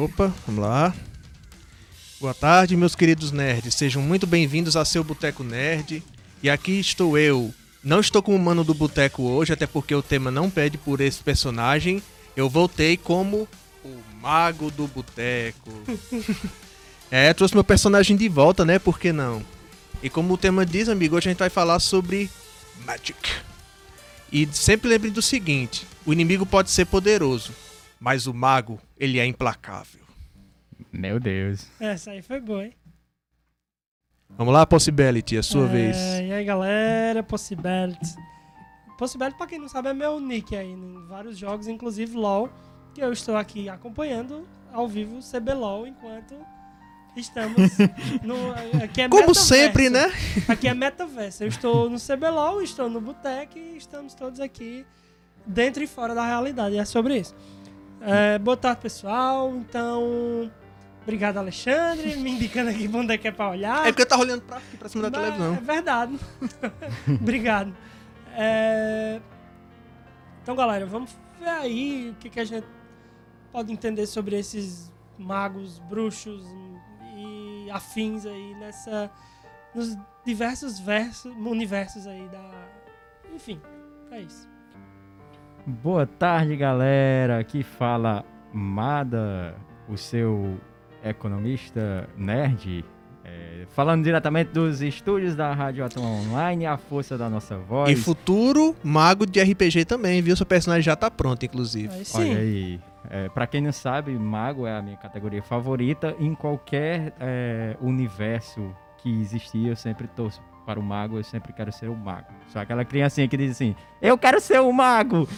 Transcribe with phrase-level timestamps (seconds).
[0.00, 0.94] Opa, vamos lá.
[2.18, 3.74] Boa tarde, meus queridos nerds.
[3.74, 6.02] Sejam muito bem-vindos a seu Boteco Nerd.
[6.42, 7.52] E aqui estou eu.
[7.84, 11.02] Não estou com o mano do boteco hoje, até porque o tema não pede por
[11.02, 12.02] esse personagem.
[12.34, 13.46] Eu voltei como
[13.84, 15.70] o mago do boteco.
[17.10, 18.78] é, trouxe meu personagem de volta, né?
[18.78, 19.44] Por que não?
[20.02, 22.30] E como o tema diz, amigo, hoje a gente vai falar sobre
[22.86, 23.18] Magic.
[24.32, 27.52] E sempre lembre do seguinte: o inimigo pode ser poderoso,
[28.00, 30.00] mas o mago, ele é implacável.
[30.92, 31.68] Meu Deus.
[31.78, 32.72] Essa aí foi boa, hein?
[34.30, 35.96] Vamos lá, Possibility, a sua É, vez.
[35.96, 38.14] E aí, galera, Possibility.
[38.98, 42.48] Possibility, pra quem não sabe, é meu nick aí em vários jogos, inclusive LoL,
[42.94, 46.34] que eu estou aqui acompanhando ao vivo o CBLOL enquanto
[47.16, 47.56] estamos
[48.22, 48.52] no.
[48.82, 49.44] Aqui é Como metaverso.
[49.48, 50.06] sempre, né?
[50.48, 51.42] Aqui é metaverso.
[51.44, 54.86] Eu estou no CBLOL, estou no Boteco e estamos todos aqui
[55.46, 56.74] dentro e fora da realidade.
[56.76, 57.34] E é sobre isso.
[58.00, 59.54] É, boa tarde, pessoal.
[59.56, 60.50] Então,
[61.02, 63.86] obrigado, Alexandre, me indicando aqui pra onde é que é pra olhar.
[63.86, 65.54] É porque tá olhando pra, aqui pra cima da Mas televisão.
[65.54, 66.18] É verdade.
[67.20, 67.74] Obrigado.
[68.34, 69.20] É,
[70.42, 72.66] Então, galera, vamos ver aí o que, que a gente
[73.52, 76.44] pode entender sobre esses magos, bruxos
[77.16, 79.10] e afins aí nessa.
[79.74, 82.50] nos diversos versos, universos aí da.
[83.34, 83.60] Enfim,
[84.10, 84.48] é isso.
[85.66, 87.38] Boa tarde, galera.
[87.38, 89.54] Aqui fala Mada,
[89.88, 90.58] o seu
[91.04, 92.84] economista nerd.
[93.24, 97.90] É, falando diretamente dos estúdios da Rádio Atom Online, a força da nossa voz.
[97.90, 100.34] E futuro mago de RPG também, viu?
[100.34, 101.92] Seu personagem já tá pronto, inclusive.
[101.92, 102.30] Aí sim.
[102.30, 102.80] Olha aí.
[103.08, 106.14] É, para quem não sabe, Mago é a minha categoria favorita.
[106.18, 111.72] Em qualquer é, universo que existir, eu sempre torço para o Mago, eu sempre quero
[111.72, 112.28] ser o Mago.
[112.48, 115.28] Só aquela criancinha que diz assim: Eu quero ser o Mago!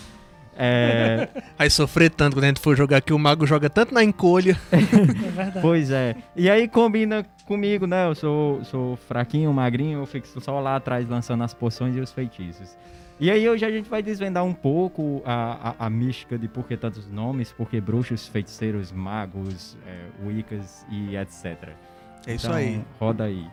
[0.55, 4.05] É, Vai sofrer tanto quando a gente for jogar que o mago joga tanto na
[4.05, 4.59] encolha.
[4.71, 5.59] É verdade.
[5.63, 6.15] pois é.
[6.37, 8.07] E aí combina comigo, né?
[8.07, 12.13] Eu sou, sou fraquinho, magrinho, eu fico só lá atrás lançando as poções e os
[12.13, 12.77] feitiços.
[13.19, 16.67] E aí hoje a gente vai desvendar um pouco a, a, a mística de por
[16.67, 21.71] que tantos nomes, por que bruxos, feiticeiros, magos, é, wiccas e etc.
[22.27, 22.85] É isso Então, aí.
[23.01, 23.47] Roda aí.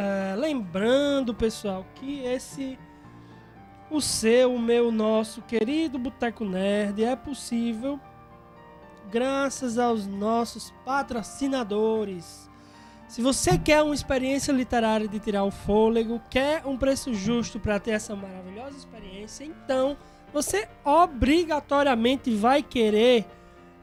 [0.00, 2.78] É, lembrando, pessoal, que esse
[3.90, 8.00] o seu, o meu, nosso querido Boteco Nerd é possível
[9.10, 12.48] graças aos nossos patrocinadores.
[13.08, 17.78] Se você quer uma experiência literária de tirar o fôlego, quer um preço justo para
[17.78, 19.98] ter essa maravilhosa experiência, então
[20.32, 23.26] você obrigatoriamente vai querer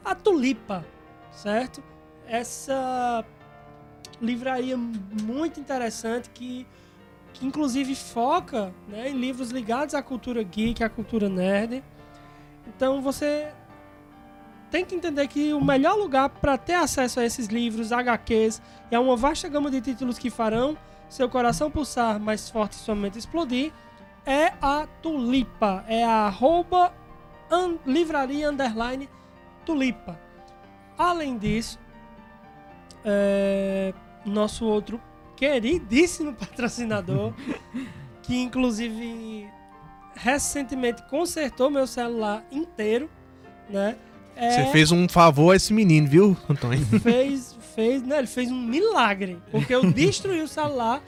[0.04, 0.84] a Tulipa,
[1.30, 1.84] certo?
[2.26, 3.24] Essa
[4.22, 6.66] livraria muito interessante que,
[7.34, 11.84] que inclusive foca né, em livros ligados à cultura geek, à cultura nerd.
[12.68, 13.52] Então você
[14.70, 18.62] tem que entender que o melhor lugar para ter acesso a esses livros, HQs,
[18.92, 20.78] e a uma vasta gama de títulos que farão
[21.08, 23.72] seu coração pulsar mais forte e sua mente explodir,
[24.26, 25.86] é a Tulipa.
[25.88, 26.94] É a arroba
[27.50, 29.08] un- livraria underline
[29.66, 30.20] Tulipa.
[30.98, 31.80] Além disso,
[33.06, 33.94] é,
[34.30, 35.00] nosso outro
[35.36, 37.34] queridíssimo patrocinador,
[38.24, 39.48] que inclusive
[40.16, 43.10] recentemente consertou meu celular inteiro,
[43.70, 43.96] né?
[44.36, 46.86] É, Você fez um favor a esse menino, viu, Antônio?
[47.02, 48.20] fez, fez, né?
[48.20, 51.02] Ele fez um milagre, porque eu destruí o celular.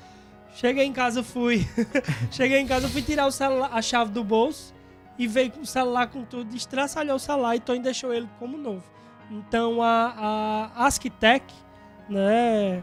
[0.56, 1.68] Cheguei em casa, fui,
[2.31, 4.74] cheguei em casa, fui tirar o celular, a chave do bolso
[5.18, 8.57] e veio com o celular com tudo, estraçalhou o celular e Tony deixou ele como
[8.57, 8.83] novo.
[9.30, 11.45] Então a, a Asktec,
[12.10, 12.81] né,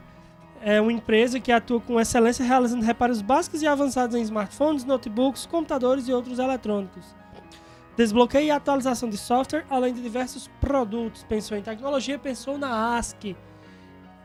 [0.62, 5.46] é uma empresa que atua com excelência realizando reparos básicos e avançados em smartphones, notebooks,
[5.46, 7.04] computadores e outros eletrônicos.
[7.96, 11.24] Desbloqueio e atualização de software, além de diversos produtos.
[11.24, 13.36] Pensou em tecnologia, pensou na ASCII.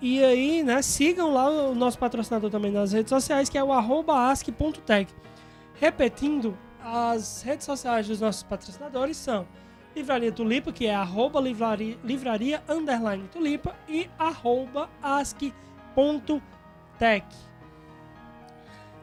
[0.01, 3.72] E aí, né, sigam lá o nosso patrocinador também nas redes sociais, que é o
[3.72, 5.13] asc.tech.
[5.80, 9.48] Repetindo, as redes sociais dos nossos patrocinadores são
[9.95, 15.70] Livraria Tulipa, que é arroba livraria, livraria underline tulipa e arroba asc.tech.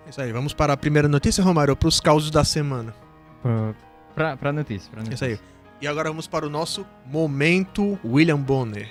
[0.06, 2.94] É isso aí, vamos para a primeira notícia, Romário, para os causos da semana.
[3.42, 3.74] Pra,
[4.14, 5.26] pra, pra notícia, pra notícia.
[5.26, 5.48] isso aí.
[5.80, 8.90] E agora vamos para o nosso momento William Bonner.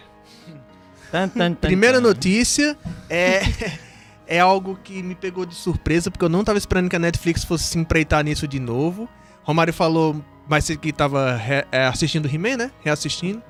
[1.12, 2.08] Tan, tan, tan, Primeira tan.
[2.08, 2.78] notícia
[3.10, 3.42] é
[4.28, 7.44] é algo que me pegou de surpresa, porque eu não tava esperando que a Netflix
[7.44, 9.08] fosse se empreitar nisso de novo.
[9.44, 12.72] Romário falou mais cedo que tava re- é, assistindo He-Man, né?
[12.84, 13.42] Reassistindo.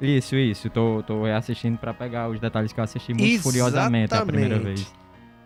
[0.00, 0.70] Isso, isso.
[0.70, 4.76] Tô, tô reassistindo pra pegar os detalhes que eu assisti muito furiosamente a primeira Exatamente.
[4.84, 4.92] vez.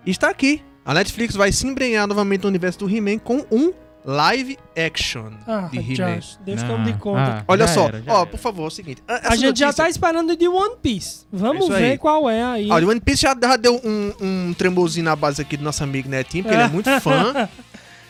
[0.05, 0.63] E está aqui.
[0.85, 3.73] A Netflix vai se embrenhar novamente no universo do He-Man com um
[4.05, 6.19] live action Ah, de He-Man.
[6.19, 7.39] Ah, tome de conta.
[7.39, 8.27] ah, Olha só, era, ó, era.
[8.27, 9.01] por favor, é o seguinte.
[9.07, 11.25] a- gente já tá esperando de One Piece.
[11.33, 12.69] Vamos É ver qual é aí.
[12.69, 15.85] Olha, o One Piece já, já deu um, um tremorzinho na base aqui do nosso
[15.85, 17.49] amigo Netinho, porque ele é muito fã.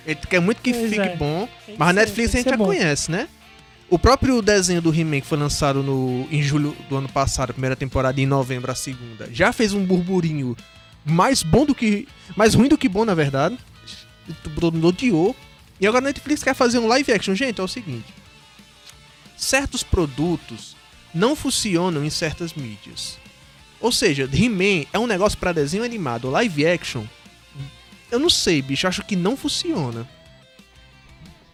[0.07, 1.15] Ele quer muito que Pois fique é.
[1.17, 1.47] bom.
[1.79, 2.65] Mas a Netflix a gente já bom.
[2.65, 3.29] conhece, né?
[3.93, 7.77] O próprio desenho do He-Man que foi lançado no, em julho do ano passado, primeira
[7.77, 10.57] temporada, e em novembro a segunda, já fez um burburinho
[11.05, 12.09] mais bom do que.
[12.35, 13.59] mais ruim do que bom, na verdade.
[14.59, 15.37] Todo mundo odiou.
[15.79, 17.35] E agora a Netflix quer fazer um live action.
[17.35, 18.07] Gente, é o seguinte:
[19.37, 20.75] certos produtos
[21.15, 23.19] não funcionam em certas mídias.
[23.79, 26.31] Ou seja, He-Man é um negócio pra desenho animado.
[26.31, 27.05] Live action,
[28.11, 30.09] eu não sei, bicho, acho que não funciona.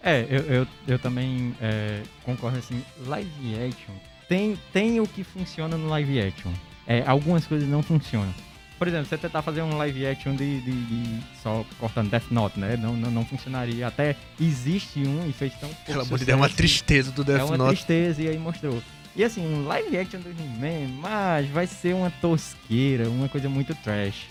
[0.02, 3.94] É, eu, eu, eu também é, concordo assim, live action
[4.28, 6.52] tem, tem o que funciona no live action.
[6.86, 8.32] É, algumas coisas não funcionam.
[8.78, 12.60] Por exemplo, você tentar fazer um live action de, de- de só cortando Death Note,
[12.60, 12.76] né?
[12.76, 13.86] Não, não, não funcionaria.
[13.88, 17.24] Até existe um e fez tão pouco Pelo amor de Deus, é uma tristeza do
[17.24, 17.70] Death é uma Note.
[17.76, 18.80] tristeza e aí mostrou.
[19.16, 23.74] E assim, um live action do He-Man, mas vai ser uma tosqueira, uma coisa muito
[23.76, 24.26] trash.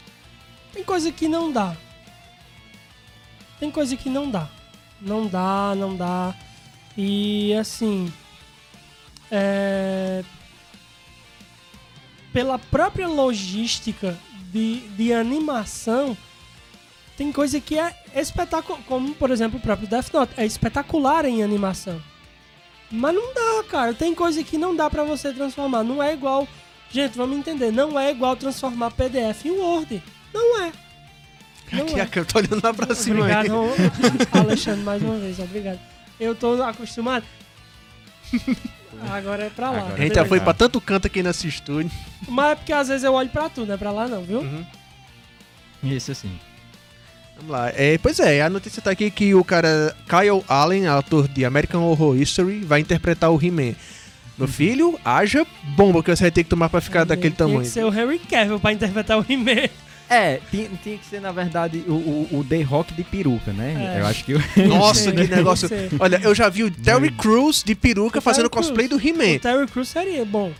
[0.72, 1.76] Tem coisa que não dá.
[3.60, 4.48] Tem coisa que não dá.
[5.02, 6.34] Não dá, não dá.
[6.98, 8.12] E assim.
[9.32, 10.24] É...
[12.34, 14.18] Pela própria logística
[14.52, 16.16] de, de animação,
[17.16, 18.80] tem coisa que é espetacular.
[18.88, 20.34] Como, por exemplo, o próprio Death Note.
[20.38, 22.02] É espetacular em animação.
[22.92, 23.94] Mas não dá, cara.
[23.94, 25.84] Tem coisa que não dá pra você transformar.
[25.84, 26.48] Não é igual.
[26.92, 27.72] Gente, vamos entender.
[27.72, 30.02] Não é igual transformar PDF em Word.
[30.34, 30.72] Não é.
[31.72, 32.02] Não Aqui, é.
[32.02, 33.34] aqui, eu tô olhando lá pra cima aí.
[33.50, 33.68] Obrigado,
[34.32, 35.38] Alexandre, mais uma vez.
[35.40, 35.80] Obrigado.
[36.20, 37.26] Eu tô acostumado.
[39.12, 39.78] Agora é pra lá.
[39.80, 40.30] Agora A gente já Beleza.
[40.30, 41.92] foi pra tanto canto aqui nesse estúdio.
[42.28, 44.40] Mas é porque às vezes eu olho pra tu, não é pra lá não, viu?
[44.40, 44.66] Uhum.
[45.84, 46.32] Isso assim.
[47.36, 47.70] Vamos lá.
[47.76, 51.84] É, pois é, a notícia tá aqui que o cara Kyle Allen, ator de American
[51.84, 53.76] Horror History, vai interpretar o He-Man.
[54.38, 57.62] Meu filho, haja bomba que você vai ter que tomar pra ficar daquele tamanho.
[57.62, 59.70] que ser o Harry Cavill pra interpretar o He-Man.
[60.10, 63.96] É, tinha, tinha que ser, na verdade, o, o, o The Rock de peruca, né?
[63.98, 64.02] É.
[64.02, 65.70] Eu acho que o Nossa, que negócio.
[66.00, 69.00] Olha, eu já vi o Terry Crews de peruca O fazendo Terry cosplay do O
[69.08, 69.40] He-Man.
[69.40, 70.52] Terry Crews seria bom.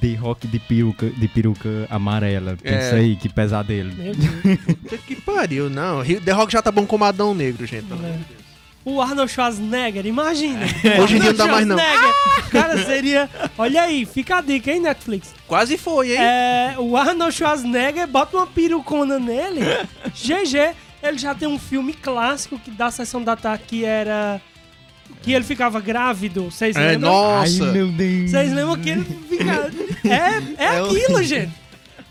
[0.00, 2.56] The Rock de peruca, de peruca amarela.
[2.62, 3.00] Pensa É.
[3.00, 3.92] aí, que pesadelo.
[3.94, 5.00] Meu Deus.
[5.06, 6.02] Que pariu, não.
[6.04, 7.86] The Rock já tá bom como Adão Negro, gente.
[7.92, 8.39] É.
[8.84, 10.60] O Arnold Schwarzenegger, imagina.
[11.02, 11.76] Hoje em dia não dá mais, não.
[11.78, 12.50] Schwarzenegger.
[12.50, 13.30] Cara, seria...
[13.58, 15.34] Olha aí, fica a dica, hein, Netflix?
[15.46, 16.18] Quase foi, hein?
[16.18, 19.60] É, o Arnold Schwarzenegger bota uma perucona nele.
[20.16, 20.74] GG.
[21.02, 24.40] Ele já tem um filme clássico que da sessão da tarde que era.
[25.22, 26.50] Que ele ficava grávido.
[26.50, 27.10] Vocês É, lembram?
[27.12, 27.64] nossa.
[27.64, 28.30] Ai, meu Deus.
[28.30, 29.70] Vocês lembram que ele fica.
[30.08, 31.52] É, é É o- aquilo, gente.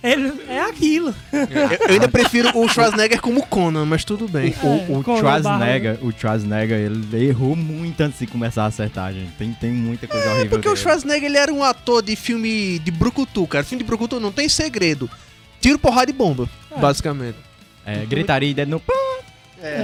[0.01, 1.13] Ele, é aquilo.
[1.31, 1.39] Eu,
[1.87, 4.53] eu ainda prefiro o Schwarzenegger como Conan, mas tudo bem.
[4.63, 9.11] O, o É, a Schwarzenegger, o Schwarzenegger, ele errou muito antes de começar a acertar,
[9.13, 9.31] gente.
[9.37, 10.81] Tem, tem muita coisa horrível É, Porque o dele.
[10.81, 13.63] Schwarzenegger ele era um ator de filme de brucutu, cara.
[13.63, 15.09] Filme de brucutu não tem segredo.
[15.59, 16.79] Tiro, porrada e bomba, É.
[16.79, 17.37] basicamente.
[17.85, 18.81] É, gritaria e dedo no...
[19.61, 19.83] É.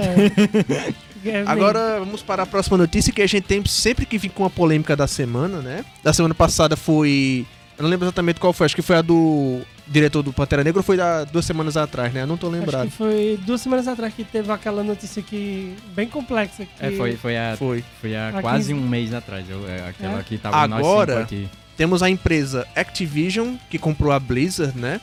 [1.24, 4.44] É, Agora vamos para a próxima notícia que a gente tem sempre que vir com
[4.44, 5.84] a polêmica da semana, né?
[6.02, 7.44] Da semana passada foi.
[7.78, 10.78] Eu não lembro exatamente qual foi, acho que foi a do diretor do Pantera Negra
[10.80, 12.22] ou foi da duas semanas atrás, né?
[12.22, 12.86] Eu não tô Acho lembrado.
[12.88, 16.64] que foi duas semanas atrás que teve aquela notícia que bem complexa.
[16.64, 17.84] Que É, foi, foi há, Foi.
[18.00, 19.44] foi há Há quase 15 um mês atrás.
[19.48, 20.22] Eu, é, aquela É?
[20.22, 21.48] que tava Agora- nós cinco aqui.
[21.76, 24.98] Temos a empresa Activision, que comprou a Blizzard, né?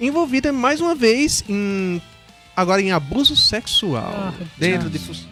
[0.00, 2.02] Envolvida mais uma vez em.
[2.56, 4.12] Agora em abuso sexual.
[4.12, 4.88] Ah, dentro já.
[4.88, 4.98] de.
[4.98, 5.28] fu-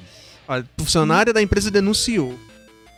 [0.46, 2.38] A funcionária da empresa denunciou.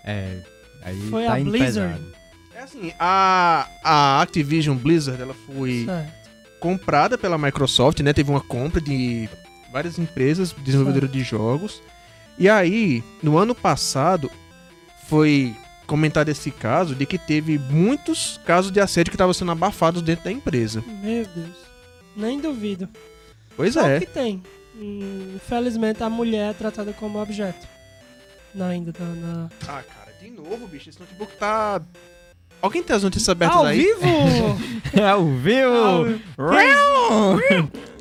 [0.05, 0.37] É,
[0.83, 1.95] aí Foi tá a Blizzard.
[1.95, 2.20] pesado.
[2.61, 6.13] É assim, a, a Activision Blizzard, ela foi Certo.
[6.61, 8.13] comprada pela Microsoft, né?
[8.13, 9.31] Teve uma compra de
[9.73, 11.83] várias empresas desenvolvedoras de jogos.
[12.39, 14.31] E aí, no ano passado,
[15.09, 20.03] foi comentado esse caso de que teve muitos casos de assédio que estavam sendo abafados
[20.03, 20.85] dentro da empresa.
[21.03, 21.57] Meu Deus.
[22.15, 22.87] Nem duvido.
[23.57, 24.01] Pois Só é.
[24.01, 24.43] que tem.
[24.79, 27.67] Infelizmente a mulher é tratada como objeto.
[28.55, 29.49] Não, ainda tá na.
[29.67, 31.81] Ah, cara, de novo, bicho, esse notebook tá.
[32.63, 33.79] Alguém tem as notícias abertas Ao aí?
[33.79, 34.59] vivo!
[35.09, 36.21] Ao vivo!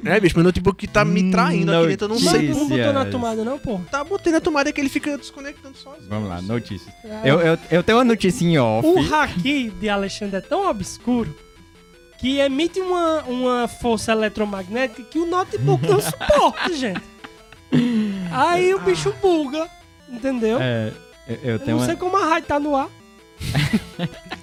[0.06, 2.50] É, bicho, meu notebook tá me traindo aqui dentro, eu não sei.
[2.50, 3.80] não botou na tomada, não, pô.
[3.92, 6.08] Tá botando a tomada que ele fica desconectando sozinho.
[6.10, 6.94] Vamos lá, notícias.
[7.04, 8.88] É, Eu, eu, eu tenho uma notícia em off.
[8.88, 11.36] O haki de Alexandre é tão obscuro
[12.18, 17.02] que emite uma, uma força eletromagnética que o notebook não suporta, gente.
[18.32, 19.70] Aí o bicho buga,
[20.10, 20.58] entendeu?
[20.62, 20.92] É,
[21.28, 21.86] eu, eu Eu tenho não uma...
[21.86, 22.90] sei como a rádio tá no ar.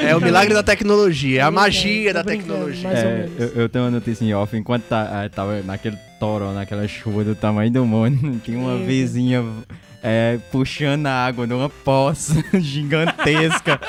[0.00, 2.88] É o milagre da tecnologia, é a Tô magia da tecnologia.
[2.90, 4.56] É, eu, eu tenho uma notícia em off.
[4.56, 8.86] Enquanto tá, ah, tava naquele toro, naquela chuva do tamanho do mundo, tinha uma Meu
[8.86, 9.44] vizinha
[10.02, 13.80] é, puxando a água numa poça gigantesca.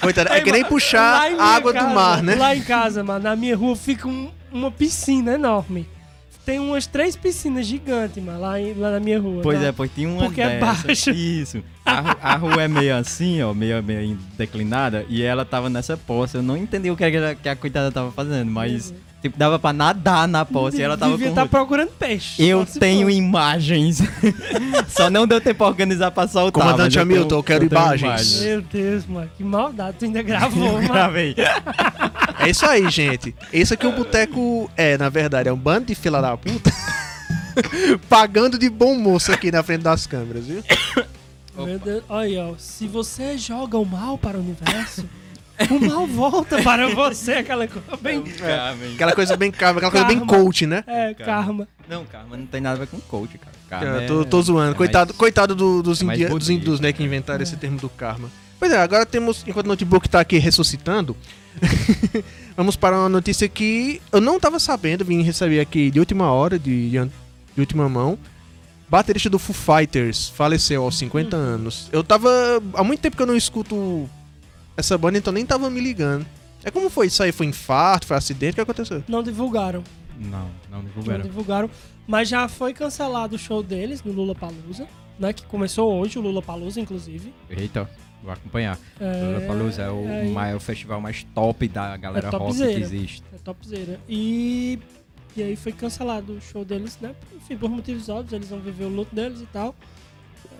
[0.00, 2.34] Coitado, é que nem puxar a água do casa- mar, né?
[2.34, 5.86] Lá em casa, mano, na minha rua fica um- uma piscina enorme.
[6.44, 9.42] Tem umas três piscinas gigantes, mano, lá, em- lá na minha rua.
[9.42, 9.66] Pois tá?
[9.66, 10.86] é, pois tinha uma Porque é dessa.
[10.86, 11.10] baixa.
[11.12, 11.62] Isso.
[11.84, 16.38] A, a rua é meio assim, ó, meio, meio declinada, e ela tava nessa poça.
[16.38, 19.72] Eu não entendi o que, era que a coitada tava fazendo, mas, tipo, dava pra
[19.72, 21.32] nadar na poça e ela tava Devia com...
[21.32, 22.42] estar procurando peixe.
[22.42, 23.10] Eu tenho for.
[23.12, 24.02] imagens.
[24.88, 26.62] Só não deu tempo pra organizar pra soltar.
[26.62, 28.40] Comandante Hamilton, eu quero tenho imagens.
[28.42, 29.96] Meu Deus, mano, que maldade.
[29.98, 30.88] Tu ainda gravou, Eu mano.
[30.88, 31.34] gravei.
[32.38, 33.34] É isso aí, gente.
[33.52, 36.72] Isso aqui o boteco é, na verdade, é um bando de fila da puta.
[38.08, 40.62] Pagando de bom moço aqui na frente das câmeras, viu?
[41.56, 42.02] Meu Deus.
[42.08, 45.04] Olha, ó, se você joga o mal para o universo,
[45.70, 47.32] o mal volta para você.
[47.34, 48.24] Aquela coisa bem.
[48.94, 50.84] Aquela coisa bem karma, aquela coisa bem coach, né?
[50.86, 51.66] É, karma.
[51.88, 53.52] Não, karma não tem nada a ver com coach, cara.
[53.68, 54.72] Karma tô, é- tô zoando.
[54.72, 57.88] é coitado mais- coitado do- dos, é dos hindus, né, que inventaram esse termo do
[57.88, 58.30] karma.
[58.58, 61.16] Pois é, agora temos, enquanto o notebook tá aqui ressuscitando,
[62.56, 66.58] vamos para uma notícia que eu não tava sabendo, vim receber aqui de última hora,
[66.58, 67.00] de, de
[67.58, 68.18] última mão.
[68.88, 71.88] Baterista do Foo Fighters faleceu aos 50 anos.
[71.92, 72.28] Eu tava.
[72.74, 74.10] Há muito tempo que eu não escuto
[74.80, 76.26] essa banda, então nem tava me ligando.
[76.64, 77.32] É como foi isso aí?
[77.32, 78.06] Foi infarto?
[78.06, 78.52] Foi acidente?
[78.52, 79.02] O que aconteceu?
[79.08, 79.82] Não divulgaram.
[80.18, 81.22] Não, não Não divulgaram.
[81.22, 81.70] divulgaram.
[82.06, 84.86] Mas já foi cancelado o show deles no Lula Palusa,
[85.18, 85.32] né?
[85.32, 87.32] Que começou hoje, o Lula Palusa, inclusive.
[87.48, 87.88] Eita,
[88.22, 88.78] vou acompanhar.
[88.98, 93.22] É, Lollapalooza é o, é, maior festival mais top da galera É rock que existe.
[93.32, 93.98] É topzera.
[94.08, 94.78] E,
[95.36, 97.14] e aí foi cancelado o show deles, né?
[97.34, 99.74] Enfim, por motivos óbvios, eles vão viver o luto deles e tal.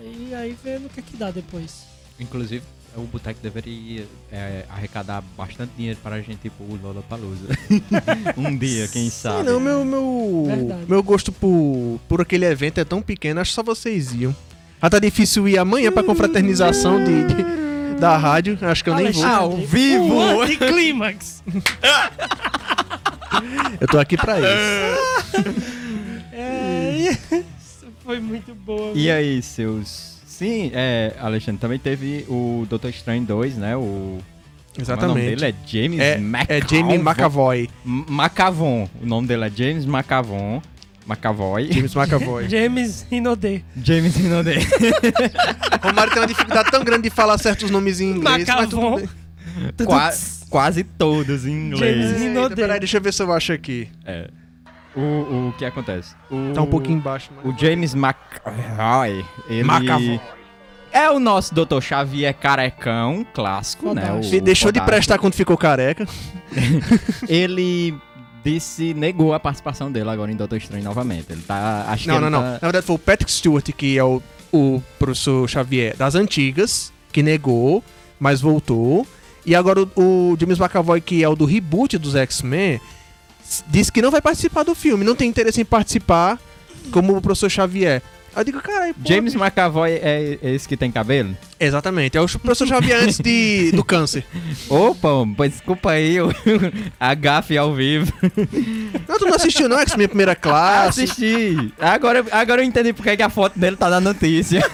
[0.01, 1.85] E aí vendo o que é que dá depois.
[2.19, 2.65] Inclusive,
[2.97, 7.47] o Boteco deveria é, arrecadar bastante dinheiro para a gente ir pro Lollapalooza.
[8.37, 9.45] um dia, quem sabe.
[9.45, 10.81] Não, meu, meu, Verdade.
[10.89, 14.35] meu gosto por, por aquele evento é tão pequeno, acho que só vocês iam.
[14.83, 19.13] Ah, tá difícil ir amanhã pra confraternização de, de- da rádio, acho que eu nem
[19.13, 19.25] vou.
[19.25, 20.15] Alexandre, Ao vivo!
[20.15, 21.43] O anticlímax!
[23.81, 24.49] Eu tô aqui pra isso.
[26.33, 28.93] é, isso foi muito boa.
[28.95, 30.20] E aí, seus...
[30.41, 33.77] Sim, é, Alexandre, também teve o Doutor Estranho 2, né?
[33.77, 34.19] O...
[34.75, 35.37] Como é o nome Exatamente.
[35.37, 36.47] dele é James É, McAvoy.
[36.49, 37.71] é Jamie McAvoy.
[37.85, 38.89] M- Macavon.
[39.03, 40.63] O nome dele é James McAvon.
[41.07, 41.71] McAvoy.
[41.71, 42.49] James McAvoy.
[42.49, 43.63] James Inodê.
[43.85, 44.55] James Inodê.
[45.83, 48.97] Romário tem uma dificuldade tão grande de falar certos nomes em inglês, mas tudo Macavon.
[49.77, 49.87] bem.
[49.87, 50.13] Qua-
[50.49, 51.97] quase todos em inglês.
[52.13, 52.55] James Inodê.
[52.55, 53.89] peraí, deixa eu ver se eu acho aqui.
[54.07, 54.29] É.
[54.97, 55.01] O,
[55.49, 56.15] o que acontece?
[56.31, 57.31] O, Tá um pouquinho embaixo.
[57.37, 57.45] Mas...
[57.55, 59.63] O James McAvoy, ele...
[59.63, 60.21] McAvoy.
[60.93, 61.81] É o nosso Dr.
[61.81, 64.03] Xavier carecão, clássico, né?
[64.03, 64.35] Fantástico.
[64.35, 66.05] O, E deixou de prestar quando ficou careca.
[67.29, 67.95] Ele
[68.45, 71.27] disse, negou a participação dele agora em Doutor Estranho novamente.
[71.31, 71.85] Ele tá...
[71.89, 72.43] Acho Não, que não, ele não.
[72.43, 74.21] tá- Na verdade foi o Patrick Stewart, que é o,
[74.53, 77.85] o professor Xavier das antigas, que negou,
[78.19, 79.07] mas voltou.
[79.47, 79.91] E agora o,
[80.33, 82.81] o James McAvoy, que é o do reboot dos X-Men,
[83.69, 86.39] disse que não vai participar do filme, não tem interesse em participar
[86.91, 88.03] como o professor Xavier.
[88.33, 91.37] Aí eu digo, caralho, James McAvoy é esse que tem cabelo?
[91.59, 94.25] Exatamente, é o professor Xavier antes de, do câncer.
[94.71, 96.31] Opa, pois desculpa aí, eu-
[97.01, 98.13] a gafe ao vivo.
[99.09, 101.03] Não, tu não assistiu não, X-Men Primeira Classe?
[101.03, 101.75] Assisti.
[101.81, 104.61] Agora, agora eu entendi porque que a foto dele tá na notícia.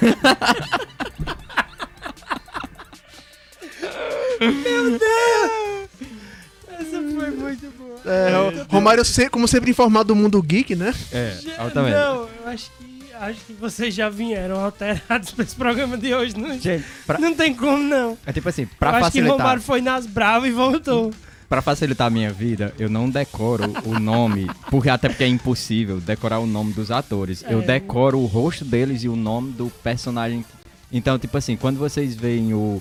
[6.78, 7.85] Essa foi muito boa.
[8.06, 10.94] É, Romário, se- como sempre informado do mundo geek, né?
[11.12, 11.94] É, Já- altamente.
[11.96, 16.36] Não, eu acho que, acho que vocês já vieram alterados pra esse programa de hoje.
[16.36, 18.16] Não, Gente, pra- não tem como, não.
[18.26, 21.12] é tipo assim, eu pra acho que facilitar, Romário foi nas bravas e voltou.
[21.48, 25.98] pra facilitar a minha vida, eu não decoro o nome, porque até porque é impossível
[26.00, 27.44] decorar o nome dos atores.
[27.48, 27.64] Eu É.
[27.66, 30.44] decoro o rosto deles e o nome do personagem.
[30.92, 32.80] Então, tipo assim, quando vocês veem o,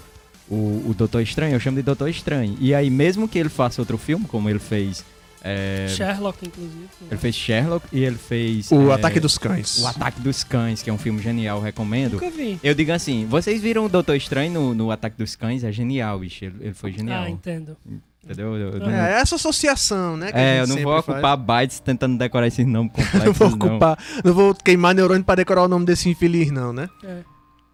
[0.50, 0.56] o,
[0.90, 2.56] o Doutor Estranho, eu chamo de Doutor Estranho.
[2.60, 5.04] E aí, mesmo que ele faça outro filme, como ele fez.
[5.48, 6.88] É, Sherlock, inclusive.
[7.10, 8.72] ele fez Sherlock e ele fez.
[8.72, 9.78] O é, Ataque dos Cães.
[9.78, 12.14] O Ataque dos Cães, que é um filme genial, recomendo.
[12.14, 12.60] Nunca vi.
[12.64, 15.64] Eu digo assim, vocês viram o Doutor Estranho no, no Ataque dos Cães?
[15.64, 16.46] É genial, bicho.
[16.46, 17.24] Ele, ele foi genial.
[17.26, 17.78] Ah, entendo.
[18.24, 18.56] entendeu?
[18.58, 20.32] Eu, eu não- É, essa associação, né?
[20.34, 21.18] é, eu não vou sempre faz.
[21.18, 23.56] ocupar bytes tentando decorar esses nomes Não complexos, vou não.
[23.68, 26.90] ocupar, não vou queimar neurônio pra decorar o nome desse infeliz, não, né?
[27.04, 27.20] É.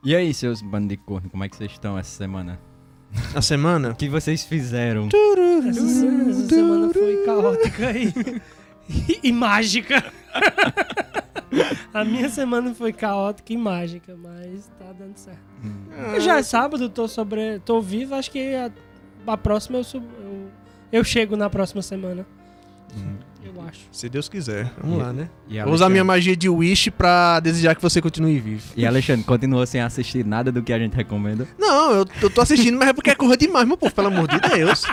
[0.04, 0.62] E aí, seus
[1.06, 2.60] corno, como é que vocês estão essa semana?
[3.34, 3.94] Na semana?
[3.94, 5.10] Que vocês fizeram?
[5.68, 8.14] Essa, se- essa semana foi caótica e,
[8.90, 10.04] e, e mágica.
[11.94, 15.40] A minha semana foi caótica e mágica, mas tá dando certo.
[15.64, 16.20] Hum.
[16.22, 18.72] Já é sábado, tô sobre, tô vivo, acho que a,
[19.28, 20.50] a próxima eu, sub- eu
[20.94, 22.26] eu chego na próxima semana.
[22.96, 23.18] Hum.
[23.64, 23.80] Eu acho.
[23.92, 24.72] Se Deus quiser.
[24.82, 25.30] Vamos E- lá, né?
[25.50, 28.64] E Vou usar minha magia de wish pra desejar que você continue vivo.
[28.76, 31.48] E Alexandre, continua sem assistir nada do que a gente recomenda.
[31.58, 34.28] Não, eu, eu tô assistindo, mas é porque é corra demais, meu povo, pelo amor
[34.28, 34.84] de Deus.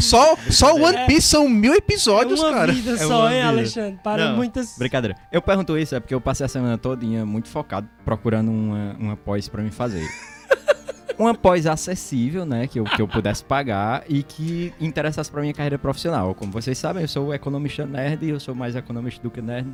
[0.00, 2.72] Só, só o One Piece são mil episódios, é uma cara.
[2.72, 3.48] vida É só, uma hein, vida.
[3.48, 3.98] Alexandre?
[4.02, 4.74] Para Não, muitas.
[4.78, 5.14] Brincadeira.
[5.30, 9.16] Eu pergunto isso é porque eu passei a semana todinha muito focado procurando uma, uma
[9.16, 10.04] pós pra me fazer.
[11.18, 15.52] Uma pós acessível, né, que eu, que eu pudesse pagar e que interessasse pra minha
[15.52, 16.34] carreira profissional.
[16.34, 19.68] Como vocês sabem, eu sou economista nerd e eu sou mais economista do que nerd.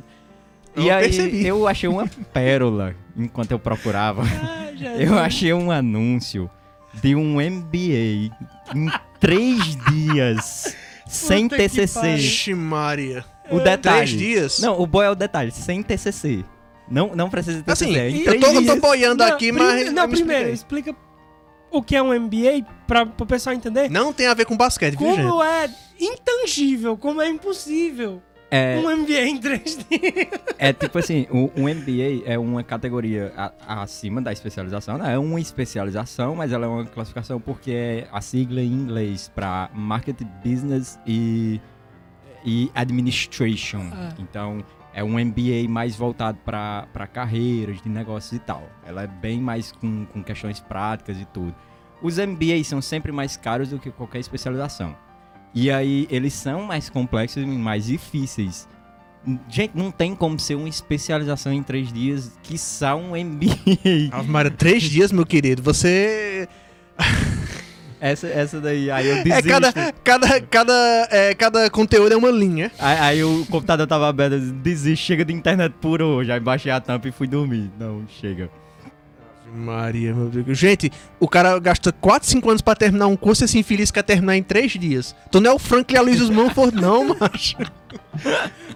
[0.75, 1.45] E Eu aí percebi.
[1.45, 4.23] eu achei uma pérola enquanto eu procurava.
[4.77, 5.01] Ah.
[5.01, 6.49] Eu achei um anúncio
[7.01, 8.29] de um MBA
[8.75, 10.75] em três dias,
[11.07, 12.53] sem Puta TCC.
[12.53, 13.23] Maria.
[13.49, 13.99] O detalhe.
[14.05, 14.59] Três dias?
[14.59, 16.43] Não, o boy é o detalhe, sem TCC.
[16.91, 17.85] Não, não precisa de TCC.
[17.85, 18.79] Assim, é em eu três tô, eu tô dias.
[18.81, 19.93] boiando Não, aqui, mas.
[19.93, 20.93] Não, primeiro, explica
[21.71, 23.89] o que é um MBA pra, pro pessoal entender.
[23.89, 25.27] Não tem a ver com basquete, viu, gente?
[25.27, 30.27] Como é intangível, como é impossível É, um MBA em 3D.
[30.57, 35.13] é tipo assim, o, um MBA é uma categoria a- acima da especialização, né?
[35.15, 39.69] É uma especialização, mas ela é uma classificação porque é a sigla em inglês para
[39.73, 41.59] Marketing Business e,
[42.45, 43.89] e Administration.
[43.91, 44.13] Ah.
[44.19, 44.63] Então,
[44.95, 48.63] é um MBA mais voltado para carreiras de negócios e tal.
[48.85, 51.53] Ela é bem mais com, com questões práticas e tudo.
[52.01, 54.95] Os MBAs são sempre mais caros do que qualquer especialização.
[55.53, 58.69] E aí, eles são mais complexos e mais difíceis.
[59.49, 62.55] Gente, não tem como ser uma especialização em três dias, que
[62.95, 64.15] um MBA.
[64.15, 65.61] Ave Maria, três dias, meu querido.
[65.61, 66.47] Você.
[67.99, 69.47] Essa, essa daí, aí eu É desisto.
[69.49, 72.71] cada, cada, cada, é, cada conteúdo é uma linha.
[72.77, 76.31] Aí, aí o computador tava aberto, eu disse, desisto, chega de internet pura hoje.
[76.31, 77.71] Aí baixei a tampa e fui dormir.
[77.79, 78.49] Não, chega.
[79.53, 80.57] Maria, meu Deus.
[80.57, 84.03] Gente, o cara gasta 4, 5 anos pra terminar um curso e esse infeliz quer
[84.03, 85.15] terminar em 3 dias.
[85.31, 87.55] Tu não é o Franklin Aloysius Mumford, não, macho.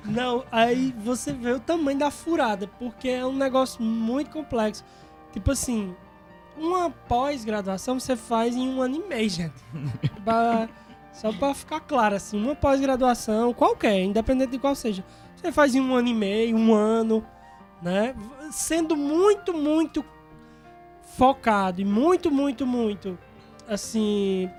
[0.05, 4.84] Não, aí você vê o tamanho da furada, porque é um negócio muito complexo.
[5.34, 5.93] Tipo assim,
[6.59, 9.53] uma pós-graduação você faz em um ano e meio, gente.
[10.21, 10.67] Ba-
[11.13, 15.03] Só pra ficar claro, assim, uma pós-graduação, qualquer, independente de qual seja,
[15.35, 17.25] você faz em um ano e meio, um ano,
[17.81, 18.15] né?
[18.51, 20.03] Sendo muito, muito
[21.17, 23.17] focado e muito, muito, muito,
[23.67, 24.49] assim,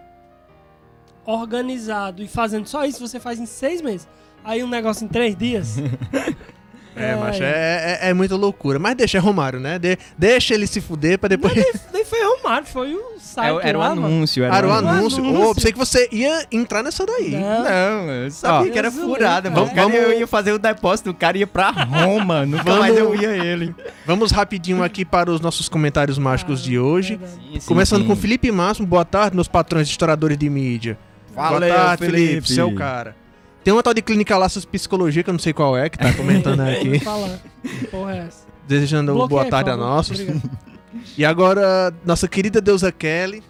[1.24, 4.08] organizado e fazendo só isso, você faz em seis meses.
[4.44, 5.76] Aí um negócio em três dias.
[6.96, 7.16] É, É.
[7.16, 8.79] macho, é, é, é muita loucura.
[8.79, 9.79] Mas deixa, é Romário, né?
[9.79, 11.55] De- deixa ele se fuder pra depois.
[11.92, 15.18] Nem foi Romário, foi o site Era, era o anúncio, era, Era o o anúncio.
[15.24, 15.48] anúncio.
[15.50, 17.31] Ô, pensei que você ia entrar nessa daí.
[17.31, 17.62] Não.
[17.64, 19.94] Não, eu sabia Ó, que era furada, Cara, cara.
[19.94, 23.29] Eu ia fazer o depósito, o cara ia pra Roma, nunca Vamos- mais eu ia
[23.31, 23.74] ele.
[24.05, 27.16] Vamos rapidinho aqui para os nossos comentários mágicos Ah, de hoje.
[27.16, 27.66] verdade.
[27.66, 30.98] Começando com Felipe Máximo, boa tarde, meus patrões estouradores de mídia.
[31.35, 32.53] Valeu, boa tarde, Felipe, Felipe.
[32.53, 33.14] seu cara.
[33.62, 36.12] Tem uma tal de Clínica Laços Psicologia, que eu não sei qual é, que tá
[36.16, 37.38] comentando aqui, falar.
[37.62, 38.46] Que Porra é essa?
[38.66, 40.20] desejando Bloqueia, boa tarde a nossos.
[40.20, 40.51] Obrigado.
[41.16, 43.44] E agora, nossa querida deusa Kelly,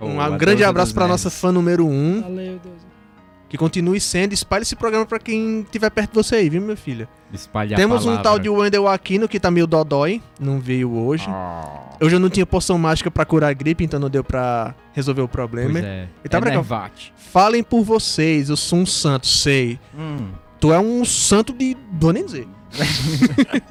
[0.00, 2.76] um Oh, grande abraço para nossa fã número 1, um, Valeu, Deus.
[3.48, 4.32] Que continue sendo.
[4.32, 7.08] Espalhe esse programa para quem estiver perto de você aí, viu, minha filha?
[7.32, 11.26] Espalha a Temos um tal de Wendel Aquino, que tá meio dodói, não veio hoje.
[11.28, 14.74] Ah, Eu já não tinha poção mágica pra curar a gripe, então não deu pra
[14.92, 15.72] resolver o problema.
[15.72, 16.08] pois é.
[16.24, 16.90] E tá é pra.
[17.16, 19.78] Falem por vocês, eu sou um santo, sei.
[19.98, 20.28] Hum.
[20.60, 21.76] Tu é um santo de.
[21.92, 22.46] Vou nem dizer.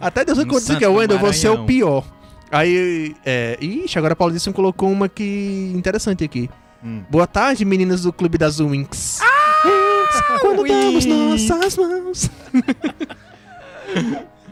[0.00, 2.04] Até Deus Um quando dizer santo que é Wendel, você é o pior.
[2.50, 3.58] Aí, é.
[3.60, 5.72] Ixi, agora a Paulista colocou uma que.
[5.74, 6.48] interessante aqui.
[6.82, 7.02] Hum.
[7.10, 9.20] Boa tarde, meninas do Clube das Winx.
[9.20, 12.30] Ah, quando damos nossas mãos.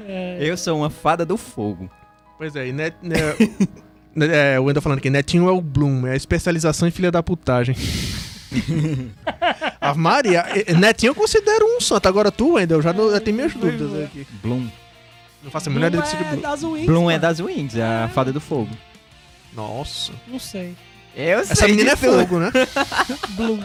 [0.08, 1.90] É, Eu sou uma fada do fogo.
[2.38, 3.16] Pois é, e net, né,
[4.54, 7.22] é, o Wendel falando aqui, Netinho é o Bloom, é a especialização em filha da
[7.22, 7.74] putagem.
[9.80, 10.44] a Maria,
[10.78, 14.04] Netinho eu considero um santo, agora tu, Wendel, já, já tenho minhas dúvidas boa.
[14.04, 14.26] aqui.
[14.42, 14.68] Bloom.
[15.42, 16.42] Não faço a menor Bloom ideia que seja é Bloom.
[16.42, 18.70] das Wings, Bloom é das Wings, é a fada do fogo.
[19.54, 20.12] Nossa.
[20.26, 20.76] Não sei.
[21.16, 22.50] Eu Essa menina é fogo, né?
[23.36, 23.60] Bloom.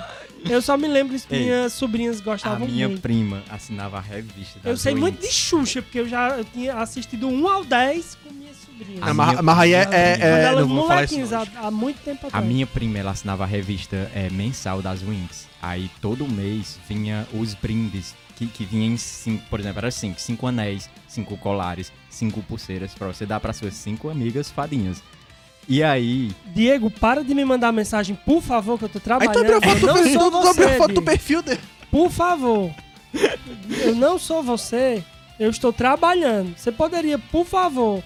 [0.50, 3.02] Eu só me lembro que Ei, minhas sobrinhas A gostavam minha muito.
[3.02, 5.02] prima assinava a revista das Eu sei Wings.
[5.02, 9.04] muito de Xuxa, porque eu já eu tinha assistido 1 ao 10 com minhas sobrinhas.
[9.04, 12.00] A Não, minha- aí é, é, é, elas não vou falar isso há, há muito
[12.04, 12.46] tempo A atrás.
[12.46, 15.48] minha prima, ela assinava a revista é, mensal das Wings.
[15.62, 20.20] Aí todo mês vinha os brindes, que, que vinha em cinco, por exemplo, era cinco.
[20.20, 25.04] Cinco anéis, cinco colares, cinco pulseiras, pra você dar pra suas cinco amigas fadinhas.
[25.70, 29.34] E aí, Diego, para de me mandar mensagem, por favor, que eu tô Aí trabalhando.
[29.34, 31.02] tu abriu a foto, do, sou tu, abriu a você, foto do Diego.
[31.06, 31.60] perfil dele.
[31.90, 32.72] Por favor.
[33.84, 35.04] Eu não sou você.
[35.40, 36.54] Eu estou trabalhando.
[36.58, 38.04] Você poderia, por favor,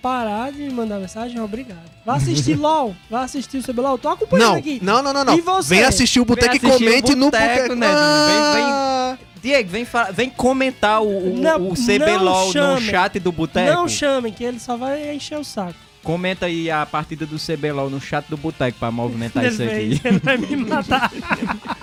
[0.00, 1.88] parar de me mandar mensagem, obrigado.
[2.06, 3.98] Vai assistir LOL, vai assistir o CBLOL.
[3.98, 4.78] Tô acompanhando Não, aqui.
[4.82, 5.36] não, não, não, não.
[5.38, 5.74] E você?
[5.74, 7.86] Vem assistir o Boteco e Vem comente no Boteco, né?
[7.90, 13.72] Ah, Diego, vem, fa- vem comentar o, o, Não, o CBLOL no chat do Boteco.
[13.72, 15.74] Não chamem, que ele só vai encher o saco.
[16.08, 19.68] Comenta aí a partida do CBLOL no chat do Boteco pra movimentar Ele, isso vem,
[19.92, 20.00] aqui.
[20.08, 21.12] ele vai me matar.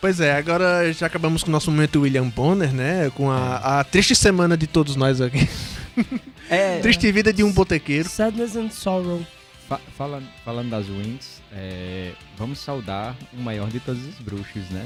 [0.00, 3.10] Pois é, agora já acabamos com o nosso momento William Bonner, né?
[3.14, 5.48] Com a, a triste semana de todos nós aqui.
[6.50, 8.08] É, Triste vida de um botequeiro.
[8.08, 9.20] Sadness and Sorrow.
[9.68, 14.84] fa- falando, falando das wins, é, vamos saudar o maior de todos os bruxos, né?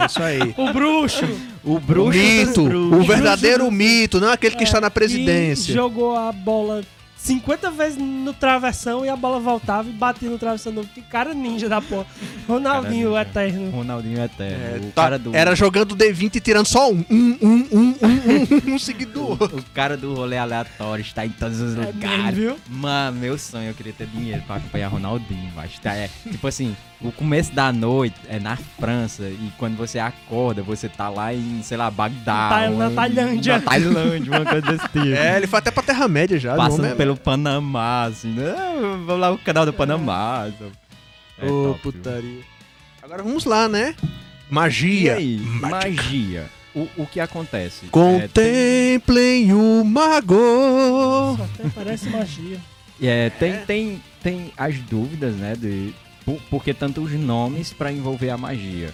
[0.00, 0.54] É isso aí.
[0.56, 1.24] O bruxo.
[1.64, 2.98] O O bruxo mito, dos bruxos.
[2.98, 5.74] o verdadeiro mito, não aquele que É, está na que presidência.
[5.74, 6.82] jogou a bola
[7.24, 10.72] 50 vezes no travessão e a bola voltava e batia no travessão.
[10.72, 10.88] novo.
[10.94, 12.06] Que cara ninja da porra.
[12.46, 13.20] Ronaldinho ninja.
[13.22, 13.70] eterno.
[13.70, 14.64] Ronaldinho Eterno.
[14.64, 15.34] É, o tá- cara do...
[15.34, 17.02] Era jogando D20 e tirando só um.
[17.10, 19.58] Um, um, um, um, um, um seguido do outro.
[19.58, 22.24] O cara do rolê aleatório está em todos os É lugares.
[22.24, 22.56] mesmo, viu?
[22.68, 26.76] Mano, meu sonho, eu queria ter dinheiro pra acompanhar Ronaldinho, mas tá, é, tipo assim,
[27.04, 31.60] o começo da noite é na França e quando você acorda, você tá lá em,
[31.62, 32.48] sei lá, Bagdá.
[32.48, 33.58] Tá- na Tailândia.
[33.58, 35.04] Na Tailândia, uma coisa desse tipo.
[35.14, 36.54] É, ele foi até pra Terra-média já.
[36.54, 38.54] o Passando é- pelo Panamá, assim, né?
[39.04, 40.46] Vamos lá no canal do Panamá.
[40.48, 40.68] então.
[41.38, 41.92] É Ô, top, viu?
[41.92, 42.40] putaria.
[43.02, 43.94] Agora vamos lá, né?
[44.00, 45.16] E Magia.
[45.60, 46.46] magia.
[46.74, 47.86] O, o que acontece?
[47.86, 50.34] É, tem- Contemplem o mago.
[51.34, 52.58] Isso até parece magia.
[53.02, 55.54] É, tem, tem, tem as dúvidas, né?
[55.56, 58.92] De, por, porque tantos nomes pra envolver a magia.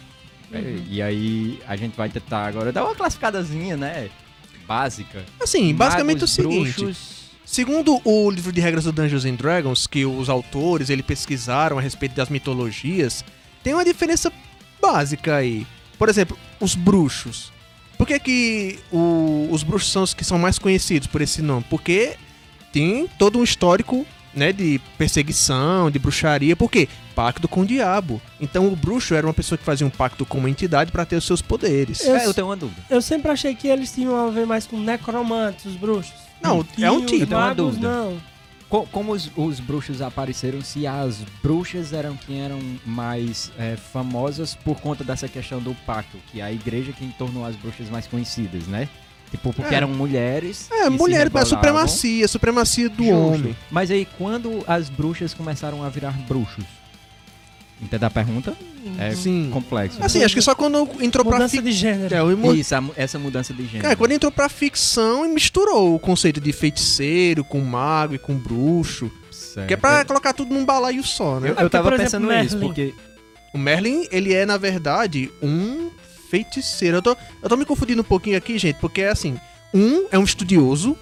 [0.53, 0.85] É, Uhum.
[0.88, 4.09] e aí a gente vai tentar agora dar uma classificadazinha, né?
[4.66, 5.25] Básica.
[5.40, 6.81] Assim, basicamente Magos, o seguinte.
[6.81, 11.79] bruxos, Segundo o livro de regras do Dungeons and Dragons, que os autores ele pesquisaram
[11.79, 13.25] a respeito das mitologias,
[13.64, 14.33] tem uma diferença
[14.81, 15.66] básica aí.
[15.99, 17.53] Por exemplo, os bruxos.
[17.99, 21.64] Por que, que o- os bruxos são os que são mais conhecidos por esse nome?
[21.69, 22.16] Porque
[22.73, 26.55] tem todo um histórico né, de perseguição, de bruxaria.
[26.57, 26.88] Por quê?
[27.14, 28.21] Pacto com o diabo.
[28.40, 31.16] Então o bruxo era uma pessoa que fazia um pacto com uma entidade para ter
[31.16, 32.05] os seus poderes.
[32.05, 32.83] Eu É, eu tenho uma dúvida.
[32.88, 36.14] Eu sempre achei que eles tinham a ver mais com necromantes, os bruxos.
[36.43, 37.23] Não, E é um tipo.
[37.23, 37.88] Eu tenho uma dúvida.
[37.88, 38.31] não.
[38.69, 44.55] Co- como os, os bruxos apareceram, se as bruxas eram quem eram mais é, famosas
[44.55, 48.07] por conta dessa questão do pacto, que é a igreja quem tornou as bruxas mais
[48.07, 48.88] conhecidas, né?
[49.31, 49.77] Tipo, porque É.
[49.79, 50.69] eram mulheres.
[50.73, 51.49] É, mulher, é rebelavam.
[51.49, 53.14] supremacia, supremacia do Justo.
[53.16, 53.57] homem.
[53.71, 56.64] Mas aí, quando as bruxas começaram a virar bruxos?
[57.81, 58.55] Entendeu a pergunta?
[58.99, 59.49] É Sim.
[59.53, 59.99] complexo.
[60.01, 60.05] né?
[60.07, 62.14] Assim, acho que só quando entrou pra Mudança de gênero.
[62.14, 63.88] É, Isso, a essa mudança de gênero.
[63.88, 68.35] é, quando entrou pra ficção e misturou o conceito de feiticeiro com mago e com
[68.35, 69.11] bruxo.
[69.31, 69.66] Certo.
[69.69, 71.49] Que é pra colocar tudo num balaio só, né?
[71.49, 72.66] Eu, eu Porque, tava por exemplo, pensando nisso, Merlin.
[72.66, 72.95] porque
[73.55, 75.90] O Merlin, ele é, na verdade, um
[76.31, 76.99] feiticeiro.
[76.99, 79.38] Eu tô, eu tô me confundindo um pouquinho aqui, gente, porque é assim:
[79.75, 80.97] um é um estudioso,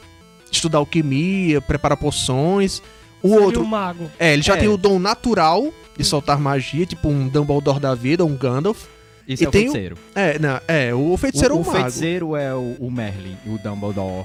[0.50, 2.82] estuda alquimia, prepara poções.
[3.22, 3.62] O Seria outro.
[3.62, 4.10] um mago.
[4.18, 4.58] É, ele já É.
[4.58, 8.84] tem o dom natural de soltar magia, tipo um Dumbledore da vida, um Gandalf.
[9.26, 9.96] isso E é o tem o- feiticeiro.
[10.14, 11.78] É, não, é, o feiticeiro o, é o o mago.
[11.80, 14.24] feiticeiro é o, o Merlin, o Dumbledore.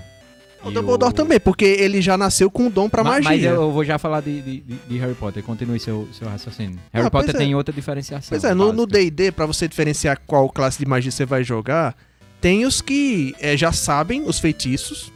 [0.63, 3.29] O E Dumbledore também, porque ele já nasceu com o dom pra Ma- magia.
[3.29, 5.43] Mas eu, vou já falar de, de, de- Harry Potter.
[5.43, 6.79] Continue seu, seu raciocínio.
[6.93, 7.37] Harry Ah, Potter é.
[7.37, 8.29] tem outra diferenciação.
[8.29, 8.85] Pois é, no.
[8.87, 11.95] D&D, pra você diferenciar qual classe de magia você vai jogar,
[12.39, 15.11] tem os que é, já sabem os feitiços,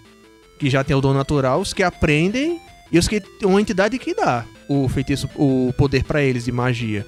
[0.60, 2.60] que já tem o dom natural, os que aprendem
[2.91, 6.51] e os que tem uma entidade que dá o feitiço, o poder pra eles de
[6.51, 7.05] magia.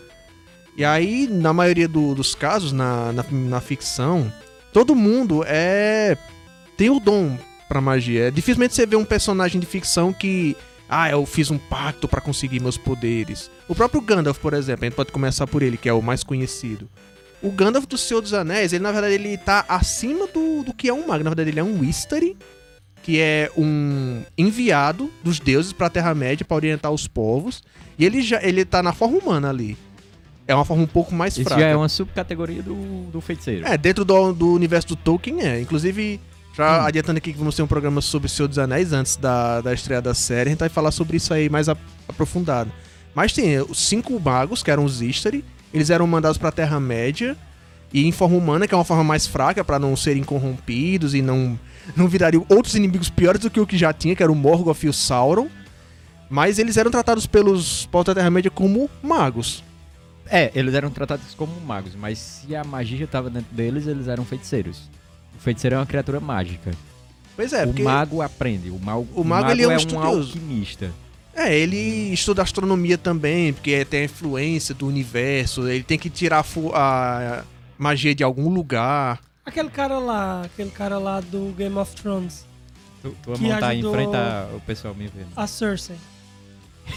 [0.78, 4.32] E aí, na maioria do- dos casos, na, na, na ficção,
[4.71, 6.17] todo mundo é
[6.78, 7.38] tem o dom
[7.69, 8.27] pra magia.
[8.27, 10.58] É, dificilmente você vê um personagem de ficção que
[10.89, 13.51] ah, eu fiz um pacto pra conseguir meus poderes.
[13.67, 16.23] O próprio Gandalf, por exemplo, a gente pode começar por ele, que é o mais
[16.23, 16.89] conhecido.
[17.41, 20.89] O Gandalf do Senhor dos Anéis, ele na verdade ele tá acima do, do que
[20.89, 21.23] é um mago.
[21.23, 22.36] Na verdade, ele é um Wistari,
[23.03, 27.63] que é um enviado dos deuses pra Terra-média pra orientar os povos.
[27.97, 29.77] E ele já ele tá na forma humana ali.
[30.47, 31.62] É uma forma um pouco mais Isso fraca.
[31.62, 33.67] já é uma subcategoria do, do feiticeiro.
[33.67, 35.62] É, dentro do, do universo do Tolkien é.
[35.62, 36.19] Inclusive,
[36.60, 36.86] já Hum.
[36.88, 39.74] adiantando aqui que vamos ter um programa sobre o Senhor dos Anéis antes da, da
[39.74, 42.72] estreia da série, a gente vai falar sobre isso aí mais aprofundado.
[43.15, 45.43] Mas tem os cinco magos, que eram os Istari,
[45.74, 47.36] eles eram mandados pra Terra-média
[47.91, 51.22] e em forma humana, que é uma forma mais fraca pra não serem corrompidos e
[51.22, 51.60] não,
[51.95, 54.84] não virariam outros inimigos piores do que o que já tinha, que era o Morgoth
[54.84, 55.48] e o Sauron.
[56.30, 59.63] Mas eles eram tratados pelos povos da Terra-média como magos.
[60.30, 64.24] É, eles eram tratados como magos, mas se a magia estava dentro deles, eles eram
[64.24, 64.88] feiticeiros.
[65.39, 66.71] O feiticeiro é uma criatura mágica.
[67.36, 67.82] Pois é, o porque...
[67.82, 68.69] mago aprende.
[68.69, 70.34] O, mal, O mago, ele é um estudioso.
[70.34, 70.91] alquimista.
[71.34, 76.39] É, ele estuda astronomia também, porque tem a influência do universo, ele tem que tirar
[76.39, 77.43] a fu- a
[77.78, 79.21] magia de algum lugar.
[79.45, 82.45] Aquele cara lá, aquele cara lá do Game of Thrones.
[83.02, 85.30] Tu, tu vai Que montar ajudou- em frente a- o pessoal me vendo.
[85.36, 85.95] A Cersei.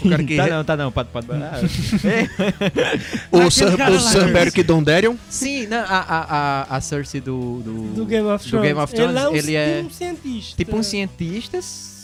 [0.27, 0.37] Que.
[0.37, 1.27] Tá não, tá não, pode, pode.
[1.31, 1.59] Ah,
[3.31, 3.99] o Sir, o.
[3.99, 5.15] Sir Beric Dondarrion.
[5.29, 8.67] Sim, não, a, a, a, a Cersei do, do, Do Game of do Thrones.
[8.67, 10.55] Game of Thrones, ele é um, ele é um cientista.
[10.57, 11.59] tipo um cientista,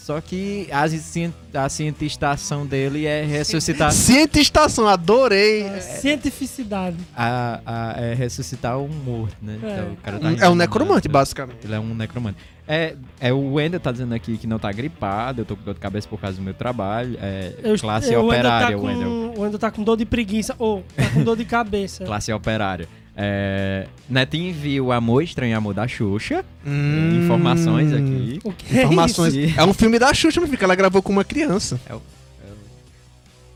[0.09, 5.61] só que a, cien- a cientistação dele é ressuscitar, Cientistação, adorei.
[5.61, 6.97] É, cientificidade.
[7.15, 9.59] a, a, é ressuscitar um morto, né?
[9.61, 9.67] É.
[9.71, 10.55] Então, o cara tá É um reanimando.
[10.55, 11.59] necromante, basicamente.
[11.63, 12.37] Ele é um necromante.
[12.67, 15.75] É, é, o Wender tá dizendo aqui que não tá gripado, eu tô com dor
[15.75, 17.15] de cabeça por causa do meu trabalho.
[17.21, 19.09] É, Eu, classe eu, o Wendel operária, tá Wendel.
[19.09, 20.55] com, o Wendel tá com dor de preguiça.
[20.57, 22.03] Ou, tá com dor de cabeça.
[22.09, 22.87] Classe operária.
[23.21, 26.45] É, Netinho viu Amor Estranho Amor da Xuxa.
[26.65, 27.19] Hum.
[27.21, 28.39] Informações aqui.
[28.45, 29.33] O que é Informações.
[29.35, 29.59] isso?
[29.59, 31.77] É um filme da Xuxa, meu filho, que ela gravou com uma criança.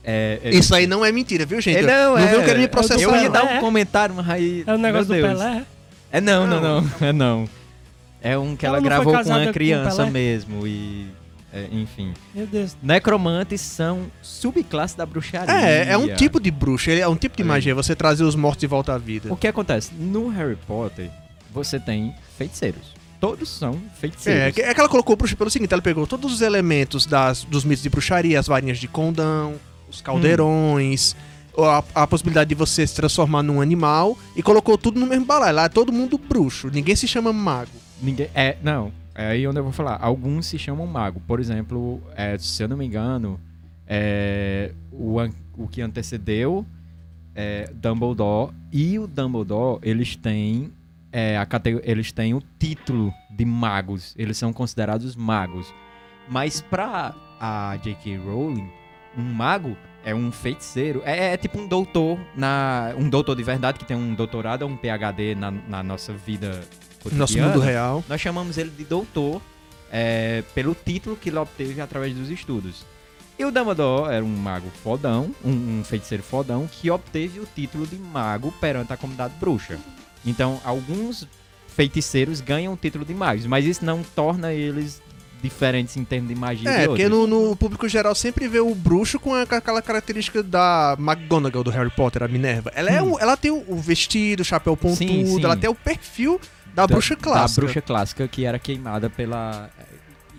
[0.04, 1.78] É, é- Isso aí não é mentira, viu, gente?
[1.78, 2.28] É, não, não é.
[2.28, 3.02] viu querer me processar.
[3.02, 3.32] Eu ia não.
[3.32, 3.58] dar É?
[3.58, 4.64] um comentário, mas aí.
[4.68, 5.14] É o negócio do.
[5.14, 5.64] Pelé?
[6.12, 6.92] É não, não, não.
[7.00, 7.50] É não.
[8.22, 10.10] É um que ela, Ela não gravou com uma com o criança Pelé?
[10.12, 10.68] mesmo.
[10.68, 11.08] E.
[11.54, 12.14] é, enfim.
[12.34, 12.76] Meu Deus.
[12.82, 15.54] Necromantes são subclasse da bruxaria.
[15.54, 17.48] É, é um tipo de bruxa, é um tipo de aí.
[17.48, 19.32] magia, você trazer os mortos de volta à vida.
[19.32, 19.92] O que acontece?
[19.94, 21.10] No Harry Potter,
[21.54, 22.94] você tem feiticeiros.
[23.20, 24.56] Todos são É, feiticeiros.
[24.56, 27.64] que- é que ela colocou bruxa pelo seguinte, ela pegou todos os elementos das, dos
[27.64, 29.56] mitos de bruxaria, as varinhas de condão,
[29.90, 31.16] os caldeirões,
[31.58, 35.56] a, a possibilidade de você se transformar num animal e colocou tudo no mesmo balaio.
[35.56, 37.70] Lá é todo mundo bruxo, ninguém se chama mago.
[38.02, 38.28] Ninguém.
[38.36, 38.92] É, não.
[39.16, 40.00] É aí onde eu vou falar.
[40.02, 41.22] Alguns se chamam mago.
[41.28, 43.40] Por exemplo, é, se eu não me engano,
[43.88, 45.18] é, o,
[45.58, 46.66] o que antecedeu
[47.36, 50.72] é, Dumbledore e o Dumbledore, eles têm
[51.12, 51.48] é, a
[51.84, 54.16] eles têm o título de magos.
[54.18, 55.72] Eles são considerados magos.
[56.28, 58.18] Mas pra a J.K.
[58.18, 58.68] Rowling,
[59.18, 61.02] um mago é um feiticeiro.
[61.06, 64.76] É, é tipo um doutor, na, um doutor de verdade que tem um doutorado, um
[64.76, 66.62] PhD na, na nossa vida
[67.12, 68.04] No nosso mundo real.
[68.08, 69.42] Nós chamamos ele de doutor
[69.92, 72.86] é, pelo título que ele obteve através dos estudos.
[73.38, 77.86] E o Dumbledore era um mago fodão, um, um feiticeiro fodão, que obteve o título
[77.88, 79.78] de mago perante a comunidade bruxa.
[80.26, 81.28] Então, alguns
[81.68, 85.02] feiticeiros ganham o título de magos, mas isso não torna eles
[85.42, 88.74] diferentes em termos de magia É, de porque no, no público geral sempre vê o
[88.74, 92.72] bruxo com, aquela característica da McGonagall do Harry Potter, a Minerva.
[92.74, 95.44] Ela, é um- ela tem o, o vestido, o chapéu pontudo, Sim, sim.
[95.44, 96.40] ela tem o perfil
[96.74, 97.62] da, bruxa clássica.
[97.62, 99.70] Da bruxa clássica que era queimada pela...
[99.80, 99.84] eh,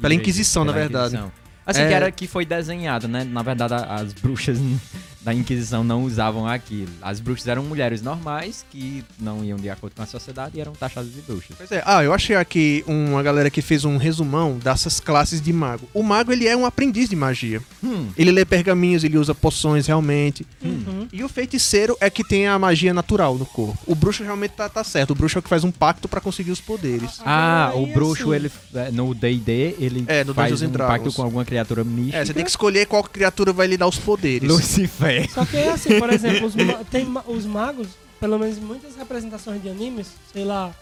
[0.01, 1.15] Pela igreja, Inquisição, na verdade.
[1.17, 1.33] Inquisição.
[1.67, 1.89] Assim, É.
[1.89, 3.25] que era que foi desenhado, né?
[3.25, 4.59] Na verdade, as bruxas
[5.25, 6.91] da Inquisição não usavam aquilo.
[7.01, 10.73] As bruxas eram mulheres normais que não iam de acordo com a sociedade e eram
[10.73, 11.57] taxadas de bruxas.
[11.57, 11.83] Pois é.
[11.87, 15.89] Ah, eu achei aqui uma galera que fez um resumão dessas classes de mago.
[15.95, 17.61] O mago, ele é um aprendiz de magia.
[17.83, 20.47] Hum, Ele lê pergaminhos, ele usa poções realmente.
[20.63, 21.09] Uhum.
[21.13, 23.79] E o feiticeiro é que tem a magia natural no corpo.
[23.87, 25.13] O bruxo realmente tá, tá certo.
[25.13, 27.21] O bruxo é o que faz um pacto pra conseguir os poderes.
[27.25, 31.13] Ah, Agora, o bruxo, assim, ele é, no D&D, ele É, no faz um pacto
[31.13, 32.19] com alguma criatura mística.
[32.19, 34.49] É, você tem que escolher qual criatura vai lhe dar os poderes.
[34.49, 35.14] Lucifer.
[35.29, 37.89] Só que é assim, por exemplo, os, ma- tem ma- os magos,
[38.21, 40.73] pelo menos muitas representações de animes, sei lá.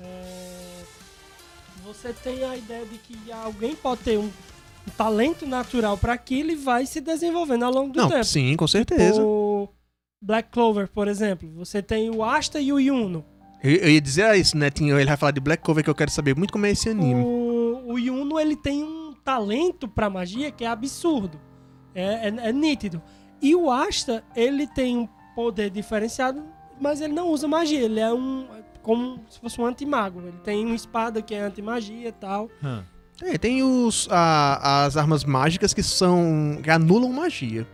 [0.00, 0.82] é,
[1.84, 4.30] você tem a ideia de que alguém pode ter um,
[4.96, 8.24] talento natural pra aquilo e vai se desenvolvendo ao longo do Não, tempo.
[8.24, 9.20] sim, com certeza.
[9.22, 9.68] O
[10.22, 13.24] Black Clover, por exemplo, você tem o Asta e o Yuno.
[13.62, 14.96] Eu, eu ia dizer isso, Netinho.
[14.98, 17.20] Ele vai falar de Black Cover que eu quero saber muito como é esse anime.
[17.22, 21.40] O, o Yuno, ele tem um talento pra magia que é absurdo.
[21.94, 23.02] É, é- é nítido.
[23.40, 26.42] E o Asta, ele tem um poder diferenciado,
[26.80, 27.80] mas ele não usa magia.
[27.80, 28.46] Ele é um.
[28.82, 30.20] como se fosse um antimago.
[30.20, 32.48] Ele tem uma espada que é antimagia e tal.
[33.22, 36.58] É, tem os, a- as armas mágicas que são.
[36.62, 37.66] que anulam magia.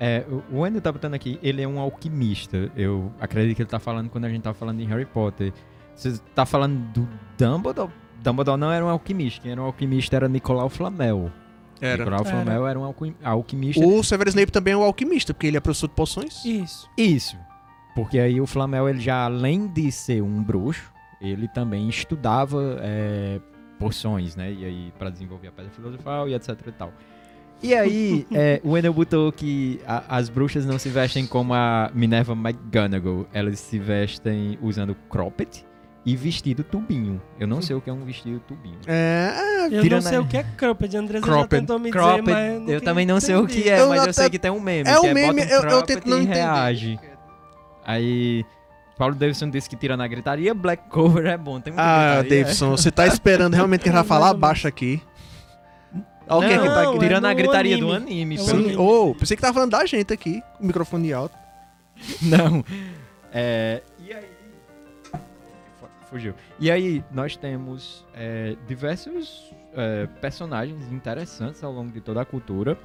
[0.00, 2.70] É, o- o Wendel tá botando aqui, ele é um alquimista.
[2.76, 5.52] Eu acredito que ele tá falando quando a gente tá falando em Harry Potter.
[5.94, 7.90] Você tá falando do Dumbledore?
[8.22, 9.42] Dumbledore não era um alquimista.
[9.42, 11.30] Quem era um alquimista era Nicolau Flamel.
[11.82, 12.30] Nicolau Era.
[12.30, 13.84] Flamel era um alqui- alquimista.
[13.86, 16.44] O Severus Snape também é um alquimista, porque ele é professor de poções.
[16.44, 16.88] Isso.
[16.96, 17.36] Isso.
[17.94, 20.90] Porque aí o Flamel, ele já além de ser um bruxo,
[21.20, 23.40] ele também estudava é,
[23.78, 24.52] poções, né?
[24.52, 26.92] E aí, pra desenvolver a pedra filosofal e etc e tal.
[27.62, 31.90] E aí, é, o Wendell botou que a- as bruxas não se vestem como a
[31.94, 33.26] Minerva McGonagall.
[33.32, 35.64] Elas se vestem usando cropped
[36.04, 37.22] e vestido tubinho.
[37.38, 38.78] Eu não sei o que é um vestido tubinho.
[38.86, 40.96] É, Eu Tira não sei o que é Cropped.
[40.96, 41.60] Andresa já Cropped.
[41.60, 43.62] tentou me Cropped, dizer, mas eu nunca também não sei o entendi.
[43.62, 44.88] que é, Eu mas eu sei que tem um meme.
[44.88, 46.34] é que um meme, bota eu- eu tento não entender.
[46.34, 46.98] reage.
[47.84, 48.44] Aí,
[48.98, 51.60] Paulo Davidson disse que tira na gritaria, Black Cover é bom.
[51.60, 52.44] Tem muita Ah, gritaria.
[52.44, 55.00] Davidson, você tá esperando realmente que ele vai falar abaixo aqui.
[56.28, 57.88] Olha o Não, que é que tá Não, é tirando a no gritaria anime.
[57.90, 58.36] do anime.
[58.36, 58.76] É o anime.
[58.76, 61.34] Ô, pensei que tava falando da gente aqui, com o microfone alto.
[62.22, 62.64] Não.
[63.32, 63.82] É.
[66.12, 66.34] Fugiu.
[66.60, 72.78] E aí, nós temos é, diversos é, personagens interessantes ao longo de toda a cultura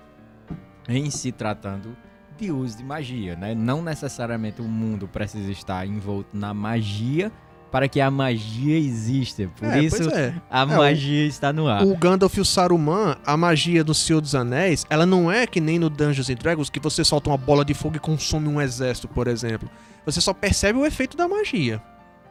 [0.87, 1.95] em se tratando
[2.37, 3.53] de uso de magia, né?
[3.53, 7.29] Não necessariamente o mundo precisa estar envolto na magia
[7.69, 9.49] para que a magia exista.
[9.59, 10.33] Por É, isso é.
[10.49, 11.83] a o- magia está no ar.
[11.83, 15.59] O Gandalf e o Saruman, a magia do Senhor dos Anéis, ela não é que
[15.59, 18.61] nem no Dungeons and Dragons que você solta uma bola de fogo e consome um
[18.61, 19.69] exército, por exemplo.
[20.05, 21.81] Você só percebe o efeito da magia.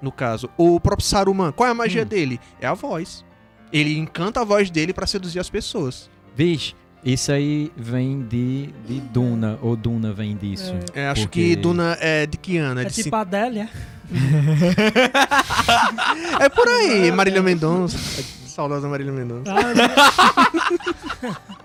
[0.03, 2.07] No caso, o próprio Saruman, qual é a magia Hum.
[2.07, 2.41] dele?
[2.61, 3.25] É a voz.
[3.73, 6.09] Ele encanta a voz dele pra seduzir as pessoas.
[6.35, 10.75] Vixe, isso aí vem de, de Duna, ou Duna vem disso.
[10.95, 12.81] É, acho Porque- que Duna é de que ano?
[12.81, 13.69] É, É de tipo cin- a Adélia.
[16.41, 17.99] é por aí, Marília Mendonça.
[18.47, 19.53] Saudosa Marília Mendonça.
[19.53, 21.47] Ah,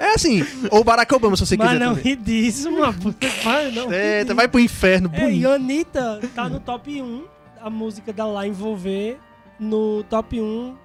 [0.00, 2.14] É assim, ou Barack Obama, se você mas quiser não também.
[2.14, 3.24] ri disso, uma puta.
[3.44, 3.86] Mas não.
[3.88, 4.34] disso.
[4.34, 5.42] vai pro inferno, É, bonito.
[5.42, 7.22] e a Anitta tá no top 1,
[7.62, 9.18] a música dela lá envolver
[9.58, 10.76] no top 1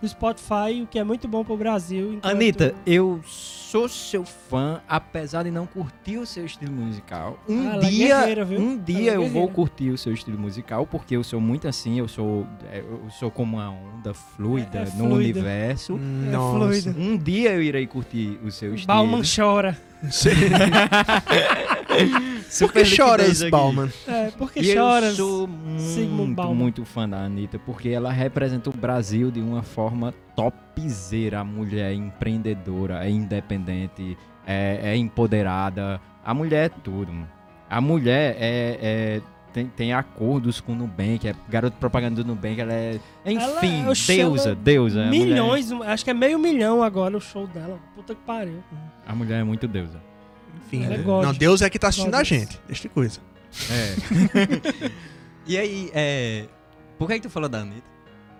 [0.00, 2.12] do Spotify, o que é muito bom pro Brasil.
[2.14, 7.36] enquanto- Anitta, eu sou seu fã, apesar de não curtir o seu estilo musical.
[7.48, 10.86] Um Ah, é dia, um Ela dia é eu vou curtir o seu estilo musical,
[10.86, 14.82] porque eu sou muito assim, eu sou, é, eu sou como uma onda fluida É-
[14.82, 15.14] é no fluida.
[15.40, 15.94] universo.
[16.28, 16.58] É Nossa.
[16.58, 17.00] fluido.
[17.00, 18.86] Um dia eu irei curtir o seu estilo.
[18.86, 19.76] Bauman chora.
[22.60, 23.42] Por que choras.
[23.50, 23.90] Bauman?
[24.06, 25.18] É, porque E choras.
[25.18, 26.54] eu sou muito, Bauman.
[26.54, 31.40] muito fã da Anitta, porque ela representa o Brasil de uma forma topzera.
[31.40, 36.00] A mulher é empreendedora, é independente, é, é empoderada.
[36.24, 37.12] A mulher é tudo.
[37.12, 37.28] mano.
[37.68, 38.78] A mulher é...
[38.80, 39.20] é-
[39.50, 43.00] tem, tem acordos com o Nubank, é garoto propaganda do Nubank, ela é...
[43.24, 45.06] Enfim, Ela- deusa, deusa.
[45.06, 47.78] mulher- Milhões, acho que é meio milhão agora o show dela.
[47.96, 48.62] Puta que pariu.
[49.06, 50.00] a mulher é muito deusa.
[50.68, 50.98] Enfim, é né?
[50.98, 51.24] God.
[51.24, 52.60] não, Deus é que tá assistindo a gente.
[52.66, 53.18] Deixa de coisa.
[53.70, 53.94] É.
[55.46, 56.44] e aí, é...
[56.98, 57.82] Por que, que tu falou da Anitta?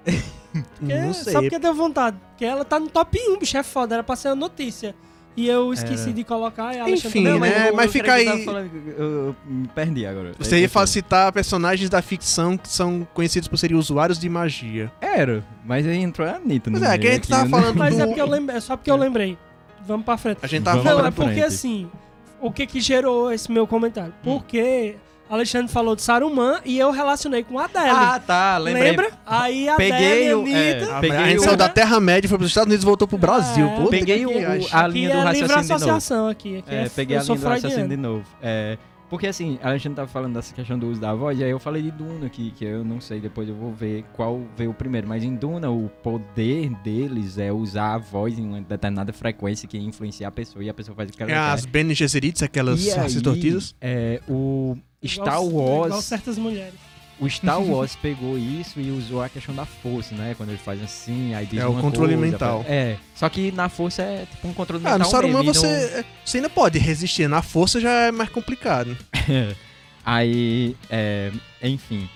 [0.80, 1.32] Porque, não sei.
[1.32, 2.16] Só porque deu vontade.
[2.30, 3.94] Porque ela tá no top 1, bicho, é foda.
[3.96, 4.94] Era pra ser uma notícia.
[5.36, 6.12] E eu esqueci Era.
[6.14, 6.74] de colocar.
[6.74, 7.68] E a Enfim, Alexandre- Não, né?
[7.68, 10.32] eu- Mas eu fica aí- falando- eu, eu me perdi agora.
[10.38, 10.86] Você É, ia enfim.
[10.86, 14.90] citar personagens da ficção que são conhecidos por serem usuários de magia.
[15.00, 16.70] Era, mas aí entrou a Anitta.
[16.70, 17.50] Mas no é, que a gente tava né?
[17.50, 18.02] falando Mas do...
[18.02, 19.38] é, porque eu lembrei, é só porque eu lembrei.
[19.86, 20.38] Vamos pra frente.
[20.42, 21.12] A gente tava Vamos Não, falando...
[21.12, 21.54] é pra porque frente.
[21.54, 21.90] assim,
[22.40, 24.12] o que que gerou esse meu comentário?
[24.22, 24.96] Porque
[25.30, 27.90] Alexandre falou de Saruman e eu relacionei com a Adele.
[27.90, 28.90] Ah, tá, lembrei.
[28.90, 29.10] Lembra?
[29.26, 30.96] Aí a Peguei o- Adele, é, Anitta...
[30.96, 33.18] A, Peguei a gente o- saiu da Terra-média, foi pros Estados Unidos e voltou pro
[33.18, 33.66] Brasil.
[33.68, 34.68] É, Puta peguei que o- viagem.
[34.72, 35.74] a linha do é livre raciocínio de novo.
[35.74, 36.58] associação aqui.
[36.58, 38.24] aqui É, é, peguei eu a sou linha do raciocínio de novo.
[38.42, 41.50] É, porque assim, a gente tava falando dessa questão do uso da voz, e aí
[41.50, 44.72] eu falei de Duna aqui, que eu não sei, depois eu vou ver qual veio
[44.74, 45.06] primeiro.
[45.08, 49.78] Mas em Duna, o poder deles é usar a voz em uma determinada frequência que
[49.78, 51.40] influencia a pessoa e a pessoa faz o que ela É, quer.
[51.40, 53.74] as Bene Gesserits, aquelas E aí, sacerdotisas.
[53.80, 56.74] é, o Star Igual- Igual Wars certas mulheres.
[57.20, 60.34] O Star Wars pegou isso e usou a questão da força, né?
[60.36, 62.64] Quando ele faz assim, aí diz É, o controle coisa, mental.
[62.68, 66.04] É, só que na força é tipo um controle Ah, mental no Saruman mesmo, você,
[66.24, 67.28] você ainda pode resistir.
[67.28, 68.96] Na força já é mais complicado.
[69.28, 69.54] não-
[70.04, 71.30] aí, é,
[71.62, 72.08] enfim.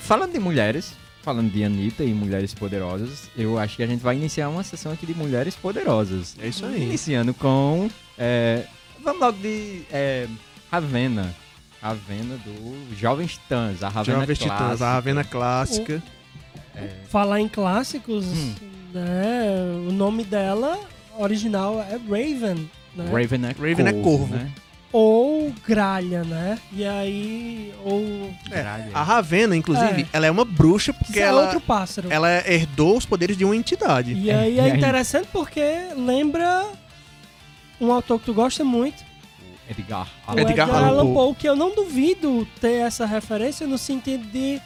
[0.00, 0.92] Falando de mulheres,
[1.22, 4.92] falando de Anitta e mulheres poderosas, eu acho que a gente vai iniciar uma sessão
[4.92, 6.34] aqui de mulheres poderosas.
[6.40, 6.82] É isso aí.
[6.82, 7.88] Iniciando com...
[8.18, 8.64] é,
[9.02, 10.26] vamos logo de é,
[10.70, 11.34] Ravena.
[11.80, 14.84] Ravena do Jovens Titãs, a Ravena Jovens Titãs, clássica.
[14.86, 16.02] a Ravena clássica.
[16.74, 18.54] É, Falar em clássicos, Hum.
[18.92, 19.44] né?
[19.88, 20.78] O nome dela
[21.16, 23.04] original é Raven, né?
[23.04, 24.34] Raven é Raven é corvo.
[24.34, 24.50] né?
[24.90, 26.58] Ou Gralha, né?
[26.72, 28.62] E aí, ou É.
[28.94, 30.06] A Ravena, inclusive, É.
[30.12, 32.10] ela é uma bruxa porque Isso é ela, outro pássaro.
[32.10, 34.14] ela herdou os poderes de uma entidade.
[34.14, 34.76] E É, aí e é aí?
[34.78, 35.60] interessante porque
[35.94, 36.66] lembra
[37.80, 39.04] um autor que tu gosta muito,
[39.68, 41.14] Edgar o Allan Edgar Edgar, Allan Allan Poe.
[41.14, 44.60] Poe, que eu não duvido ter essa referência no sentido de,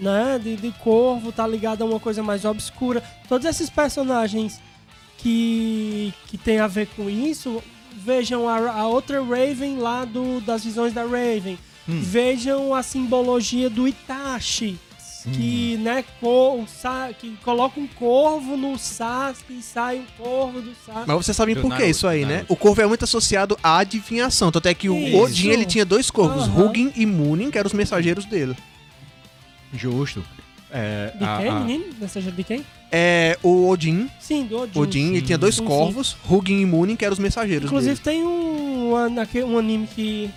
[0.00, 3.02] né, de, de corvo, tá ligado a uma coisa mais obscura.
[3.28, 4.60] Todos esses personagens
[5.18, 7.62] que, que tem a ver com isso,
[7.92, 11.58] vejam a, a outra Raven lá do, das visões da Raven.
[11.88, 12.00] Hum.
[12.02, 14.78] Vejam a simbologia do Itachi,
[15.26, 15.32] Sim.
[15.32, 20.72] que, né, co- sa- que coloca um corvo no Sasuke e sai um corvo do
[20.86, 21.04] Sasuke.
[21.08, 22.46] Mas vocês sabem por que isso aí, né?
[22.48, 24.52] O corvo é muito associado à adivinhação.
[24.52, 25.16] Tanto é que o.
[25.20, 26.66] Odin ele tinha dois corvos, Aham.
[26.70, 28.56] Hugin e Munin, que eram os mensageiros dele.
[29.74, 30.24] Justo.
[30.70, 32.08] É, De a- quem, a- menino?
[32.08, 32.64] Seja de quem?
[32.90, 34.78] É, o Odin, Sim, do Odin.
[34.78, 35.26] Odin ele sim.
[35.26, 35.66] tinha dois Sim, sim.
[35.66, 38.04] corvos, Hugin e Munin, que eram os mensageiros Inclusive dele.
[38.04, 40.30] tem um, um anime que.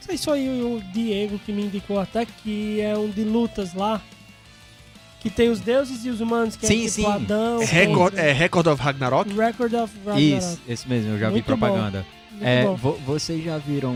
[0.00, 3.74] Não sei se foi o Diego que me indicou até, que é um de lutas
[3.74, 4.00] lá.
[5.20, 7.02] Que tem os deuses e os humanos, que Sim, é sim.
[7.02, 7.58] tipo Adão.
[7.58, 9.32] Record, contra- é, Record of Ragnarok?
[9.34, 10.36] Record of Ragnarok.
[10.38, 11.56] Isso, esse mesmo, eu já vi Muito bom.
[11.58, 12.06] propaganda.
[12.40, 13.94] É, vo- vocês já viram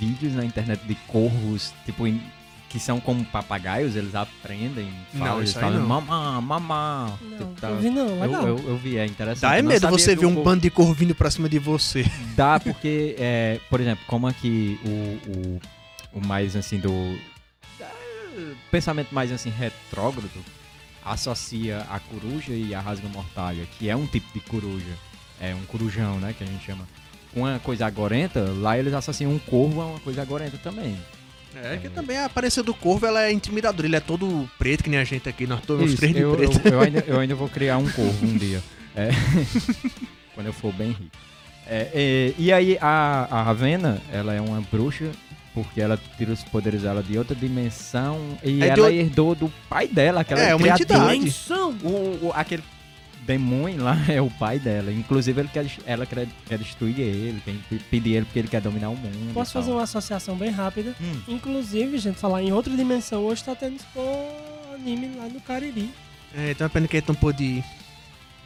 [0.00, 2.20] vídeos na internet de corvos, tipo, em-
[2.68, 4.88] que são como papagaios, eles aprendem.
[5.14, 5.86] Não, falam, eles isso aí falam não.
[5.86, 7.18] mamá, mamá.
[7.22, 8.46] Não, Tipo, tá- não vi não, eu, legal.
[8.48, 9.42] eu, eu vi, é interessante.
[9.42, 11.48] Dá é Eu não medo você ver um corvo- bando de corvo vindo pra cima
[11.48, 12.04] de você.
[12.36, 15.60] Dá porque, é, por exemplo, como aqui o, o,
[16.14, 16.90] o mais assim do.
[17.80, 17.86] é,
[18.72, 20.28] pensamento mais assim retrógrado
[21.06, 24.98] associa a coruja e a rasga mortalha, que é um tipo de coruja,
[25.40, 26.86] é um corujão, né, que a gente chama.
[27.34, 30.96] Uma coisa agorenta, lá eles associam um corvo a uma coisa agorenta também.
[31.54, 33.86] É, que também a aparência do corvo ela é intimidadora.
[33.86, 35.46] Ele é todo preto, que nem a gente aqui.
[35.46, 36.60] Nós todos Isso, três de eu, preto.
[36.66, 38.62] eu, eu ainda, eu ainda vou criar um corvo um dia.
[38.94, 39.08] É.
[40.34, 41.16] Quando eu for bem rico.
[41.66, 45.10] É, é, e aí a, a Ravena, ela é uma bruxa
[45.56, 49.50] porque ela tira os poderes dela de outra dimensão e É ela ou- herdou do
[49.70, 50.98] pai dela, aquela É, uma criatura.
[50.98, 51.18] entidade.
[51.18, 51.70] Dimensão.
[51.82, 52.62] O, o- aquele
[53.22, 54.92] demônio lá é o pai dela.
[54.92, 58.60] Inclusive ele quer, ela quer, quer destruir ele, tem que pedir ele porque ele quer
[58.60, 59.32] dominar o mundo.
[59.32, 60.94] Posso fazer uma associação bem rápida?
[61.00, 61.20] Hum.
[61.26, 63.80] Inclusive, gente, falar em outra dimensão, hoje tá tendo
[64.74, 65.90] anime lá no Cariri.
[66.36, 67.64] É, então é pena que ele não pôde ir.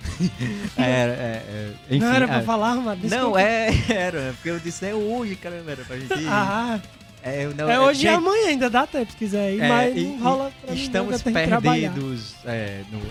[0.79, 3.01] É, é, é, enfim, não era pra é- falar, mano?
[3.05, 6.27] Não, é, era, porque eu disse é hoje, caramba, era pra gente ir.
[6.27, 6.81] Ah,
[7.23, 9.97] é, não- é hoje e gente, amanhã, ainda dá tempo se quiser ir, É, mas
[9.97, 11.93] e- não rola pra mim, Estamos trabalhar.
[11.93, 13.11] perdidos é, no, no, no,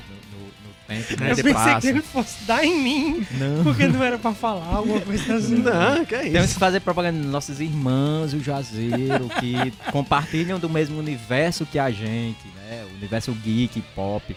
[0.88, 1.32] tempo, É, né?
[1.32, 1.82] Eu de pensei passo.
[1.82, 3.64] que ele fosse dar em mim, Não.
[3.64, 5.56] porque não era pra falar alguma coisa assim.
[5.58, 6.54] Não, que é Temos isso.
[6.56, 11.92] que fazer propaganda dos nossos irmãos, o Juazeiro, que compartilham do mesmo universo que a
[11.92, 12.86] gente, né?
[12.92, 14.36] O universo geek, pop.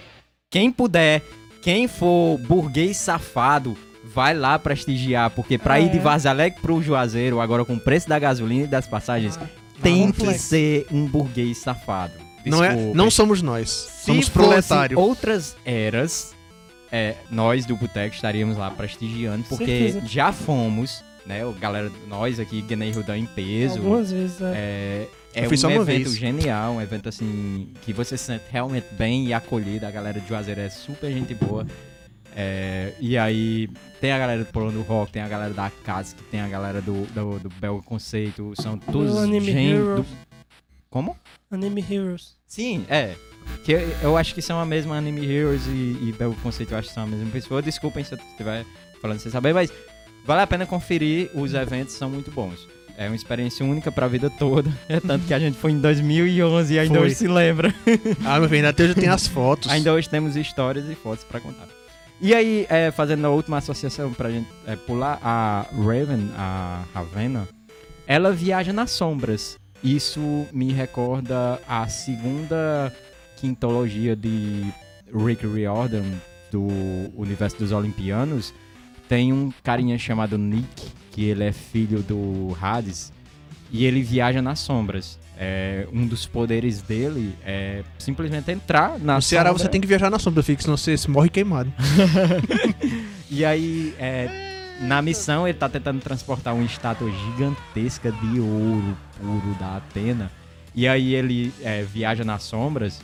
[0.51, 1.23] Quem puder,
[1.62, 5.85] quem for burguês safado, vai lá prestigiar, porque pra É.
[5.85, 9.39] ir de Vaza Alegre pro Juazeiro, agora com o preço da gasolina e das passagens,
[9.41, 9.47] Ah,
[9.83, 12.14] tem um que ser um burguês safado.
[12.45, 12.95] Não, é, Desculpem.
[12.95, 13.70] não somos nós.
[13.70, 15.01] Se somos fosse proletários.
[15.01, 16.35] outras eras,
[16.91, 20.03] é, nós do Boteco estaríamos lá prestigiando, porque Certeza.
[20.07, 21.45] já fomos, né?
[21.47, 23.78] O galera, nós aqui, Guiné Rudan em peso.
[23.78, 24.45] Algumas vezes, é.
[24.55, 26.16] É, é Eu fui um só uma evento vez.
[26.16, 29.87] genial, um evento assim que você se sente realmente bem e acolhido.
[29.87, 31.64] A galera de Juazeiro é super gente boa.
[32.35, 33.68] É, e aí
[34.01, 36.80] tem a galera do Polão do Rock, tem a galera da Cask, tem a galera
[36.80, 39.59] do, do, do Bel Conceito, são todos gente do...
[39.59, 40.07] Heroes.
[40.91, 41.16] Como?
[41.51, 42.37] Anime Heroes.
[42.47, 43.14] Sim, é.
[43.64, 46.78] Que eu, eu acho que são a mesma Anime Heroes e, e Bel Conceito, eu
[46.78, 47.62] acho que são a mesma pessoa.
[47.62, 48.64] Desculpem se eu estiver
[49.01, 49.72] falando sem saber, mas
[50.24, 52.66] vale a pena conferir, os eventos são muito bons.
[52.97, 54.70] É uma experiência única pra vida toda.
[54.89, 57.07] É tanto que a gente foi em 2011 e ainda Foi.
[57.07, 57.74] hoje se lembra.
[58.24, 59.70] Ah, meu filho, até hoje tem as fotos.
[59.70, 61.66] Ainda hoje temos histórias e fotos pra contar.
[62.25, 67.49] E aí, é, fazendo a última associação pra gente é, pular, a Raven, a Ravena,
[68.07, 69.59] ela viaja nas sombras.
[69.83, 72.95] Isso me recorda a segunda
[73.39, 74.73] quintologia de
[75.12, 76.05] Rick Riordan,
[76.53, 76.68] do
[77.16, 78.55] Universo dos Olimpianos.
[79.09, 83.12] Tem um carinha chamado Nick, que ele é filho do Hades,
[83.73, 85.18] e ele viaja nas sombras.
[85.39, 89.64] É, um dos poderes dele é simplesmente entrar na No Ceará sombra.
[89.64, 91.72] você tem que viajar na sombra, que senão você se morre queimado.
[93.30, 99.57] E aí, é, na missão, ele tá tentando transportar uma estátua gigantesca de ouro puro
[99.59, 100.30] da Atena.
[100.74, 103.01] E aí ele é, viaja nas sombras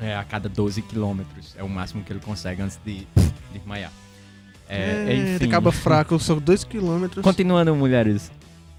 [0.00, 1.54] é, a cada 12 quilômetros.
[1.58, 3.92] É o máximo que ele consegue antes de, de desmaiar.
[4.66, 5.44] É, É, enfim.
[5.46, 7.22] acaba fraco, são dois quilômetros.
[7.22, 8.32] Continuando, mulheres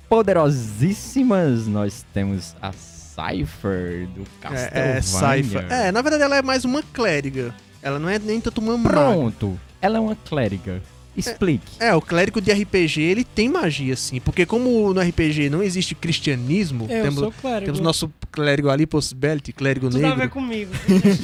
[0.10, 4.72] poderosíssimas, nós temos a Cypher do Castlevania.
[4.74, 5.60] É, é Saifa.
[5.70, 7.54] É, na verdade ela é mais uma clériga.
[7.82, 8.96] Ela não é nem tanto uma maga.
[8.96, 10.82] Pronto, ela é uma clériga.
[11.16, 11.66] Explique.
[11.80, 14.20] É, o clérigo de RPG, ele tem magia, sim.
[14.20, 17.66] Porque como no RPG não existe cristianismo, Eu temos, sou clérigo.
[17.66, 20.30] temos nosso clérigo ali, Possibility, clérigo Tudo a ver negro.
[20.32, 20.72] comigo.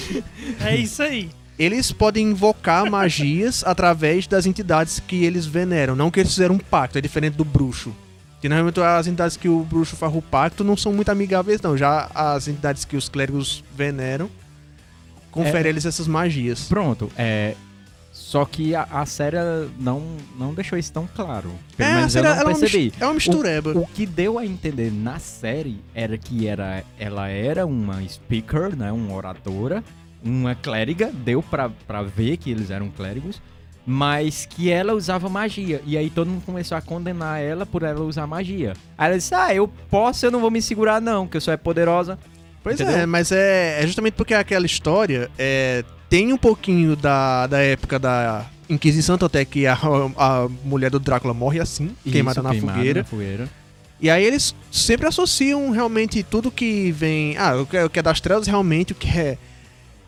[0.64, 1.30] é isso aí.
[1.60, 5.96] Eles podem invocar magias através das entidades que eles veneram.
[5.96, 7.94] Não que eles fizeram um pacto, é diferente do bruxo.
[8.42, 11.78] Que normalmente as entidades que o bruxo faz o pacto não são muito amigáveis, não.
[11.78, 14.30] Já as entidades que os clérigos veneram,
[15.30, 15.68] confere É.
[15.68, 16.68] a eles essas magias.
[16.68, 17.56] Pronto, é.
[18.12, 19.38] Só que a, a série
[19.80, 20.02] não,
[20.38, 21.52] não deixou isso tão claro.
[21.78, 22.94] Pelo é, menos a eu série, não ela é uma percebi.
[23.00, 23.72] É uma mistureba.
[23.78, 28.92] O que deu a entender na série era que era, ela era uma speaker, né,
[28.92, 29.84] uma oradora,
[30.24, 33.42] uma clériga, deu pra, pra ver que eles eram clérigos,
[33.86, 35.82] mas que ela usava magia.
[35.86, 38.74] E aí todo mundo começou a condenar ela por ela usar magia.
[38.98, 41.54] Aí ela disse, ah, eu posso, eu não vou me segurar não, que eu sou
[41.54, 42.18] é poderosa.
[42.64, 43.02] Pois Entendeu?
[43.02, 47.98] é, mas é, é justamente porque aquela história é, tem um pouquinho da, da época
[47.98, 49.78] da Inquisição, tanto é que a,
[50.18, 53.02] a mulher do Drácula morre assim, queimada Isso, na fogueira.
[53.02, 53.50] na fogueira.
[54.00, 57.38] E aí eles sempre associam realmente tudo que vem.
[57.38, 59.38] Ah, o que é, o que é das trevas, realmente, o que é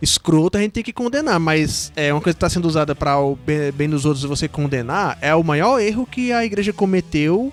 [0.03, 1.39] escroto, a gente tem que condenar.
[1.39, 4.47] Mas é uma coisa que está sendo usada para o bem, bem dos outros você
[4.47, 7.51] condenar, é o maior erro que a igreja cometeu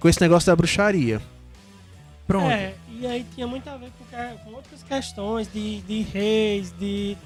[0.00, 1.20] com esse negócio da bruxaria.
[2.26, 2.50] Pronto.
[2.50, 7.16] É, e aí tinha muito a ver com, com outras questões de, de reis, de,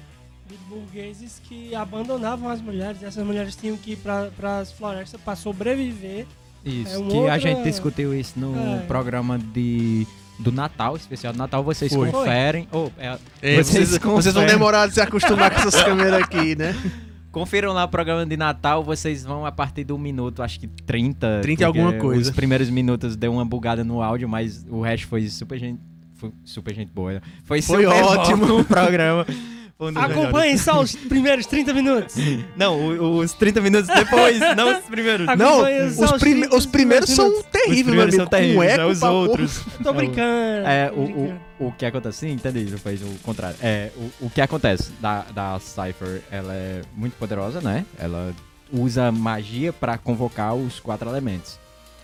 [0.47, 3.01] de burgueses que abandonavam as mulheres.
[3.01, 6.25] E essas mulheres tinham que ir para as florestas para sobreviver.
[6.65, 8.79] Isso, É que a outra- gente discutiu isso no É.
[8.85, 10.05] programa de,
[10.39, 11.63] do Natal, especial do Natal.
[11.63, 12.09] Vocês Foi.
[12.09, 12.67] conferem.
[12.71, 16.55] Oh, é, É, Vocês vocês, vocês vão demorar a se acostumar com essas câmeras aqui,
[16.55, 16.73] né?
[17.31, 21.41] Confiram lá o programa de Natal, vocês vão a partir do minuto, acho que 30.
[21.43, 22.31] 30 e alguma coisa.
[22.31, 25.79] Os primeiros minutos deu uma bugada no áudio, mas o resto foi super gente.
[26.15, 27.13] Foi super gente boa.
[27.13, 27.21] né?
[27.45, 28.59] Foi, Foi super ótimo.
[28.59, 29.25] o programa.
[29.79, 29.97] Um.
[29.97, 32.15] Acompanhem só os primeiros 30 minutos.
[32.57, 35.25] Não, os 30 minutos depois, não os primeiros.
[35.37, 37.45] Não, os, os prime- 30 os primeiros são minutos.
[37.45, 38.23] Os terríveis, meu primeiros amigo.
[38.23, 39.61] são terríveis, com é eco os outros.
[39.81, 40.67] Tô brincando.
[40.67, 41.39] É, o, brincando.
[41.61, 43.55] o, o que acontece, sim, entendi, ele fez o contrário.
[43.61, 47.85] É, o, o que acontece da, da Cypher, ela é muito poderosa, né?
[47.97, 48.33] Ela
[48.73, 51.57] usa magia pra convocar os quatro elementos.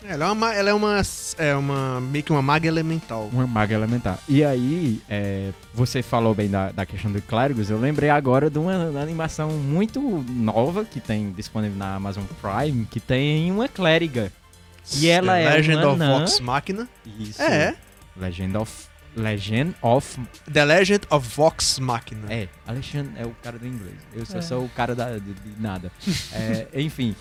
[0.07, 1.01] Ela é uma, ela é uma,
[1.37, 3.29] é uma meio que uma maga elemental.
[3.31, 4.19] Uma maga elementar.
[4.27, 8.59] E aí, é, você falou bem da, da questão do clérigos, eu lembrei agora de
[8.59, 9.99] uma animação muito
[10.29, 14.31] nova que tem disponível na Amazon Prime, que tem uma clériga.
[14.97, 16.19] E ela The é Legend uma of anã.
[16.19, 16.87] Vox Machina.
[17.19, 17.41] Isso.
[17.41, 17.75] É,
[18.15, 18.71] Legend of...
[19.17, 20.19] Legend of...
[20.51, 22.31] The Legend of Vox Machina.
[22.31, 23.95] É, Alexandre é o cara do inglês.
[24.13, 24.41] Eu só É.
[24.41, 25.89] sou o cara da, de, de nada.
[26.33, 27.15] É, enfim.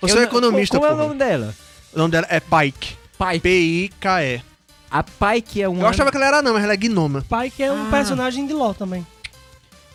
[0.00, 1.52] Você Eu é economista, Qual, qual é o nome dela?
[1.94, 2.96] O nome dela é Pike.
[3.18, 3.40] Pike.
[3.40, 4.42] P-I-K-E.
[4.90, 5.82] A Pike é uma...
[5.82, 7.24] Eu achava que ela era não, mas ela é gnoma.
[7.28, 7.90] Pai que é um Ah.
[7.90, 9.06] personagem de LoL também.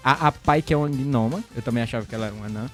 [0.03, 1.43] A, a Pike é uma gnoma.
[1.55, 2.69] Eu também achava que ela era uma anã.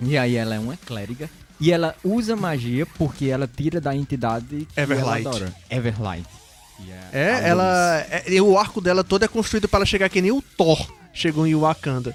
[0.00, 1.28] E aí ela é uma clériga.
[1.60, 5.26] E ela usa magia porque ela tira da entidade que Everlight.
[5.26, 5.54] ela adora.
[5.70, 6.26] Everlight.
[7.12, 7.44] a É, luz.
[7.44, 8.06] ela.
[8.10, 10.86] é- e o arco dela todo é construído pra ela chegar que nem o Thor
[11.12, 12.14] chegou em Wakanda.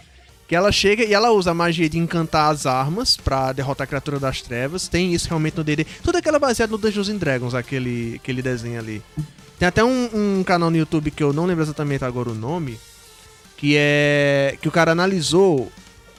[0.51, 3.87] Que ela chega e ela usa a magia de encantar as armas pra derrotar a
[3.87, 4.89] criatura das trevas.
[4.89, 5.85] Tem isso realmente no DD.
[6.03, 9.01] Tudo aquilo é baseado no Dungeons and Dragons, aquele, aquele desenho ali.
[9.57, 12.77] Tem até um, um canal no YouTube que eu não lembro exatamente agora o nome.
[13.55, 14.57] Que é.
[14.61, 15.71] Que o cara analisou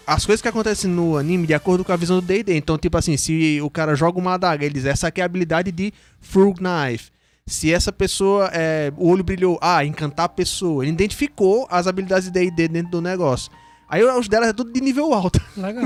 [0.07, 2.57] as coisas que acontecem no anime de acordo com a visão do D&D.
[2.57, 5.27] Então, tipo assim, se o cara joga uma adaga, ele diz, essa aqui é a
[5.27, 7.11] habilidade de Frog Knife.
[7.47, 10.85] Se essa pessoa, é, o olho brilhou, ah, encantar a pessoa.
[10.85, 13.53] Ele identificou as habilidades de D&D dentro do negócio.
[13.93, 15.39] Aí os delas é tudo de nível alto.
[15.57, 15.85] Legal.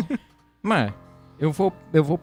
[0.63, 0.93] Mas,
[1.41, 2.21] eu vou, eu vou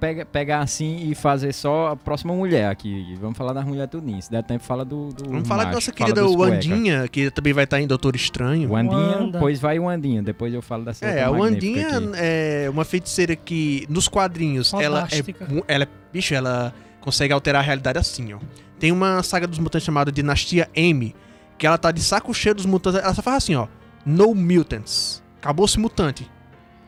[0.00, 3.14] pega- pegar assim e fazer só a próxima mulher aqui.
[3.20, 4.20] Vamos falar das mulheres tudinho.
[4.22, 5.10] Se der tempo, fala do.
[5.12, 6.26] do Vamos falar da nossa fala querida.
[6.26, 8.70] Wandinha, que também vai estar em Doutor Estranho.
[8.72, 9.38] Wandinha, Wanda.
[9.38, 10.22] pois vai o Andinha.
[10.22, 12.10] Depois eu falo dessa É, a Wandinha aqui.
[12.14, 15.88] é uma feiticeira que, nos quadrinhos, ela é, ela é.
[16.10, 16.72] Bicho, ela
[17.02, 18.38] consegue alterar a realidade assim, ó.
[18.78, 21.14] Tem uma saga dos mutantes chamada Dinastia M,
[21.58, 23.00] que ela tá de saco cheio dos mutantes.
[23.02, 23.66] Ela só faz assim, ó.
[24.08, 25.22] No mutants.
[25.38, 26.28] Acabou-se mutante.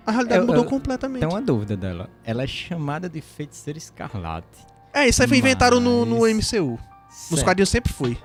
[0.06, 1.20] A realidade Eu- mudou eu- completamente.
[1.20, 2.08] Tem uma dúvida dela.
[2.24, 4.66] Ela é chamada de feiticeira escarlate.
[4.92, 6.78] É, isso aí foi inventado no, no Mas- MCU.
[7.08, 7.44] Nos Certo.
[7.44, 8.16] quadrinhos sempre foi.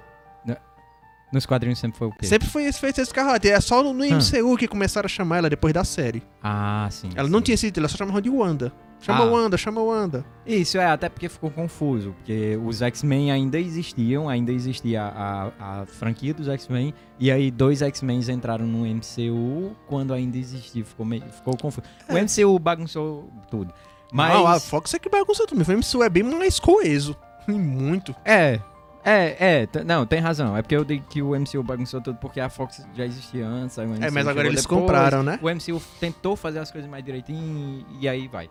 [1.33, 2.25] Nos quadrinhos sempre foi o quê?
[2.27, 3.49] Sempre foi esse feiticeiro escarlate.
[3.49, 6.23] É só no, no MCU que começaram a chamar ela depois da série.
[6.41, 7.09] Ah, sim.
[7.13, 7.31] Ela sim.
[7.31, 8.71] não tinha esse título, ela só chamava de Wanda.
[9.01, 9.27] Chama Ah.
[9.27, 10.25] Wanda, chama Wanda.
[10.45, 12.13] Isso, é, até porque ficou confuso.
[12.13, 16.93] Porque os X-Men ainda existiam, ainda existia a, a franquia dos X-Men.
[17.19, 20.83] E aí dois X-Men entraram no MCU quando ainda existia.
[20.83, 21.85] Ficou, meio, ficou confuso.
[22.09, 23.73] O MCU bagunçou tudo.
[24.11, 24.33] Mas.
[24.33, 25.61] Não, a Fox é que bagunçou tudo.
[25.61, 27.15] O MCU é bem mais coeso.
[27.47, 28.15] Muito.
[28.25, 28.59] É.
[29.07, 30.57] É, é, não, tem razão.
[30.57, 33.77] É porque eu digo que o MCU bagunçou tudo porque a Fox já existia antes.
[33.77, 34.81] o É, mas agora eles depois.
[34.81, 35.37] compraram, né?
[35.43, 38.49] O MCU tentou fazer as coisas mais direitinho e aí vai.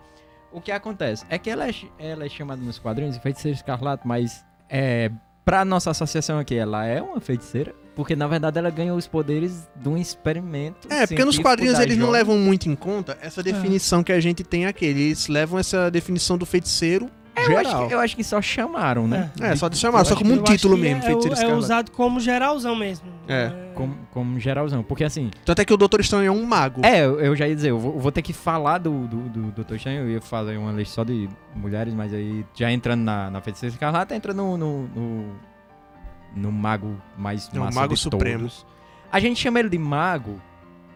[0.54, 4.06] O que acontece é que ela é, ela é chamada nos quadrinhos de feiticeira escarlate,
[4.06, 5.10] mas é,
[5.44, 9.68] pra nossa associação aqui, ela é uma feiticeira, porque na verdade ela ganhou os poderes
[9.74, 10.86] de um experimento.
[10.88, 14.44] É, porque nos quadrinhos eles não levam muito em conta essa definição que a gente
[14.44, 14.84] tem aqui.
[14.84, 17.60] Eles levam essa definição do feiticeiro Eu geral.
[17.60, 19.30] acho, que, eu acho que só chamaram, né?
[19.40, 21.40] É, só de chamar, só como um Eu título que mesmo, é, feiticeiro é, é
[21.40, 21.58] escarlate.
[21.64, 23.06] usado como geralzão mesmo.
[23.26, 23.50] É.
[23.74, 24.82] Como, como geralzão.
[24.82, 26.80] Porque assim, Tanto é que o Doutor Estranho é um mago.
[26.84, 29.50] É, eu, eu já ia dizer, eu vou, eu vou ter que falar do, do,
[29.50, 29.74] do Dr.
[29.74, 33.40] Estranho, eu ia fazer uma lista só de mulheres, mas aí já entrando na, na
[33.40, 35.34] Feiticeira Escarlate, entra no, no, no,
[36.36, 38.38] no mago mais É o massa Mago de Supremo.
[38.40, 38.64] todos.
[39.10, 40.40] A gente chama ele de mago,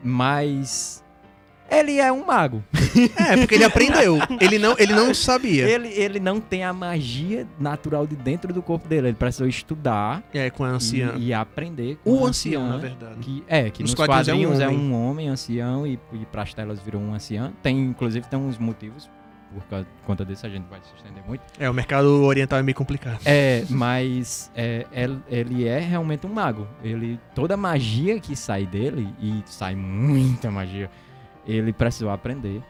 [0.03, 1.03] mas
[1.71, 2.63] ele é um mago.
[3.17, 4.19] É, porque ele aprendeu.
[4.41, 5.69] ele, não, ele não sabia.
[5.69, 10.23] Ele, ele não tem a magia natural de dentro do corpo dele, ele precisou estudar
[10.35, 11.13] É, com a anciã.
[11.17, 13.21] e, e aprender com O ancião, anciã, na verdade.
[13.21, 14.91] Que, é, que Nos nos, quadrinhos quadrinhos, é um é, homem.
[14.91, 17.53] um homem ancião e, e pras telas virou um ancião.
[17.63, 19.09] Tem, inclusive, tem uns motivos,
[19.55, 21.43] por causa- conta disso a gente vai se estender muito.
[21.59, 23.21] É, o mercado oriental é meio complicado.
[23.25, 26.67] É, mas é, ele, ele é realmente um mago.
[26.83, 30.91] Ele, toda a magia que sai dele, e sai muita magia,
[31.49, 32.63] ele precisou aprender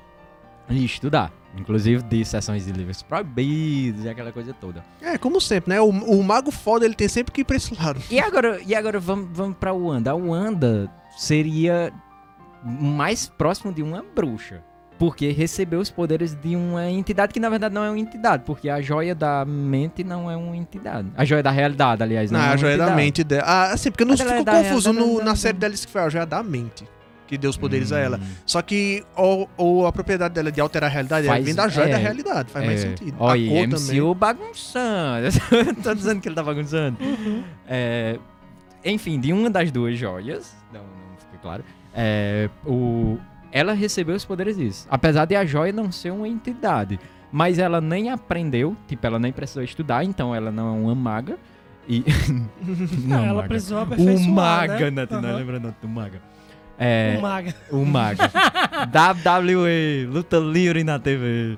[0.70, 1.32] e estudar.
[1.56, 4.84] Inclusive de sessões de livros proibidos e aquela coisa toda.
[5.00, 5.80] É, como sempre, né?
[5.80, 8.00] O, o mago foda, ele tem sempre que ir pra esse lado.
[8.10, 10.10] E agora, e agora vamos, vamos pra Wanda.
[10.10, 11.90] A Wanda seria
[12.62, 14.62] mais próximo de uma bruxa.
[14.98, 18.42] Porque recebeu os poderes de uma entidade que na verdade não é uma entidade.
[18.44, 21.08] Porque a joia da mente não é uma entidade.
[21.16, 22.30] A joia da realidade, aliás.
[22.32, 23.02] Não, Não, é a joia da entidade.
[23.04, 23.42] mente dela.
[23.46, 25.36] Ah, assim, porque eu não Mas ela fico é da confuso no- da- na da-
[25.36, 26.84] série dela que foi a joia da mente.
[27.28, 28.16] Que deu os poderes a ela.
[28.16, 28.26] Hum.
[28.46, 31.88] Só que o, o- a propriedade dela de alterar a realidade Faz- vem da joia
[31.88, 32.50] é, da realidade.
[32.50, 32.88] Faz mais É.
[32.88, 33.14] sentido.
[33.20, 34.14] Olha, a cor MCU também.
[34.14, 35.26] bagunçando.
[35.84, 36.96] Tô dizendo que ele tá bagunçando.
[37.00, 37.44] Uhum.
[37.68, 38.18] É,
[38.84, 41.62] enfim, de uma das duas joias, não, não fica claro,
[41.94, 43.18] é, o,
[43.52, 44.86] ela recebeu os poderes disso.
[44.90, 46.98] Apesar de a joia não ser uma entidade.
[47.30, 51.36] Mas ela nem aprendeu, tipo, ela nem precisou estudar, então ela não é uma maga.
[51.86, 52.02] E.
[53.06, 53.48] não, Ah, ela maga.
[53.48, 55.02] precisou aperfeiçoar, O maga, né?
[55.02, 55.36] Nath, não Aham.
[55.36, 56.22] lembra não, do maga.
[56.78, 57.54] É, O maga.
[57.72, 58.30] o maga.
[58.86, 61.56] WWE, luta livre na TV.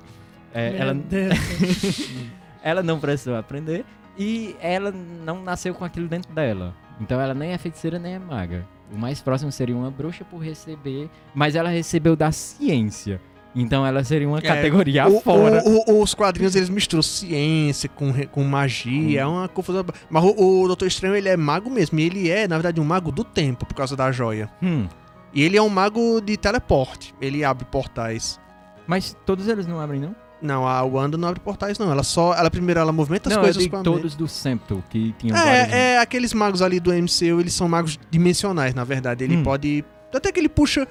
[0.53, 0.97] É, ela,
[2.63, 3.85] ela não precisou aprender
[4.17, 6.73] e ela não nasceu com aquilo dentro dela.
[6.99, 8.65] Então ela nem é feiticeira nem é maga.
[8.93, 13.21] O mais próximo seria uma bruxa por receber, mas ela recebeu da ciência.
[13.55, 15.61] Então ela seria uma É, categoria O- fora.
[15.65, 19.85] o- o- os quadrinhos eles misturam ciência com, com magia, é uma confusão.
[20.09, 22.83] Mas o, o Doutor Estranho ele é mago mesmo, e ele é, na verdade, um
[22.85, 24.49] mago do tempo por causa da joia.
[24.63, 24.87] Hum,
[25.33, 28.39] E ele é um mago de teleporte, ele abre portais.
[28.87, 30.15] mas todos eles não abrem, não?
[30.41, 31.91] Não, a Wanda não abre portais, não.
[31.91, 32.33] Ela só.
[32.33, 35.13] Ela primeiro ela movimenta as não, coisas eu digo com a todos do Sempto, que
[35.19, 35.45] tinham mente.
[35.45, 35.73] vários...
[35.73, 39.23] É, é, aqueles magos ali do MCU, eles são magos dimensionais, na verdade.
[39.23, 39.43] Ele Hum.
[39.43, 39.85] pode.
[40.13, 40.87] Até que ele puxa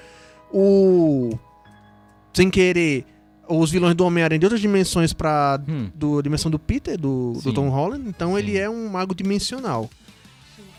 [0.53, 1.37] o.
[2.33, 3.05] Sem querer.
[3.49, 7.53] Os vilões do Homem-Aranha de outras dimensões pra Hum, do dimensão do Peter, do, do.
[7.53, 8.39] Tom Holland, então Sim.
[8.39, 9.91] ele é um mago dimensional.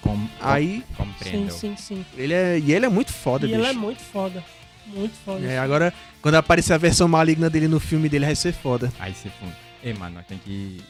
[0.02, 1.52] Com, Aí, Sim, compreendo.
[1.52, 2.06] sim, sim.
[2.18, 2.60] ele é.
[2.60, 3.60] E ele é muito foda, E bicho.
[3.60, 4.44] ela é muito foda.
[4.88, 5.46] Muito foda.
[5.46, 8.92] É, agora, quando aparecer a versão maligna dele no filme dele, vai ser foda.
[9.00, 9.56] Aí você funda.
[9.84, 10.82] Ei, mano, nós tem que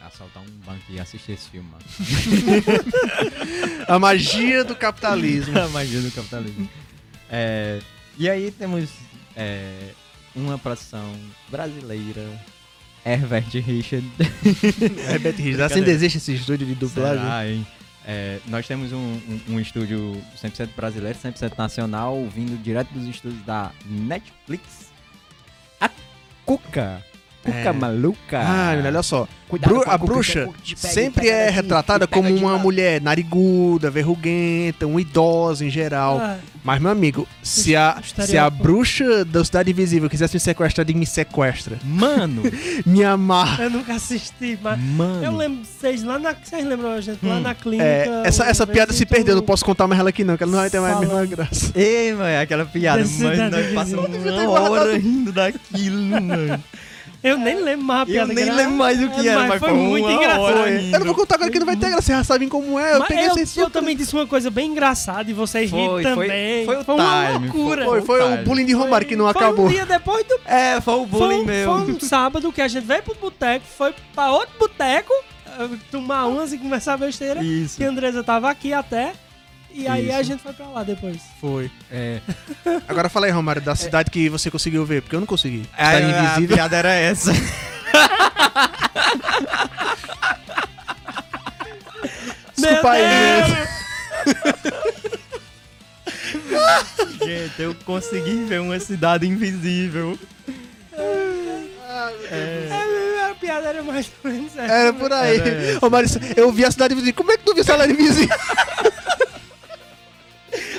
[0.00, 1.84] assaltar um banco e assistir esse filme, mano.
[3.88, 5.56] A magia do capitalismo.
[5.58, 6.68] A magia do capitalismo.
[7.30, 7.80] É,
[8.18, 8.88] e aí temos
[9.34, 9.90] é,
[10.34, 11.12] uma produção
[11.48, 12.24] brasileira,
[13.04, 14.06] Herbert Richard.
[15.10, 17.22] Herbert Richards, assim existe esse estúdio de dublagem.
[17.22, 17.66] Será, hein?
[18.06, 23.44] É, nós temos um, um, um estúdio 100% brasileiro, 100% nacional, vindo direto dos estúdios
[23.44, 24.92] da Netflix.
[25.80, 25.90] A
[26.44, 27.04] Cuca.
[27.46, 27.72] Cuca É.
[27.72, 28.38] maluca.
[28.40, 29.26] Ah, olha só.
[29.48, 35.00] Bru- a Cuca, bruxa pega, sempre é retratada como de uma mulher nariguda, verruguenta, uma
[35.00, 36.18] idosa em geral.
[36.20, 40.84] Ah, Mas, meu amigo, se a, se a bruxa da Cidade Invisível quisesse me sequestrar,
[40.84, 41.78] diga me sequestra.
[41.84, 42.42] Mano,
[42.84, 43.62] Me amarra.
[43.64, 45.22] eu nunca assisti, mas mano.
[45.24, 46.34] eu lembro vocês lá na.
[46.34, 47.40] Vocês lembram a gente lá Hum.
[47.40, 47.84] na clínica?
[47.84, 50.50] É, essa essa piada se perdeu, não posso contar mais ela aqui não, que ela
[50.50, 51.70] não vai ter mais a mesma graça.
[51.76, 56.60] Ei, mano, é aquela piada, mas nós passamos uma hora rindo daquilo, mano.
[57.22, 58.32] Eu nem lembro mais a Eu piada.
[58.34, 60.68] nem gra- lembro mais o que É, era, mas mas foi foi muito uma engraçado.
[60.68, 62.94] Eu não vou contar agora que não vai ter graça, vocês já sabem como é.
[62.94, 65.92] Eu Mas peguei eu, eu também disse uma coisa bem engraçada e vocês Foi, riram
[65.94, 66.64] foi- também.
[66.64, 67.84] foi o uma time, loucura.
[67.84, 68.44] Foi, foi o Otário.
[68.44, 69.66] bullying de Romário que não Foi acabou.
[69.66, 70.38] um dia depois do.
[70.46, 71.72] É, foi o Foi, bullying um- meu.
[71.84, 75.12] foi um sábado que a gente veio pro boteco, foi pra outro boteco,
[75.58, 77.42] eh, tomar umas e conversar besteira.
[77.42, 77.76] Isso.
[77.76, 79.12] Que a Andresa tava aqui até.
[79.72, 80.16] E aí Isso.
[80.16, 81.20] a gente foi pra lá depois.
[81.40, 81.70] Foi.
[81.90, 82.20] É.
[82.88, 85.68] Agora fala aí, Romário, da cidade que você conseguiu ver, porque eu não consegui.
[85.76, 86.56] A, Cidade a Invisível.
[86.56, 87.32] piada era essa.
[92.56, 93.76] Desculpa aí, gente.
[97.24, 100.18] Gente, eu consegui ver uma cidade invisível.
[100.98, 101.64] É.
[102.30, 104.72] É, a piada era mais ou menos essa.
[104.72, 105.38] Era por aí.
[105.38, 105.78] Era.
[105.78, 107.14] Romário, eu vi a cidade invisível.
[107.16, 108.36] Como é que tu viu a cidade invisível?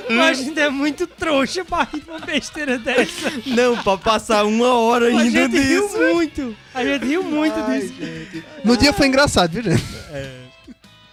[0.10, 3.32] Mas a gente é muito trouxa pra rir de uma besteira dessa.
[3.46, 5.98] Não, pra passar uma hora A rindo gente riu disso.
[5.98, 6.56] muito.
[6.74, 7.94] A gente riu muito Ai, disso.
[8.00, 8.44] gente.
[8.64, 9.84] No dia foi engraçado, viu, gente?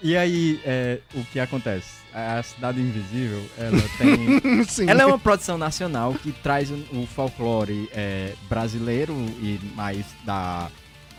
[0.02, 2.04] E aí, é, o que acontece?
[2.12, 4.64] A Cidade Invisível, ela tem...
[4.68, 4.88] Sim.
[4.88, 10.68] ela é uma produção nacional que traz o, o folclore é, brasileiro e mais da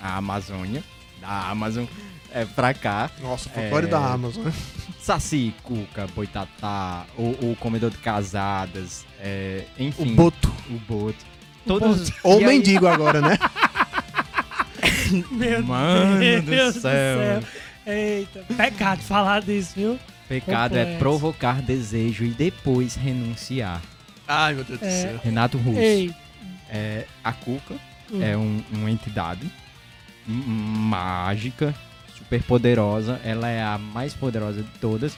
[0.01, 0.83] a Amazônia,
[1.19, 1.85] da Amazon,
[2.31, 3.09] é, pra cá.
[3.21, 3.89] Nossa, o folclore É.
[3.89, 4.43] da Amazon.
[4.45, 4.53] né?
[5.09, 10.51] Saci, cuca, boitatá, o, o comedor de casadas, é, O enfim, boto.
[10.67, 11.23] o boto.
[11.63, 13.37] Todos, Ou e aí- mendigo agora, né?
[15.29, 17.43] Meu Mano Deus do céu.
[17.85, 19.99] Eita, pecado falar disso, viu?
[20.27, 23.83] Pecado é provocar desejo e depois renunciar.
[24.27, 24.89] Ai, meu Deus do É.
[24.89, 25.19] céu.
[25.23, 25.79] Renato Russo.
[25.79, 26.11] Ei.
[26.67, 27.75] É, a Cuca
[28.11, 28.23] Hum.
[28.23, 29.47] é um- uma entidade
[30.27, 31.75] mágica,
[32.25, 33.19] super poderosa.
[33.23, 35.17] Ela é a mais poderosa de todas.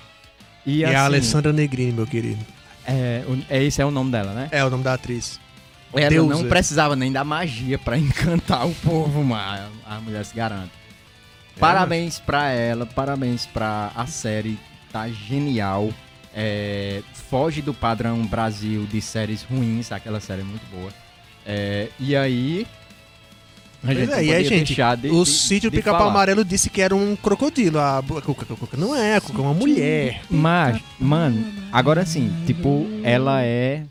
[0.65, 2.45] E, E assim, a Alessandra Negrini, meu querido.
[2.85, 4.49] É, é, esse é o nome dela, né?
[4.51, 5.39] É o nome da atriz.
[5.93, 6.33] Ela Deusa.
[6.35, 10.71] não precisava nem da magia pra encantar o povo, mas a mulher se garante.
[11.59, 14.59] Parabéns pra ela, parabéns pra a série,
[14.91, 15.89] tá genial.
[16.35, 17.01] É,
[17.31, 20.91] foge do padrão Brasil de séries ruins, aquela série é muito boa.
[21.45, 22.67] É, e aí.
[23.87, 26.09] A gente é, e aí, gente, de- o de- sítio de Pica-Pau.
[26.09, 27.79] Amarelo disse que era um crocodilo.
[27.79, 30.21] A Cuca, Cuca não é, a Cuca é uma mulher.
[30.29, 33.83] Mas, mano, agora sim, tipo, ela é.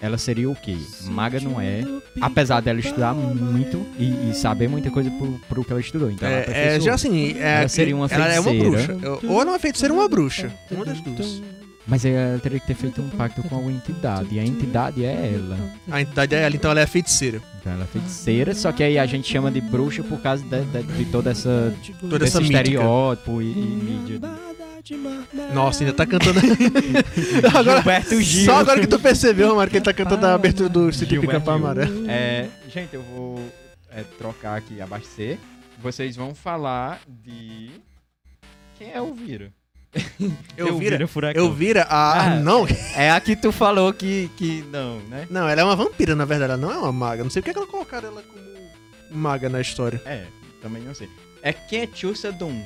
[0.00, 0.76] Ela seria o quê?
[1.04, 1.82] Maga não é.
[2.20, 6.10] Apesar dela estudar muito e, e saber muita coisa pro, pro que ela estudou.
[6.10, 8.94] Então ela É, é, já assim, é, Ela seria uma ela é uma feiticeira.
[8.98, 9.20] bruxa.
[9.28, 10.50] Ou ela é uma feiticeira ou uma bruxa.
[10.72, 11.40] Uma das duas.
[11.86, 14.28] Mas ela teria que ter feito um pacto com alguma entidade.
[14.36, 15.58] E a entidade é ela.
[15.90, 17.40] A entidade é ela, então ela é feiticeira.
[17.60, 20.64] Então ela é feiticeira, só que aí a gente chama de bruxa por causa de,
[20.64, 21.74] de- de toda essa.
[22.00, 22.60] Toda desse essa mítica.
[22.60, 24.20] estereótipo e, e mídia.
[25.54, 26.40] Nossa, ainda tá cantando.
[27.58, 28.44] agora, Gilberto Gil.
[28.46, 31.66] só agora que tu percebeu, Romário, que ele tá cantando a abertura do Pica-Pau Gil.
[31.66, 32.04] Amarelo.
[32.10, 33.40] É, gente, eu vou
[33.90, 35.38] é, trocar aqui, abastecer.
[35.80, 37.70] Vocês vão falar de.
[38.78, 39.52] Quem é o Vira?
[40.56, 41.06] Eu vira.
[41.06, 41.42] Furacão.
[41.44, 42.20] Eu vira a.
[42.34, 42.36] Ah.
[42.40, 42.66] Não,
[42.96, 45.26] É a que tu falou que, que não, né?
[45.30, 46.52] não, ela é uma vampira, na verdade.
[46.52, 47.22] Ela não é uma maga.
[47.22, 48.42] Não sei porque que ela colocaram ela como
[49.10, 50.00] maga na história.
[50.06, 50.24] É,
[50.62, 51.08] também não sei.
[51.42, 52.64] É quem é Chusa Dum?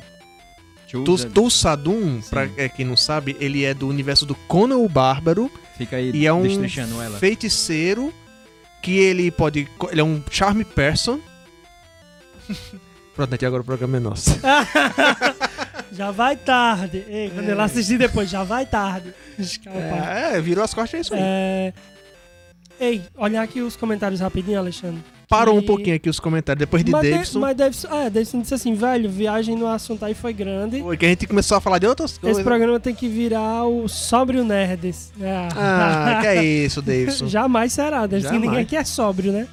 [0.89, 2.31] Tu- Chusa Tulsadum, Sim.
[2.31, 6.11] pra é, quem não sabe, ele é do universo do Conan o Bárbaro Fica aí
[6.14, 6.45] e é um
[7.18, 8.14] feiticeiro
[8.83, 9.68] que ele pode.
[9.91, 11.18] Ele é um charm person.
[13.16, 14.31] Pronto, aqui agora o programa é nosso.
[15.93, 17.05] Já vai tarde.
[17.09, 19.14] Ei, quando ele assistir depois, já vai tarde.
[19.66, 21.20] É, é, virou as costas, é isso aí.
[21.22, 21.72] É...
[22.78, 25.03] Ei, olhar aqui os comentários rapidinho, Alexandre.
[25.28, 26.61] Parou um pouquinho aqui os comentários.
[26.61, 30.05] Depois de mas, De- Davidson, mas Davidson, é, Davidson disse assim, velho, viagem no assunto
[30.05, 30.80] aí foi grande.
[30.80, 32.39] foi que a gente começou a falar de outras coisas.
[32.39, 35.12] Esse programa tem que virar o Sóbrio Nerds.
[35.20, 35.49] É.
[35.57, 37.26] Ah, que é isso, Davidson.
[37.28, 38.28] Jamais será, Davidson.
[38.28, 38.43] Jamais.
[38.43, 39.49] Ninguém aqui é sóbrio, né?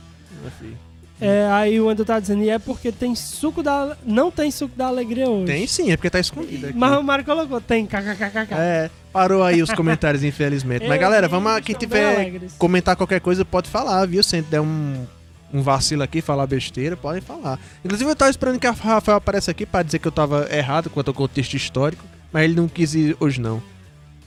[1.23, 3.95] É, aí o Andrew tá dizendo, e é porque tem suco da...
[4.05, 5.45] Não tem suco da alegria hoje.
[5.45, 6.77] Tem sim, é porque tá escondido aqui.
[6.77, 8.53] Mas o Mário colocou, tem, kkkk.
[8.53, 10.87] É, parou aí os comentários, infelizmente.
[10.87, 14.21] Mas Eu galera, vamos quem tiver comentar qualquer coisa pode falar, viu?
[14.23, 15.05] Se der um,
[15.53, 17.59] um vacilo aqui, falar besteira, podem falar.
[17.85, 20.89] Inclusive eu tava esperando que a Rafael apareça aqui pra dizer que eu tava errado
[20.89, 23.61] quanto ao contexto histórico, mas ele não quis ir hoje não.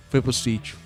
[0.08, 0.76] Foi pro sítio.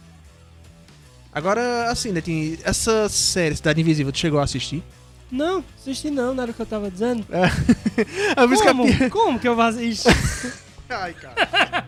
[1.32, 4.82] Agora, assim, né, tem essa série Cidade Invisível, tu chegou a assistir?
[5.30, 7.24] Não, assisti não, não era o que eu tava dizendo.
[8.36, 9.10] A música Como?
[9.10, 10.08] Como que eu vou assistir?
[10.90, 11.86] Ai, cara.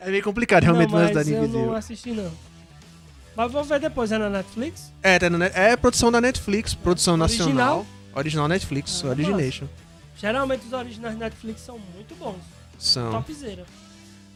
[0.00, 2.30] É meio complicado realmente não, mas Cidade eu não assisti não.
[3.36, 4.92] Mas vou ver depois, é na Netflix?
[5.02, 7.48] É, tá é produção da Netflix, produção Original?
[7.48, 7.86] nacional.
[8.14, 9.66] Original Netflix, Ah, Origination.
[10.16, 12.36] Geralmente os originais da Netflix são muito bons.
[12.78, 13.10] São.
[13.10, 13.64] Topzera.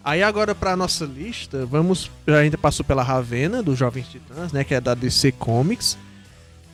[0.04, 2.10] Aí agora pra nossa lista, vamos.
[2.26, 4.64] A gente passou pela Ravena, dos Jovens Titãs, né?
[4.64, 5.98] Que é da DC Comics.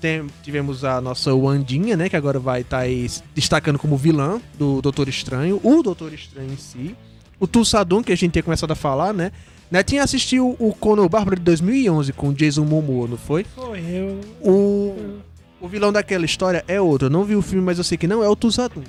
[0.05, 2.11] Tem- tivemos a nossa Wandinha, né?
[2.11, 5.59] Que agora vai estar aí se destacando como vilã do Doutor Estranho.
[5.65, 6.95] O Doutor Estranho em si.
[7.41, 9.33] O Tulsadum, que a gente tinha começado a falar, né?
[9.71, 13.45] Netinho assistiu o Conan o Bárbaro de 2011 com o Jason Momoa, não foi?
[13.55, 14.21] Foi, eu...
[14.43, 15.21] O, eu-
[15.63, 17.07] o vilão daquela história é outro.
[17.07, 18.83] Eu não vi o filme, mas eu sei que não é o Tulsadum.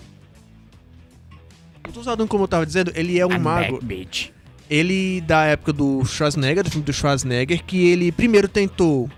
[1.87, 3.79] O Tulsadum, como eu tava dizendo, ele é um mago.
[4.69, 9.09] ele da época do Schwarzenegger, do filme do Schwarzenegger, que ele primeiro tentou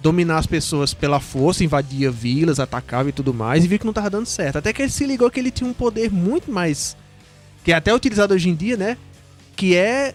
[0.00, 3.92] dominar as pessoas pela força, invadia vilas, atacava e tudo mais, e viu que não
[3.92, 4.56] tava dando certo.
[4.56, 6.96] Até que ele se ligou que ele tinha um poder muito mais.
[7.64, 8.96] que é até utilizado hoje em dia, né?
[9.54, 10.14] Que é.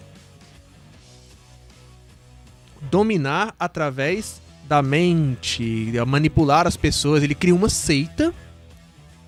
[2.90, 7.22] dominar através da mente, manipular as pessoas.
[7.22, 8.32] Ele cria uma seita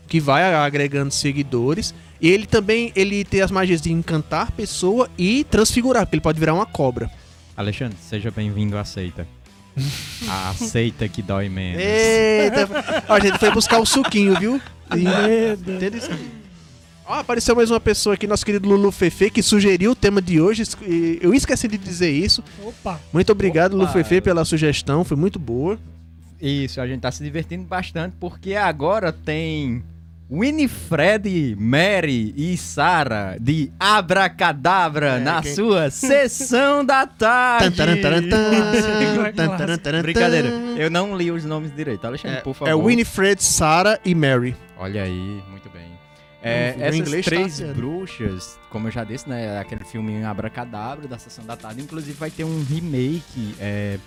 [0.08, 1.94] que vai agregando seguidores.
[2.20, 6.40] E ele também ele tem as magias de encantar pessoa e transfigurar, porque ele pode
[6.40, 7.10] virar uma cobra.
[7.56, 9.26] Alexandre, seja bem-vindo à seita.
[10.28, 11.82] A seita que dói menos.
[11.82, 13.04] Eita!
[13.08, 14.60] Ó, a gente foi buscar o suquinho, viu?
[14.94, 15.72] E- Medo.
[15.72, 16.30] Entende isso aí?
[17.06, 20.40] Ó, apareceu mais uma pessoa aqui, nosso querido Lulu Fefe, que sugeriu o tema de
[20.40, 20.62] hoje.
[21.20, 22.42] Eu esqueci de dizer isso.
[22.62, 22.98] Opa.
[23.12, 23.88] Muito obrigado, Lulu.
[23.88, 25.04] Fefe, pela sugestão.
[25.04, 25.78] Foi muito boa.
[26.40, 29.82] Isso, a gente tá se divertindo bastante porque agora tem
[30.30, 37.76] Winifred, Mary e Sarah de Abracadabra É, na quem- sua sessão da tarde.
[40.02, 40.48] Brincadeira,
[40.78, 42.06] eu não li os nomes direito.
[42.06, 42.70] Alexandre, por favor.
[42.70, 44.56] É Winifred, Sarah e Mary.
[44.78, 45.84] Olha aí, muito bem.
[46.42, 47.74] É, essas inglês tá três afiado.
[47.74, 49.58] bruxas, como eu já disse, né?
[49.58, 51.80] Aquele filme Abracadabra da Sessão da Tarde.
[51.80, 53.98] Inclusive vai ter um remake é,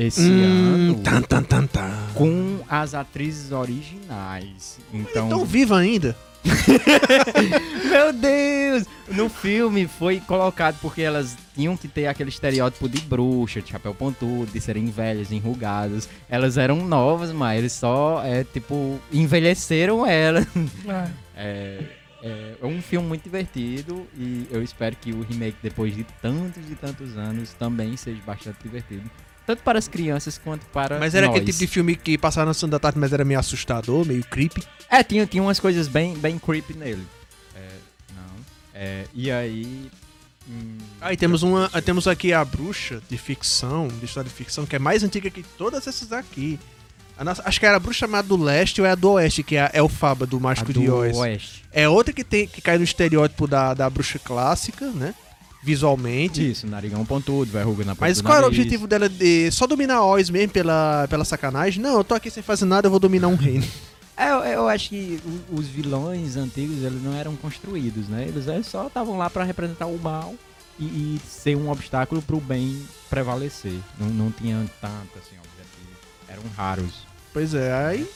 [0.00, 1.90] esse Hum, ano tan, tan, tan, tan.
[2.14, 4.78] com as atrizes originais.
[4.92, 6.16] Então, Então viva ainda.
[7.90, 8.86] Meu Deus!
[9.08, 13.94] No filme foi colocado porque elas tinham que ter aquele estereótipo de bruxa, de chapéu
[13.94, 16.08] pontudo, de serem velhas, enrugadas.
[16.30, 20.46] Elas eram novas, mas eles só, é, tipo, envelheceram elas.
[21.36, 21.82] É.
[22.22, 26.70] É, é um filme muito divertido e eu espero que o remake, depois de tantos
[26.70, 29.10] e tantos anos, também seja bastante divertido.
[29.50, 31.34] Tanto para as crianças quanto para Mas era nós.
[31.34, 34.22] aquele tipo de filme que passava na sessão da tarde, mas era meio assustador, meio
[34.22, 34.62] creepy.
[34.88, 37.04] É, tinha, tinha umas coisas bem, bem creepy nele.
[37.56, 37.68] É,
[38.14, 38.44] não.
[38.72, 39.90] É, e aí...
[40.48, 44.64] hum, Aí temos uma, aí temos aqui a bruxa de ficção, de história de ficção,
[44.64, 46.56] que é mais antiga que todas essas aqui.
[47.18, 49.42] A nossa- acho que era a bruxa chamada do leste ou é a do oeste,
[49.42, 51.16] que é a Elfaba do a Mágico do de Oz.
[51.16, 51.64] Oeste.
[51.72, 55.12] É outra que tem que cai no estereótipo da, da bruxa clássica, né?
[55.62, 56.50] Visualmente.
[56.50, 59.66] Isso, narigão pontudo, verruga na ponta Mas do qual era o objetivo dela de só
[59.66, 61.82] dominar Oz mesmo pela, pela sacanagem?
[61.82, 63.66] Não, eu tô aqui sem fazer nada, eu vou dominar um reino.
[64.16, 68.26] É, eu, eu acho que o- os vilões antigos, eles não eram construídos, né?
[68.28, 70.34] Eles só estavam lá pra representar o mal
[70.78, 73.78] e, e ser um obstáculo pro bem prevalecer.
[73.98, 75.96] Não, não tinha tanto, assim, objetivo.
[76.28, 77.06] Eram raros.
[77.32, 78.08] Pois é, aí.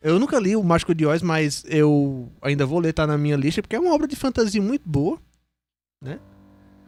[0.00, 3.34] Eu nunca li o Mágico de Oz, mas eu ainda vou ler, tá na minha
[3.36, 5.18] lista, porque é uma obra de fantasia muito boa.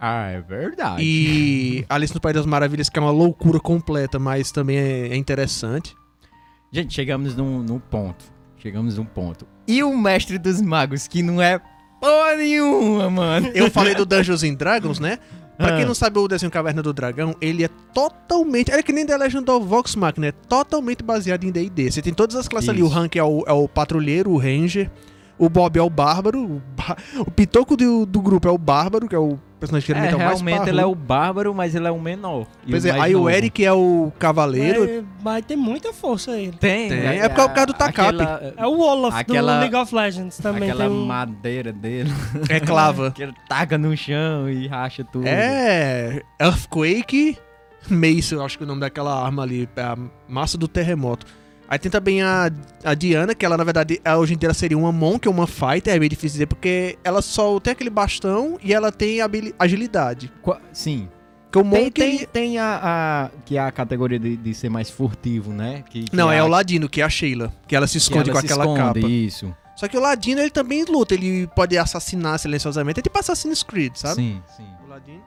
[0.00, 1.02] Ah, é verdade.
[1.04, 5.16] E Alice no País das Maravilhas, que é uma loucura completa, mas também é, é
[5.16, 5.94] interessante.
[6.72, 8.24] Gente, chegamos num, num ponto.
[8.56, 9.46] Chegamos num ponto.
[9.66, 11.58] E o Mestre dos Magos, que não é
[12.00, 13.50] porra nenhuma, mano.
[13.54, 15.18] Eu falei do Dungeons and Dragons, né?
[15.58, 15.86] Pra quem Ah.
[15.86, 18.70] não sabe o desenho Caverna do Dragão, ele é totalmente.
[18.72, 21.90] É que nem The Legend of Vox Machina, é totalmente baseado em DD.
[21.90, 22.82] Você tem todas as classes ali.
[22.82, 22.98] O Isso.
[22.98, 24.90] Hank é o, é o patrulheiro, o ranger.
[25.40, 26.38] O Bob é o bárbaro.
[26.44, 29.92] O, ba- o pitoco do, do grupo é o bárbaro, que é o personagem que
[29.92, 32.46] É, geralmente é, o mais realmente ele é o bárbaro, mas ele é o menor.
[32.66, 33.30] E Pois o é, aí o novo.
[33.30, 34.80] Eric é o cavaleiro.
[34.80, 36.52] Mas, mas tem muita força ele.
[36.52, 38.16] Tem, Tem, é por causa do Takap.
[38.56, 40.70] É o Olaf Aquela- do League of Legends também.
[40.70, 41.06] aquela tem um...
[41.06, 42.10] madeira dele,
[42.48, 43.10] É clava.
[43.16, 45.26] que ele taca no chão e racha tudo.
[45.26, 46.22] É.
[46.40, 47.38] Earthquake
[47.88, 49.66] Mace, eu acho que é o nome daquela arma ali.
[49.74, 49.96] É a
[50.28, 51.26] massa do terremoto.
[51.70, 52.50] Aí tem também a,
[52.84, 55.46] a Diana, que ela, na verdade, hoje em dia ela seria uma Monk ou uma
[55.46, 59.18] Fighter, é meio difícil dizer, porque ela só tem aquele bastão e ela tem
[59.56, 60.32] agilidade.
[60.42, 61.08] Qua- Sim.
[61.52, 61.90] Porque o Tem, Monk.
[61.92, 65.82] tem, ele- tem a, a- que é a categoria de, de ser mais furtivo, né?
[65.88, 67.52] Que, que Não, é a- o Ladino, que é a Sheila.
[67.66, 69.08] Que ela se que esconde ela com se aquela esconde, capa.
[69.12, 69.54] Isso.
[69.76, 71.14] Só que o Ladino, ele também luta.
[71.14, 73.00] Ele pode assassinar silenciosamente.
[73.00, 74.14] É tipo Assassin's Creed, sabe?
[74.16, 74.66] Sim, sim.
[74.86, 75.22] O Ladino.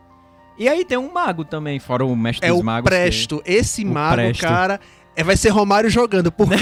[0.57, 2.89] E aí tem um mago também, fora o mestre É dos o magos.
[2.89, 3.41] que- Presto.
[3.45, 4.41] Esse O mago, Presto.
[4.41, 4.79] cara,
[5.15, 6.55] é, vai ser Romário jogando, porque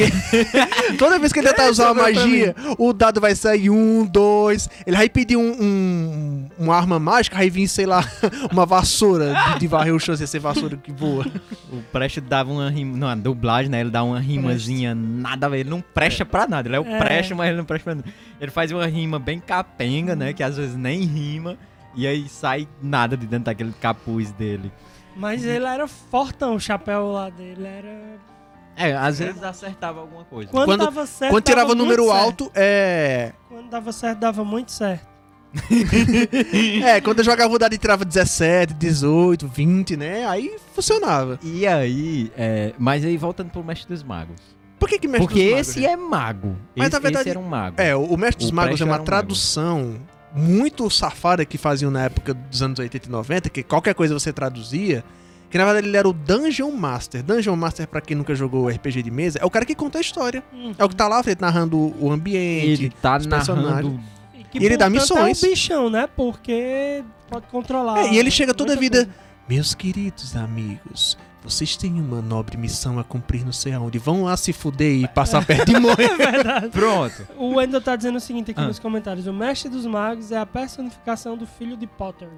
[0.99, 4.69] toda vez que ele tentar usar uma magia, o dado vai sair um, dois.
[4.85, 8.03] Ele vai pedir um, um- uma arma mágica, vai vir, sei lá,
[8.51, 11.25] uma vassoura de, de varrer o chão, sem ser vassoura que voa.
[11.71, 12.97] O Presto dava uma rima.
[12.97, 13.79] Não, a dublagem, né?
[13.81, 15.59] Ele dá uma rimazinha nada a ver.
[15.61, 16.67] Ele não presta pra nada.
[16.67, 16.99] Ele é o É.
[16.99, 18.07] Presto, mas ele não presta pra nada.
[18.39, 20.33] Ele faz uma rima bem capenga, né?
[20.33, 21.57] Que às vezes nem rima.
[21.95, 24.71] E aí sai nada de dentro daquele capuz dele.
[25.15, 28.30] Mas ele era fortão, o chapéu lá dele era...
[28.75, 30.49] É, às vezes acertava alguma coisa.
[30.49, 32.25] Quando, Quando- dava certo, Quando tirava número muito certo.
[32.25, 33.33] alto, é.
[33.49, 35.11] Quando dava certo, dava muito certo.
[36.83, 40.25] É, quando eu jogava o dado e tirava 17, 18, 20, né?
[40.25, 41.39] Aí funcionava.
[41.43, 44.39] E aí, é, mas aí voltando pro Mestre dos Magos.
[44.79, 45.91] Por que que Mestre Porque dos Magos, esse gente?
[45.91, 46.55] é mago.
[46.75, 47.75] Mas, esse, na verdade, esse era um mago.
[47.79, 49.95] É, o Mestre dos O Magos é uma um tradução
[50.33, 54.31] muito safada que faziam na época dos anos 80 e 90, que qualquer coisa você
[54.33, 55.03] traduzia,
[55.51, 57.21] que na verdade ele era o Dungeon Master.
[57.21, 60.01] Dungeon Master, pra quem nunca jogou RPG de mesa, é o cara que conta a
[60.01, 60.41] história.
[60.53, 60.73] Uhum.
[60.77, 62.85] É o que tá lá, ele narrando o ambiente.
[62.85, 63.53] Ele tá os narrando.
[63.53, 63.99] personagens.
[64.39, 65.43] E, que, E ele dá missões.
[65.43, 66.07] É o bichão, né?
[66.15, 67.99] Porque pode controlar.
[68.05, 69.11] É, e ele chega toda a vida- coisa.
[69.49, 73.97] Meus queridos amigos, vocês têm uma nobre missão a cumprir não sei aonde.
[73.99, 76.05] Vão lá se fuder e passar perto de morrer.
[76.11, 76.69] É verdade.
[76.69, 77.27] Pronto.
[77.37, 78.67] O Wendel tá dizendo o seguinte aqui Ah.
[78.67, 82.29] nos comentários: o mestre dos magos é a personificação do filho de Potter.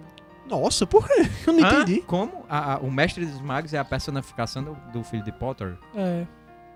[0.62, 1.28] Nossa, por quê?
[1.48, 1.82] Eu não Hã?
[1.82, 2.02] entendi.
[2.02, 2.46] Como?
[2.50, 5.74] A- a- o Mestre dos Magos é a personificação do, do filho de Potter?
[5.96, 6.26] É.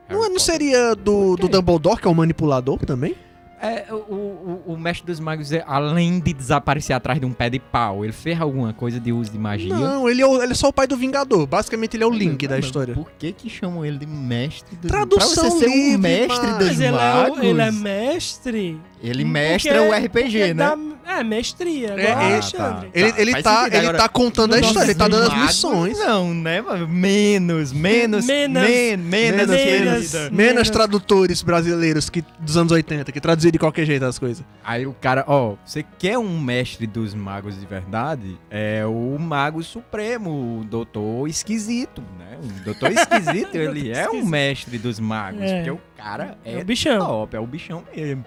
[0.09, 0.39] Não, Harry não Potter?
[0.41, 1.47] seria do, do?
[1.47, 3.15] Dumbledore, que é o manipulador também?
[3.59, 7.49] É, o, o, o Mestre dos Magos, é, além de desaparecer atrás de um pé
[7.49, 9.73] de pau, ele fez alguma coisa de uso de magia?
[9.73, 11.47] Não, ele é, o- ele é só o pai do Vingador.
[11.47, 12.93] Basicamente, ele é o Link Mas, da história.
[12.93, 16.47] Por que que chamam ele de Mestre dos Tradução Pra você ser livre, um Mestre
[16.47, 18.81] mas- dos Mas ele é, Magos, o- ele é mestre.
[19.01, 20.53] Ele porque- mestra o RPG, porque né?
[20.53, 20.77] dá-
[21.07, 21.93] é, mestria.
[21.95, 22.89] É, igual é- o Alexandre.
[22.93, 25.41] Ele, Tá, ele, faz tá, ele Agora, tá contando a história, ele tá dando as
[25.41, 25.97] missões.
[25.99, 26.61] Não, né?
[26.89, 28.25] Menos, menos, Menos.
[28.25, 30.13] men- menos, Menos, menos.
[30.13, 30.29] menos.
[30.31, 34.43] Menos tradutores brasileiros que, dos anos 80, que traduziam de qualquer jeito as coisas.
[34.63, 38.37] Aí o cara, ó, você quer um mestre dos magos de verdade?
[38.49, 42.37] É o mago supremo, o doutor esquisito, né?
[42.43, 45.55] O doutor esquisito, ele é um mestre dos magos, É.
[45.57, 46.99] porque o cara É é o bichão.
[46.99, 48.25] top, é o bichão mesmo.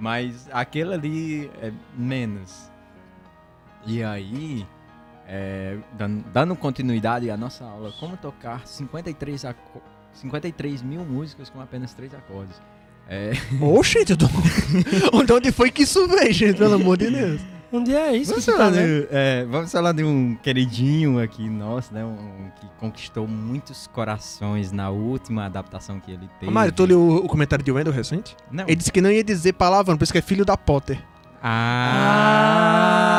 [0.00, 2.70] Mas aquele ali é menos.
[3.86, 4.66] E aí,
[5.26, 5.76] é,
[6.32, 9.82] dando, continuidade à nossa aula, como tocar 53, aco-
[10.14, 12.60] 53 mil músicas com apenas três acordes.
[13.08, 13.98] É, Oxe.
[15.12, 16.56] Onde onde foi que isso veio, gente?
[16.56, 17.40] Pelo amor de Deus.
[17.72, 19.02] Um dia é isso que vamos, tu tá falar vendo?
[19.02, 22.04] de, é, vamos falar de um queridinho aqui nosso, né?
[22.04, 26.50] Um, que conquistou muitos corações na última adaptação que ele teve.
[26.50, 28.36] Mário, tu leu o, o comentário de Wendel recente?
[28.50, 28.64] Não.
[28.64, 31.00] Ele disse que não ia dizer palavrão, por isso que é filho da Potter.
[31.42, 33.09] Ah!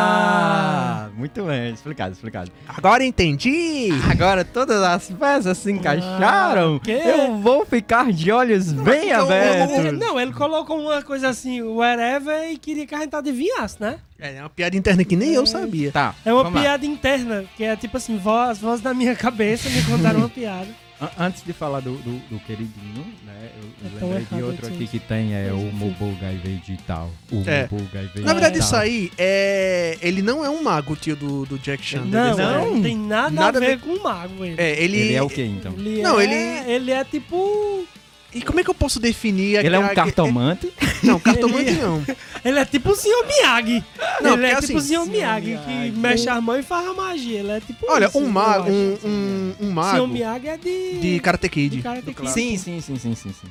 [1.22, 2.52] Muito bem, explicado, explicado.
[2.68, 3.90] Agora entendi!
[4.10, 6.78] Agora todas as peças se encaixaram.
[6.78, 7.00] Ah, quê?
[7.06, 9.78] eu vou ficar de olhos bem eu- eu- abertos.
[9.78, 14.00] Ele- não, ele colocou uma coisa assim, wherever, e queria que a gente adivinhasse, né?
[14.20, 15.92] É é uma piada interna que nem eu sabia.
[15.92, 16.16] Tá.
[16.26, 16.62] É uma vamos lá.
[16.64, 20.70] piada interna, que é tipo assim, voz, voz da minha cabeça me contaram uma piada.
[21.00, 23.31] An- Antes de falar do, do, do queridinho, né?
[23.44, 25.72] Eu, eu É lembrei de outro aqui que tem, é o.
[25.74, 27.10] Mobile Digital.
[27.32, 27.68] O É.
[27.72, 29.98] Mobile Na verdade, isso aí é.
[30.02, 32.06] Ele não é um mago, tio do, do Jack Chan.
[32.06, 32.74] Não, não?
[32.76, 34.56] não tem nada, Nada a a ver com o mago, ele.
[34.58, 34.98] É, ele.
[34.98, 35.74] Ele é o que então?
[35.78, 37.86] Ele Não, é, ele- ele é tipo...
[38.34, 40.72] E como é que eu posso definir Ele é um cartomante.
[41.04, 42.06] Não, cartomante Ele- não.
[42.46, 43.26] Ele é tipo o Sr.
[43.28, 43.84] Miyagi.
[44.22, 45.06] Não, ele é porque tipo o assim, Sr.
[45.08, 47.40] Miyagi, que mexe a mão e faz a magia.
[47.40, 48.70] Ele é tipo Olha, isso, um eu mago.
[48.72, 49.74] Um, um, um Sr.
[49.74, 51.00] mago Miyagi é de...
[51.00, 51.76] de Karate Kid.
[51.78, 52.30] de Karate Kid.
[52.32, 53.48] Sim, sim, sim, sim, sim, sim.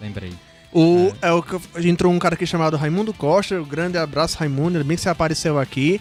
[0.00, 0.32] Lembrei.
[0.72, 1.32] O, é.
[1.32, 3.60] o que entrou um cara aqui chamado Raimundo Costa.
[3.60, 4.78] Um grande abraço, Raimundo.
[4.78, 6.00] Ainda bem que você apareceu aqui.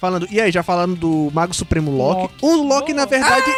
[0.00, 0.26] Falando.
[0.30, 2.22] E aí, já falando do Mago Supremo Loki.
[2.22, 2.34] Loki.
[2.42, 3.14] O Loki, na Loki.
[3.14, 3.50] verdade.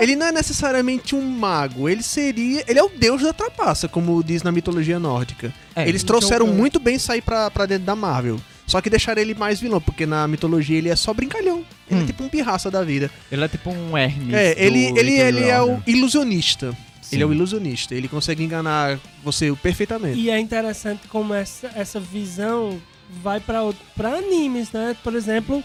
[0.00, 2.64] Ele não é necessariamente um mago, ele seria.
[2.66, 5.52] Ele é o deus da trapaça, como diz na mitologia nórdica.
[5.76, 8.40] É, Eles o trouxeram muito bem aí pra, pra dentro da Marvel.
[8.66, 11.64] Só que deixaram ele mais vilão, porque na mitologia ele é só brincalhão.
[11.90, 12.02] Ele Hum.
[12.04, 13.10] é tipo um pirraça da vida.
[13.30, 14.32] Ele é tipo um Hermes.
[14.32, 16.70] É, ele, ele, Little ele é o ilusionista.
[17.02, 17.16] Sim.
[17.16, 17.94] Ele é o ilusionista.
[17.94, 20.18] Ele consegue enganar você perfeitamente.
[20.18, 22.80] E é interessante como essa, essa visão
[23.22, 24.96] vai pra animes, né?
[25.02, 25.64] Por exemplo,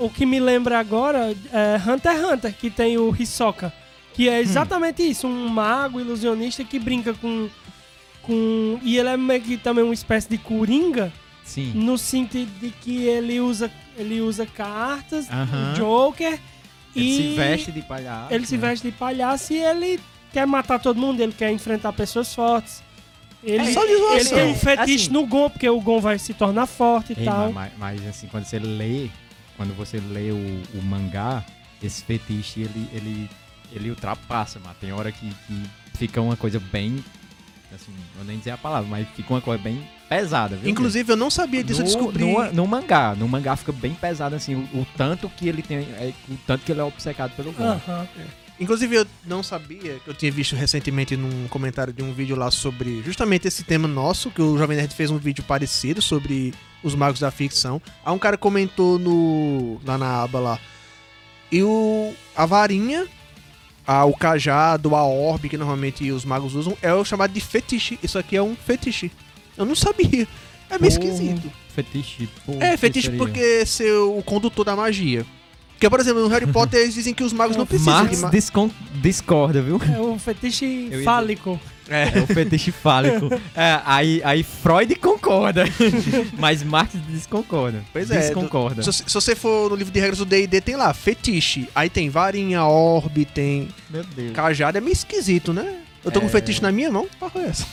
[0.00, 3.72] o que me lembra agora é Hunter x Hunter, que tem o Hisoka.
[4.14, 7.48] Que é exatamente isso, um mago ilusionista que brinca com.
[8.22, 11.12] com e ele é meio que também uma espécie de coringa,
[11.44, 11.72] Sim.
[11.74, 16.38] no sentido de que ele usa, ele usa cartas, o Joker,
[16.94, 18.34] Ele e se veste de palhaço.
[18.34, 18.68] ele se né?
[18.68, 20.00] veste de palhaço e ele
[20.32, 22.82] quer matar todo mundo, ele quer enfrentar pessoas fortes.
[23.42, 24.16] Ele, É só de zoação.
[24.18, 27.24] ele tem um fetiche Assim- no Gon, porque o Gon vai se tornar forte e
[27.24, 27.50] tal.
[27.52, 29.08] mas, mas, assim, quando você lê,
[29.60, 31.44] quando você lê o, o mangá,
[31.82, 33.30] esse fetiche, ele, ele,
[33.70, 35.62] ele ultrapassa, mas tem hora que, que
[35.98, 37.04] fica uma coisa bem,
[37.74, 40.70] assim, vou nem dizer a palavra, mas fica uma coisa bem pesada, viu?
[40.70, 42.24] Inclusive, eu não sabia disso, eu no, descobri.
[42.24, 45.80] no, no mangá, no mangá fica bem pesado, assim, o, o tanto que ele tem,
[45.80, 47.64] é, o tanto que ele é obcecado pelo Gon.
[47.64, 48.08] Aham.
[48.60, 52.50] Inclusive, eu não sabia, que eu tinha visto recentemente num comentário de um vídeo lá
[52.50, 56.52] sobre justamente esse tema nosso, que o Jovem Nerd fez um vídeo parecido sobre
[56.82, 57.80] os magos da ficção.
[58.04, 60.60] Aí um cara comentou no lá na aba lá.
[61.50, 63.06] E o a varinha,
[63.86, 67.98] a, o cajado, a orbe que normalmente os magos usam, é o chamado de fetiche.
[68.02, 69.10] Isso aqui é um fetiche.
[69.56, 70.28] Eu não sabia.
[70.68, 71.50] É meio Pô, esquisito.
[71.74, 75.24] Fetiche, pô, É, fetiche porque ser o condutor da magia.
[75.80, 78.22] Porque, por exemplo, no Harry Potter eles dizem que os magos não precisam Marx de
[78.22, 79.80] ma- discon- discorda, viu?
[79.96, 81.58] É um fetiche fálico.
[81.88, 82.18] É.
[82.18, 83.30] É o fetiche fálico.
[83.56, 85.64] É, aí, aí Freud concorda,
[86.38, 87.82] mas Marx desconcorda.
[87.94, 88.82] Pois é, Desconcorda.
[88.82, 91.66] Se, se você for no livro de regras do D&D, tem lá, fetiche.
[91.74, 94.32] Aí tem varinha, orbe, tem Meu Deus.
[94.34, 94.76] cajado.
[94.76, 95.78] É meio esquisito, né?
[96.04, 96.28] Eu tô com É.
[96.28, 97.08] fetiche na minha mão?
[97.18, 97.66] Porra, é essa?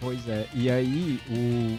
[0.00, 0.46] Pois é.
[0.54, 1.78] E aí, o.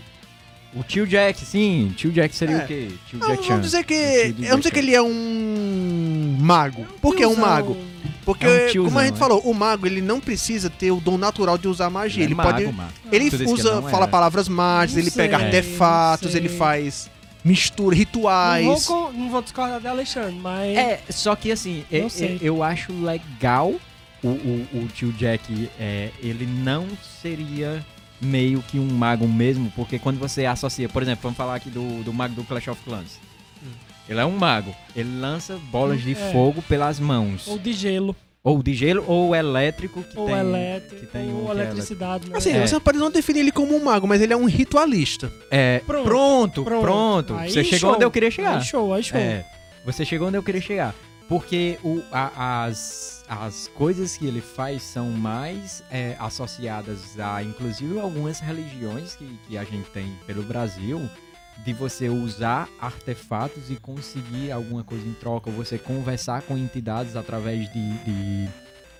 [0.75, 1.93] O tio Jack, sim.
[1.95, 2.63] Tio Jack seria É.
[2.63, 2.87] o quê?
[3.07, 3.47] Tio Não, Jack Chan.
[3.49, 3.93] vamos dizer que...
[3.93, 6.85] O tio Vamos dizer Jack que ele é um mago.
[7.01, 7.77] Por que é um mago?
[8.25, 9.17] Porque, É um tiozão, como a gente é.
[9.17, 12.23] falou, o mago ele não precisa ter o dom natural de usar magia.
[12.23, 12.65] é Ele, mago, pode...
[12.71, 12.89] mano.
[13.11, 14.07] Ele usa, ele não fala era.
[14.07, 16.57] palavras mágicas, Não ele pega sei, artefatos, não ele sei.
[16.57, 17.09] faz
[17.43, 18.65] mistura, Não rituais.
[18.65, 20.77] vou, con- não vou discordar de Alexandre, mas.
[20.77, 22.35] É, só que assim, Não é- sei.
[22.35, 23.73] é- eu acho legal
[24.23, 26.87] o, o, o tio Jack, é, ele não
[27.21, 27.85] seria
[28.23, 32.03] meio que um mago mesmo, porque quando você associa, por exemplo, vamos falar aqui do,
[32.03, 33.19] do mago do Clash of Clans.
[33.63, 33.67] Hum.
[34.09, 36.31] Ele é um mago, ele lança bolas de É.
[36.31, 37.47] fogo pelas mãos.
[37.47, 40.35] Ou de gelo, Ou de gelo, ou elétrico, que ou tem...
[40.37, 42.37] elétrico, que tem um ou que é eletricidade, né?
[42.37, 42.67] Assim, É.
[42.67, 45.31] você pode não definir ele como um mago, mas ele é um ritualista.
[45.49, 46.81] É, Pronto, pronto, pronto.
[46.81, 47.33] pronto.
[47.35, 47.93] Aí Você chegou show.
[47.95, 48.57] onde eu queria chegar.
[48.57, 49.17] Aí show, aí show.
[49.17, 49.45] É,
[49.85, 50.93] você chegou onde eu queria chegar.
[51.29, 57.99] Porque o, a- as, as coisas que ele faz são mais é, associadas a, inclusive,
[57.99, 61.09] algumas religiões que, que a gente tem pelo Brasil,
[61.65, 67.15] de você usar artefatos e conseguir alguma coisa em troca, ou você conversar com entidades
[67.15, 68.49] através de, de-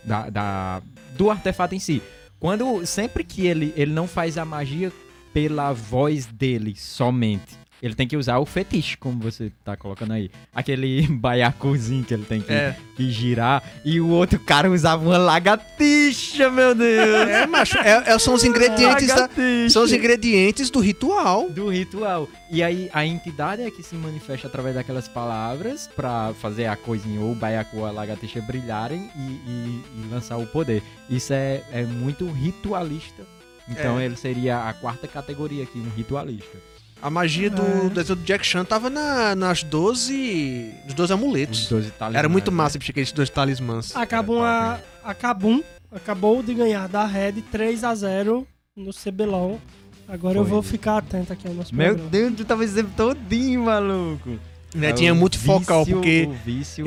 [0.04, 0.82] da, da-
[1.18, 2.02] do artefato em si.
[2.40, 4.92] Quando sempre que ele, ele não faz a magia
[5.34, 7.58] pela voz dele somente.
[7.84, 10.32] Ele tem que usar o fetiche, como você tá colocando aí.
[10.56, 12.78] Aquele baiacuzinho que ele tem que, É.
[12.96, 13.62] que girar.
[13.84, 17.28] E o outro cara usava uma lagartixa, meu Deus!
[17.30, 19.30] É, macho, é- é- são os ingredientes da-
[19.70, 21.50] são os ingredientes do ritual.
[21.50, 22.30] do ritual.
[22.50, 27.20] E aí a entidade é que se manifesta através daquelas palavras pra fazer a coisinha
[27.20, 30.82] ou o baiacu ou a lagartixa brilharem e, e- e lançar o poder.
[31.10, 33.24] Isso é, é muito ritualista.
[33.68, 34.06] Então É.
[34.06, 36.58] ele seria a quarta categoria aqui, um ritualista.
[37.04, 37.90] A magia do É.
[37.90, 40.72] desenho do Jack Chan tava na- nas 12.
[40.86, 41.64] Nos 12 amuletos.
[41.64, 42.56] Os 12 talismãs, Era muito né?
[42.58, 43.96] massa bicho, aqueles dois talismãs.
[43.96, 49.60] Acabou, a, a Kabum acabou de ganhar da Red 3 a 0 no CBLOL.
[50.08, 50.52] Agora eu Foi.
[50.52, 52.10] vou ficar atento aqui ao nosso Meu programa.
[52.10, 54.40] Deus, tu tava dizendo todinho, maluco.
[54.76, 56.30] Né, É tinha o muito focal, vício- porque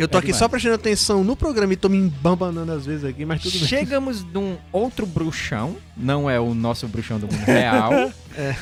[0.02, 0.50] eu tô é aqui só demais.
[0.50, 3.68] prestando atenção no programa e tô me embambanando às vezes aqui, mas tudo bem.
[3.68, 7.92] Chegamos num outro bruxão, não é o nosso bruxão do mundo real,
[8.36, 8.54] É.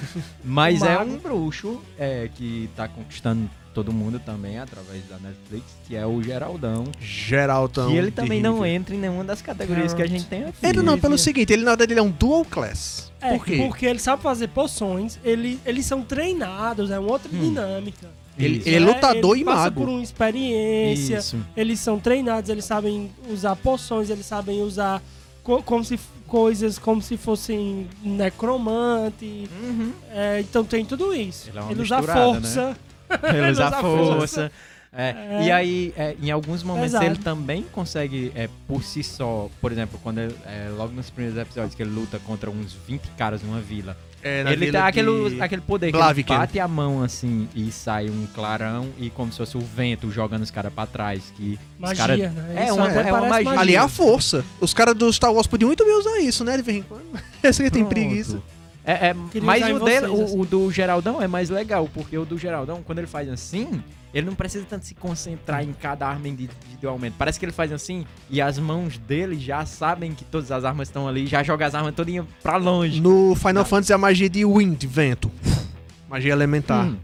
[0.44, 5.96] mas é um bruxo é, que tá conquistando todo mundo também através da Netflix, que
[5.96, 6.84] é o Geraldão.
[7.00, 7.90] Geraltão.
[7.90, 8.70] e ele também não River.
[8.70, 10.64] entra em nenhuma das categorias que a gente tem aqui.
[10.64, 13.10] Entra não, pelo seguinte, ele na verdade ele é um dual class.
[13.20, 13.56] É, Por quê?
[13.66, 17.40] porque ele sabe fazer poções, ele, eles são treinados, é uma outra Hum.
[17.40, 18.06] dinâmica.
[18.38, 19.80] Ele, ele é lutador ele e passa mago.
[19.80, 21.38] por uma experiência, Isso.
[21.56, 25.00] eles são treinados, eles sabem usar poções, eles sabem usar
[25.42, 29.48] co- como se, coisas como se fossem necromante.
[29.62, 29.92] Uhum.
[30.10, 31.50] É, então tem tudo isso.
[31.50, 32.76] Ele é uma Ele usa força.
[33.22, 34.52] Ele usa força.
[34.96, 35.46] É, É.
[35.46, 37.06] E aí, é, em alguns momentos, Pesado.
[37.06, 41.36] ele também consegue, é, por si só, por exemplo, quando ele, é, logo nos primeiros
[41.36, 45.42] episódios que ele luta contra uns 20 caras numa vila, É, ele tem aquele, de-
[45.42, 49.36] aquele poder que ele bate a mão assim e sai um clarão e como se
[49.38, 51.32] fosse o vento jogando os caras pra trás.
[51.36, 52.66] Que os Magia, cara- né?
[52.68, 53.60] É uma- até é uma magia.
[53.60, 54.42] Ali é a força.
[54.60, 56.56] Os caras do Star Wars podiam muito bem usar isso, né?
[56.56, 57.04] De vez em quando.
[57.44, 58.40] Esse aí tem preguiça.
[58.86, 60.40] É, é, mas o, dele, vocês, o- assim.
[60.40, 63.82] o do Geraldão é mais legal, porque o do Geraldão, quando ele faz assim,
[64.14, 67.16] ele não precisa tanto se concentrar em cada arma individualmente.
[67.18, 70.88] Parece que ele faz assim e as mãos dele já sabem que todas as armas
[70.88, 73.00] estão ali, já joga as armas todinha pra longe.
[73.00, 73.64] No Final Não.
[73.64, 75.30] Fantasy é a magia de wind, vento.
[76.08, 76.86] Magia elementar.
[76.86, 76.96] Hum.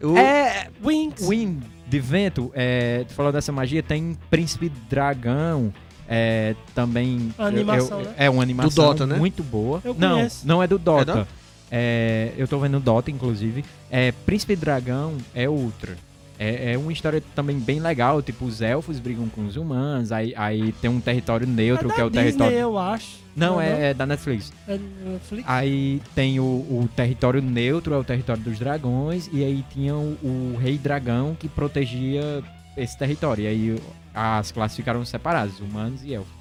[0.00, 1.28] Eu- É, Winx.
[1.28, 5.74] Wind de vento, é, tu falou dessa magia, tem Príncipe Dragão,
[6.08, 7.34] é, também...
[7.36, 8.14] A animação, eu- eu- né?
[8.16, 9.16] É uma animação Dota, né?
[9.16, 9.80] muito boa.
[9.84, 10.46] Eu não, conheço.
[10.46, 11.14] não é do É Dota.
[11.16, 11.26] não?
[11.70, 13.64] É, eu tô vendo o Dota, inclusive.
[13.90, 15.96] É, Príncipe Dragão é outra.
[16.42, 20.32] É, é uma história também bem legal, tipo, os elfos brigam com os humanos, aí,
[20.34, 22.56] aí tem um território neutro, da que é o Disney, território...
[22.56, 23.18] eu acho.
[23.36, 24.50] Não, é, é da Netflix.
[24.66, 25.44] É Netflix?
[25.46, 30.16] Aí tem o, o território neutro, é o território dos dragões, e aí tinha o,
[30.22, 32.42] o rei dragão que protegia
[32.74, 33.44] esse território.
[33.44, 33.82] E aí
[34.14, 36.32] as classes ficaram separadas, humanos e elfos.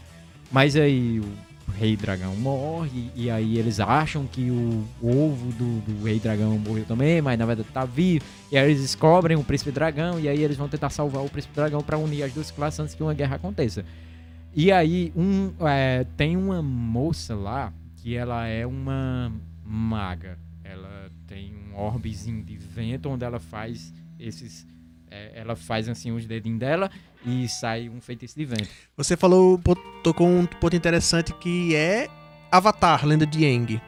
[0.49, 6.03] Mas aí o rei dragão morre, e aí eles acham que o ovo do, do
[6.03, 8.25] rei dragão morreu também, mas na verdade tá vivo.
[8.51, 11.55] E aí eles descobrem o príncipe dragão, e aí eles vão tentar salvar o príncipe
[11.55, 13.85] dragão pra unir as duas classes antes que uma guerra aconteça.
[14.53, 19.31] E aí, um, é, tem uma moça lá que ela é uma
[19.63, 20.39] maga.
[20.63, 24.65] Ela tem um orbezinho de vento onde ela faz esses.
[25.09, 26.89] é, ela faz assim os dedinhos dela
[27.25, 28.69] e sai um feitiço de vento.
[28.95, 29.59] Você falou,
[30.03, 32.07] tocou um ponto interessante que é
[32.51, 33.81] Avatar, Lenda de Aang.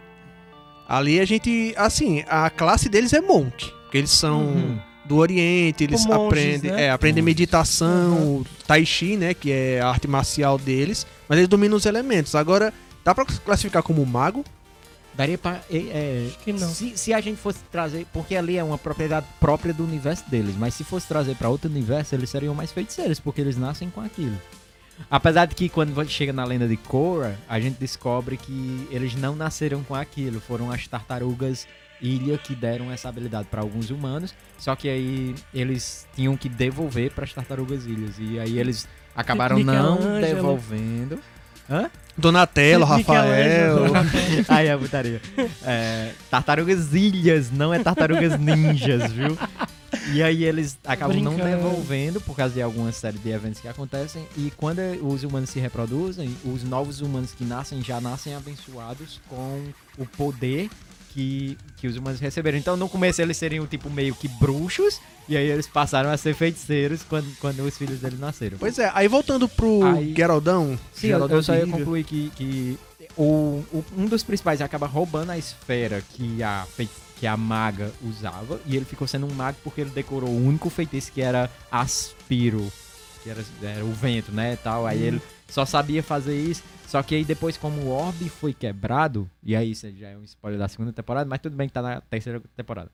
[0.87, 4.79] Ali a gente, assim, a classe deles é monk, porque eles são Uhum.
[5.05, 6.83] do Oriente, eles monges, aprendem, né?
[6.85, 7.35] é, aprendem Monges.
[7.37, 12.35] meditação, tai chi, né, que é a arte marcial deles, mas eles dominam os elementos.
[12.35, 12.73] Agora,
[13.05, 14.43] dá pra classificar como mago?
[15.13, 15.59] Daria pra.
[15.69, 16.69] é, é, Acho que não.
[16.69, 18.07] Se, se a gente fosse trazer.
[18.13, 20.55] Porque ali é uma propriedade própria do universo deles.
[20.57, 23.99] Mas se fosse trazer pra outro universo, eles seriam mais feiticeiros, porque eles nascem com
[23.99, 24.37] aquilo.
[25.09, 29.15] Apesar de que quando você chega na lenda de Korra, a gente descobre que eles
[29.15, 30.39] não nasceram com aquilo.
[30.39, 31.67] Foram as tartarugas
[32.01, 34.33] ilha que deram essa habilidade pra alguns humanos.
[34.57, 38.15] Só que aí eles tinham que devolver para as tartarugas ilhas.
[38.19, 41.19] E aí eles acabaram não devolvendo.
[41.69, 41.89] Hã?
[42.17, 43.93] Donatello, Rafael.
[44.49, 45.21] Aí a putaria.
[45.63, 49.37] É, tartarugas ilhas, não é tartarugas ninjas, viu?
[50.13, 51.55] E aí eles acabam não Brincando.
[51.57, 54.25] devolvendo por causa de alguma série de eventos que acontecem.
[54.37, 59.63] E quando os humanos se reproduzem, os novos humanos que nascem já nascem abençoados com
[59.97, 60.69] o poder
[61.13, 62.57] que, que os humanos receberam.
[62.57, 64.99] Então no começo eles seriam tipo meio que bruxos.
[65.29, 68.57] E aí eles passaram a ser feiticeiros quando, quando os filhos deles nasceram.
[68.57, 70.77] Pois é, aí voltando pro Aí- Geraldão.
[70.93, 72.77] Sim, eu, Geraldão eu só ia concluir que, que
[73.15, 76.89] o, o- um dos principais acaba roubando a esfera que a, fei-
[77.21, 80.71] que a maga usava, e ele ficou sendo um mago porque ele decorou o único
[80.71, 82.67] feitiço que era Aspiro,
[83.21, 84.87] que era, era o vento, né, tal.
[84.87, 86.63] Aí ele só sabia fazer isso.
[86.87, 90.23] Só que aí depois, como o orbe foi quebrado, e aí isso já é um
[90.23, 92.89] spoiler da segunda temporada, mas tudo bem que tá na terceira temporada.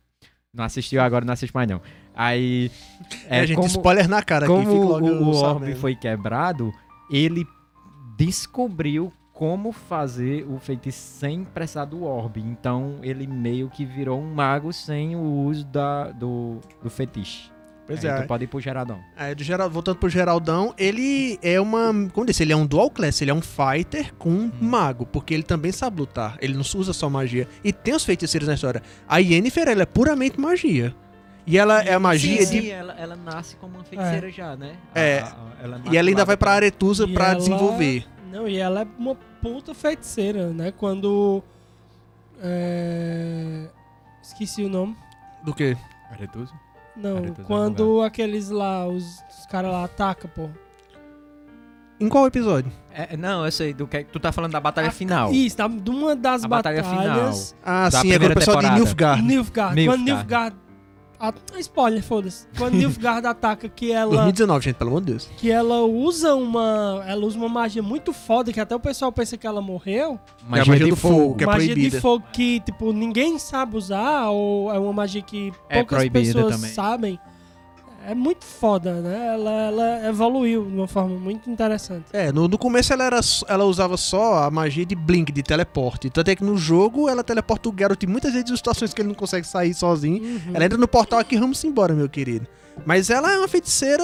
[0.53, 1.81] Não assistiu agora, não assiste mais não.
[2.13, 2.69] Aí.
[3.29, 4.53] É, gente, como- spoiler na cara aqui.
[4.53, 6.73] como logo o, o orbe foi quebrado,
[7.09, 7.47] ele
[8.17, 12.41] descobriu como fazer o feitiço sem precisar do orbe.
[12.41, 17.51] Então ele meio que virou um mago sem o uso da, do, do feitiço.
[17.85, 18.21] Pois Aí é.
[18.21, 18.99] tu pode ir pro Geraldão.
[19.15, 21.87] É, do Geral- voltando pro Geraldão, ele é uma.
[22.11, 25.05] Como eu disse, ele é um dual class, ele é um fighter com um mago,
[25.05, 26.35] porque ele também sabe lutar.
[26.41, 27.47] Ele não usa só magia.
[27.63, 28.81] E tem os feiticeiros na história.
[29.07, 30.93] A Yennefer, ela é puramente magia.
[31.45, 32.61] E ela é a magia Sim, de.
[32.63, 34.73] sim, ela, ela nasce como uma feiticeira já, né?
[34.93, 35.19] É.
[35.19, 36.51] A- a- ela E ela ainda vai pra.
[36.53, 38.05] Aretusa E pra ela- desenvolver.
[38.31, 40.71] Não, e ela é uma puta feiticeira, né?
[40.71, 41.43] Quando.
[42.41, 43.67] É...
[44.21, 44.95] Esqueci o nome.
[45.43, 45.77] Do quê?
[46.11, 46.53] Aretusa?
[46.95, 50.49] Não, Aretusa é quando aqueles lá, os, os caras lá atacam, pô.
[51.99, 52.71] Em qual episódio?
[52.91, 55.31] É, não, eu sei do que tu tá falando da batalha final.
[55.31, 57.55] Isso, tá, de uma das A batalha batalhas.
[57.65, 58.83] Ah, Da sim, é o primeira pessoal de temporada.
[58.83, 59.21] Nilfgaard.
[59.23, 59.75] Nilfgaard.
[59.75, 60.03] Nilfgaard.
[60.03, 60.55] Quando Nilfgaard.
[61.19, 62.47] A- Spoiler, foda-se.
[62.57, 64.11] Quando Nilfgaard ataca que ela.
[64.15, 65.29] 2019, gente, pelo amor de Deus.
[65.37, 67.03] que ela usa uma.
[67.07, 70.19] Ela usa uma magia muito foda, que até o pessoal pensa que ela morreu.
[70.53, 71.95] É a magia do fogo, que é magia proibida.
[71.97, 76.25] de fogo que, tipo, ninguém sabe usar, ou é uma magia que É poucas proibida
[76.33, 76.71] pessoas também.
[76.71, 77.19] sabem.
[78.09, 79.33] É muito foda, né?
[79.33, 82.05] Ela, ela evoluiu de uma forma muito interessante.
[82.13, 83.19] É, no, no começo ela, era,
[83.49, 86.09] ela usava só a magia de blink, de teleporte.
[86.09, 89.09] Tanto é que no jogo ela teleporta o Geralt muitas vezes em situações que ele
[89.09, 90.23] não consegue sair sozinho.
[90.23, 90.51] Uhum.
[90.53, 92.47] Ela entra no portal aqui, vamos embora, meu querido.
[92.85, 94.03] Mas ela é uma feiticeira.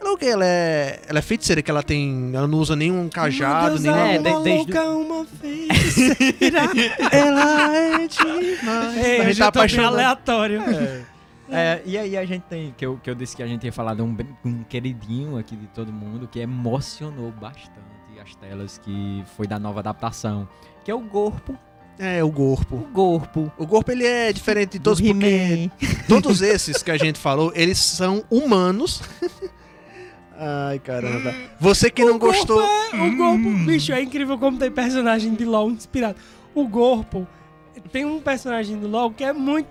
[0.00, 0.26] Ela é o quê?
[0.26, 1.00] Ela é.
[1.06, 2.32] Ela é feiticeira que ela tem.
[2.34, 3.94] Ela não usa nenhum cajado, nenhum.
[3.94, 6.60] É, uma de- desde louca, uma feiticeira.
[7.12, 8.96] ela é demais.
[9.06, 9.92] Ei, a gente tá apaixonado.
[9.94, 10.60] aleatório.
[10.62, 11.11] É,
[11.84, 13.94] e aí a gente tem, que eu, que eu disse que a gente ia falar
[13.94, 17.92] de um, um queridinho aqui de todo mundo, que emocionou bastante
[18.22, 20.48] as telas, que foi da nova adaptação,
[20.84, 21.58] que é o Corpo.
[21.98, 22.76] É, o corpo.
[22.76, 23.52] O Corpo.
[23.58, 25.70] O corpo ele é diferente de todos, porque
[26.08, 29.02] todos esses que a gente falou, eles são humanos.
[30.38, 31.34] Ai, caramba.
[31.60, 32.60] Você que não gostou.
[32.60, 36.16] O Gorpo, bicho, é incrível como tem personagem de LoL inspirado.
[36.54, 37.28] O Gorpo
[37.92, 39.68] tem um personagem do LoL que é muito.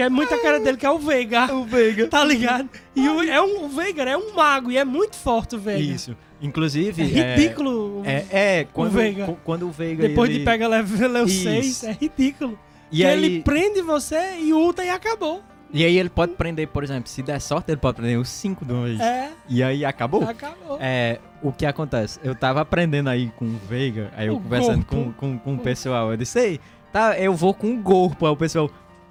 [0.00, 1.50] Que é muito a cara dele, que é o Veigar.
[1.54, 2.08] O Veigar.
[2.08, 2.68] Tá ligado?
[2.96, 5.94] E o, é um, o Veigar é um mago e é muito forte o Veigar.
[5.94, 6.16] Isso.
[6.40, 7.02] Inclusive.
[7.02, 8.02] É ridículo.
[8.06, 8.24] É,
[8.60, 9.26] é, quando, Veiga.
[9.26, 10.08] co- quando o Veiga.
[10.08, 11.42] Depois ele- de pegar level Isso.
[11.42, 12.58] 6, é ridículo.
[12.90, 15.42] E aí, ele prende você e ulta e acabou.
[15.72, 18.64] e aí ele pode prender, por exemplo, se der sorte, ele pode prender os 5
[18.64, 18.98] de uma vez.
[19.00, 20.22] É, E aí acabou.
[20.28, 20.78] acabou.
[20.80, 22.18] É, o que acontece?
[22.24, 25.12] Eu tava aprendendo aí com o Veiga, aí eu O conversando com, corpo.
[25.20, 26.60] com, com o pessoal, eu disse, ei,
[26.92, 28.26] tá, eu vou com o Gorpo.
[28.26, 28.68] Aí o pessoal,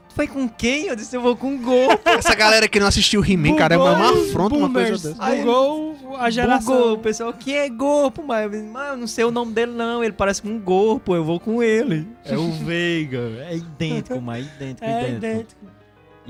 [0.10, 0.88] "Tu foi com quem?
[0.88, 2.02] Eu disse, eu vou com o Gorpo.
[2.10, 5.16] Essa galera que não assistiu He-Man, cara, é uma, afronta uma coisa boomers, dessa.
[5.24, 6.76] Aí- Bugou a geração.
[6.76, 6.94] Bugou.
[6.94, 8.24] O pessoal, que é Gorpo?
[8.26, 10.60] Mas eu, disse, mas eu não sei o nome dele não, ele parece com um
[10.60, 12.08] Gorpo, eu vou com ele.
[12.26, 15.18] É o Veiga, é idêntico, mas idêntico, É idêntico.
[15.18, 15.79] idêntico.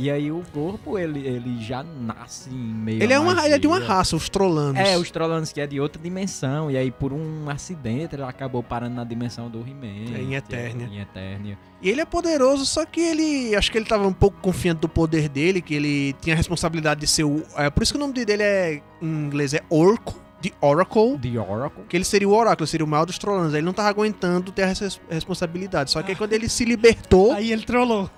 [0.01, 3.59] E aí o Gorpo, ele, ele já nasce em meio Ele é, uma, ele é
[3.59, 4.79] de uma raça, os trolanos.
[4.79, 6.71] É, os Trollanos que é de outra dimensão.
[6.71, 10.15] E aí, por um acidente, ele acabou parando na dimensão do He-Man.
[10.15, 10.87] É, em Eternia.
[10.87, 11.57] Em Eternia.
[11.81, 13.53] E ele é poderoso, só que ele.
[13.55, 17.01] Acho que ele tava um pouco confiante do poder dele, que ele tinha a responsabilidade
[17.01, 17.43] de ser o.
[17.57, 18.81] É, por isso que o nome dele é.
[19.01, 21.17] Em inglês é Orco, de Oracle.
[21.17, 21.83] The Oracle.
[21.89, 23.53] Que ele seria o oráculo, seria o maior dos trolanos.
[23.53, 25.91] Aí Ele não tava aguentando ter essa res- responsabilidade.
[25.91, 28.09] Só que aí quando ele se libertou, aí, Aí ele trollou.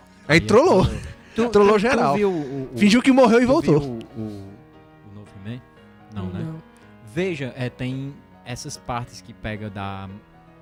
[0.48, 0.88] trollou.
[1.36, 2.14] Tu, Trollou tu- geral.
[2.14, 3.80] Tu viu o, o, Fingiu que morreu e voltou.
[3.80, 4.22] viu o, o,
[5.12, 5.62] o novo He-Man?
[6.14, 6.46] Não, né?
[7.14, 8.14] Veja, é, tem
[8.46, 10.10] essas partes que pega da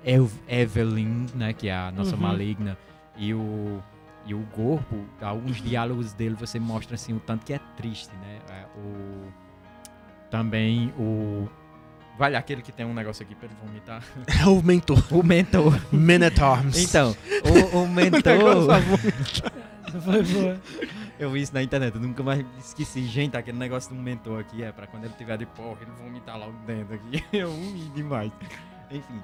[0.04, 1.52] Ev- Evelyn, né?
[1.52, 2.22] Que é a nossa Uhum.
[2.22, 2.76] maligna.
[3.16, 3.82] E o,
[4.24, 8.38] e o Corpo, alguns diálogos dele você mostra assim o tanto que é triste, né?
[8.50, 9.26] É, o,
[10.30, 11.48] também o...
[12.18, 14.02] Vale, aquele que tem um negócio aqui pra ele vomitar.
[14.42, 15.02] É o mentor.
[15.10, 15.74] O mentor.
[16.44, 16.78] Arms.
[16.78, 17.16] Então,
[17.74, 18.66] o, o mentor...
[20.04, 20.60] Foi boa.
[21.18, 23.04] Eu vi isso na internet, eu nunca mais esqueci.
[23.04, 26.38] Gente, aquele negócio do mentor aqui é pra quando ele tiver de porra, ele vomitar
[26.38, 27.22] logo dentro aqui.
[27.36, 28.32] Eu ri demais.
[28.90, 29.20] Enfim,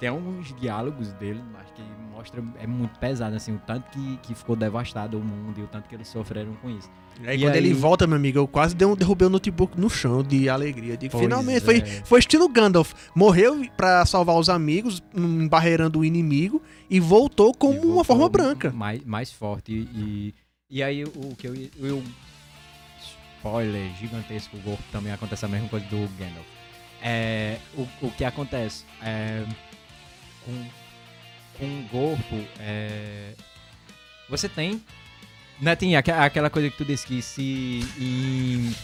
[0.00, 4.34] tem alguns diálogos dele, mas que mostra, é muito pesado, assim, o tanto que, que
[4.34, 6.88] ficou devastado o mundo e o tanto que eles sofreram com isso.
[7.26, 9.78] Aí E quando aí- ele volta, meu amigo, eu quase dei um- derrubei o notebook
[9.78, 10.96] no chão de alegria.
[10.96, 11.60] Digo, Pois finalmente, é.
[11.60, 12.92] foi, foi estilo Gandalf.
[13.14, 18.28] Morreu pra salvar os amigos, embarreirando o inimigo, e voltou como E uma voltou forma
[18.28, 18.70] branca.
[18.70, 19.72] Mais, mais forte.
[19.72, 20.34] E,
[20.70, 22.02] e aí, o que eu, eu.
[23.38, 26.46] Spoiler gigantesco, o Gorpo também acontece a mesma coisa do Gandalf.
[27.02, 28.84] É, o, o que acontece?
[29.02, 29.44] É,
[30.44, 30.66] com,
[31.58, 33.34] com o Gorpo, é,
[34.28, 34.82] você tem.
[35.60, 38.74] Né, tem aqua- aquela coisa que tu disse que se em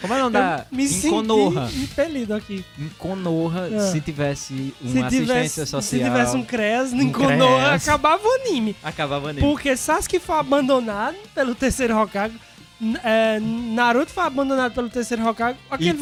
[0.00, 0.66] Como é o nome da.
[0.70, 1.70] Me em Konoha.
[1.74, 2.64] impelido aqui.
[2.78, 3.80] Em Konoha, Ah.
[3.92, 5.82] se tivesse uma Se assistência tivesse, social.
[5.82, 7.88] se tivesse um CRES um em Konoha, CRES.
[7.88, 8.76] acabava o anime.
[8.82, 9.46] Acabava nele.
[9.46, 12.34] Porque Sasuke foi abandonado pelo terceiro Hokage.
[13.02, 15.58] É, Naruto foi abandonado pelo terceiro Hokage.
[15.70, 15.94] Aquele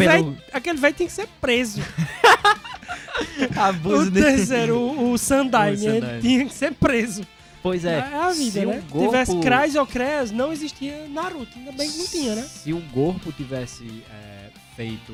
[0.79, 1.81] velho tem que ser preso.
[3.57, 6.21] Abuso o terceiro, o, o Sandai, O né, ele Sandai.
[6.21, 7.23] tinha que ser preso.
[7.65, 7.99] Pois é.
[7.99, 8.79] É a vida, se né?
[8.79, 11.59] o Gorpo, Tivesse Crais ou Cres, não existia Naruto.
[11.59, 12.43] Ainda bem que não tinha, né?
[12.43, 15.13] Se o Gorpo tivesse é, feito.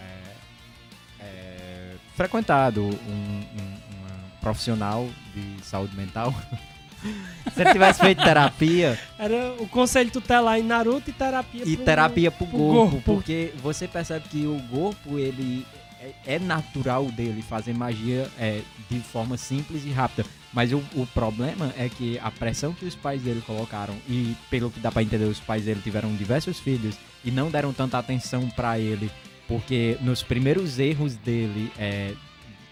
[0.00, 4.10] é, é, frequentado um, um- uma
[4.40, 6.34] profissional de saúde mental.
[7.54, 11.84] se ele tivesse feito terapia Era o conselho tutelar em Naruto e terapia e pro-
[11.84, 13.00] terapia pro pro Gorpo, Gorpo.
[13.14, 15.66] porque você percebe que o Gorpo, ele
[16.00, 18.60] é, é natural dele fazer magia é,
[18.90, 20.26] de forma simples e rápida.
[20.52, 24.70] Mas o, o problema é que a pressão que os pais dele colocaram, e pelo
[24.70, 28.48] que dá pra entender, os pais dele tiveram diversos filhos e não deram tanta atenção
[28.50, 29.10] pra ele,
[29.46, 32.14] porque nos primeiros erros dele, é,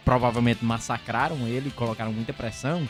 [0.04, 2.88] provavelmente massacraram ele, colocaram muita pressão,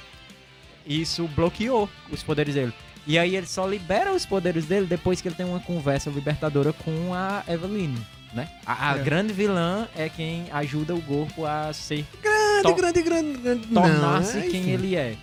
[0.87, 2.73] isso bloqueou os poderes dele.
[3.07, 6.73] E aí ele só libera os poderes dele depois que ele tem uma conversa libertadora
[6.73, 7.99] com a Eveline,
[8.33, 8.49] né?
[8.67, 9.03] A, a É.
[9.03, 13.67] grande vilã é quem ajuda o corpo a ser Grande, grande, grande, grande.
[13.69, 15.15] tornar-se não, quem ele é.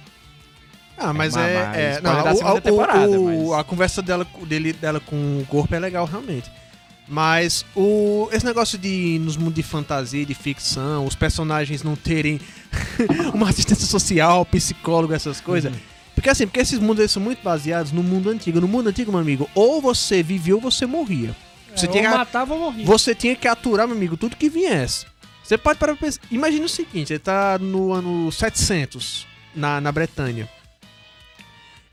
[0.98, 2.02] Ah, mas É, é.
[2.02, 5.76] mas é pode não, o- o- mas- A conversa dela, dele, dela com o corpo
[5.76, 6.49] é legal, realmente.
[7.07, 12.40] Mas o, esse negócio de nos mundos de fantasia, de ficção, os personagens não terem
[13.34, 15.72] uma assistência social, psicólogo, essas coisas.
[15.72, 15.80] Uhum.
[16.15, 18.60] Porque assim, porque esses mundos eles são muito baseados no mundo antigo.
[18.61, 21.36] No mundo antigo, meu amigo, ou você vivia ou você morria.
[21.76, 22.10] Você É, tinha que-.
[22.85, 25.06] Você tinha que aturar, meu amigo, tudo que viesse.
[25.43, 26.22] Você pode parar pra pensar.
[26.31, 30.49] Imagina o seguinte: você tá no ano 700 na, na Bretanha.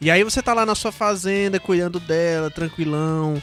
[0.01, 3.41] E aí você tá lá na sua fazenda, cuidando dela, tranquilão,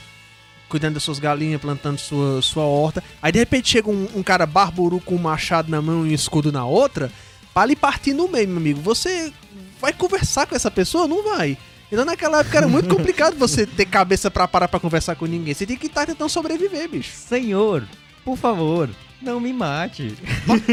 [0.67, 3.03] cuidando das suas galinhas, plantando sua, sua horta.
[3.21, 6.13] Aí de repente chega um, um cara barburu com um machado na mão e um
[6.13, 7.11] escudo na outra,
[7.53, 8.81] pra lhe partir no meio, meu amigo.
[8.81, 9.31] Você
[9.79, 11.07] vai conversar com essa pessoa?
[11.07, 11.57] Não vai.
[11.91, 15.53] Então naquela época era muito complicado você ter cabeça pra parar pra conversar com ninguém.
[15.53, 17.11] Você tinha que estar tentando sobreviver, bicho.
[17.15, 17.87] Senhor,
[18.23, 18.89] por favor,
[19.21, 20.15] não me mate.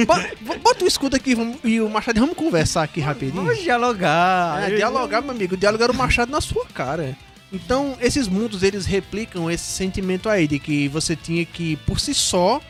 [0.07, 0.31] Bota,
[0.63, 1.35] bota o escudo aqui
[1.65, 3.45] e o machado, vamos conversar aqui rapidinho.
[3.45, 4.71] Vamos dialogar.
[4.71, 7.17] É, dialogar, meu amigo, dialogar o machado na sua cara.
[7.53, 12.13] Então, esses mundos, eles replicam esse sentimento aí de que você tinha que, por si
[12.13, 12.61] só,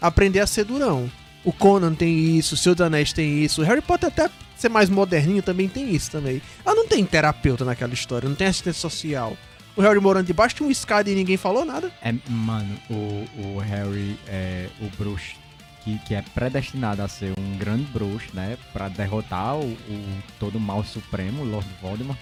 [0.00, 1.10] aprender a ser durão.
[1.44, 4.30] O Conan tem isso, o Senhor dos Anéis tem isso, o Harry Potter até
[4.66, 6.42] ser mais moderninho também tem isso também.
[6.64, 9.36] Ah, não tem terapeuta naquela história, não tem assistente social.
[9.76, 11.90] O Harry morando debaixo de um escada e ninguém falou nada.
[12.02, 15.36] É, mano, o, o Harry é o bruxo
[15.84, 18.56] que, que é predestinado a ser um grande bruxo, né?
[18.72, 22.18] Pra derrotar o, o todo mal supremo, o Lord Voldemort.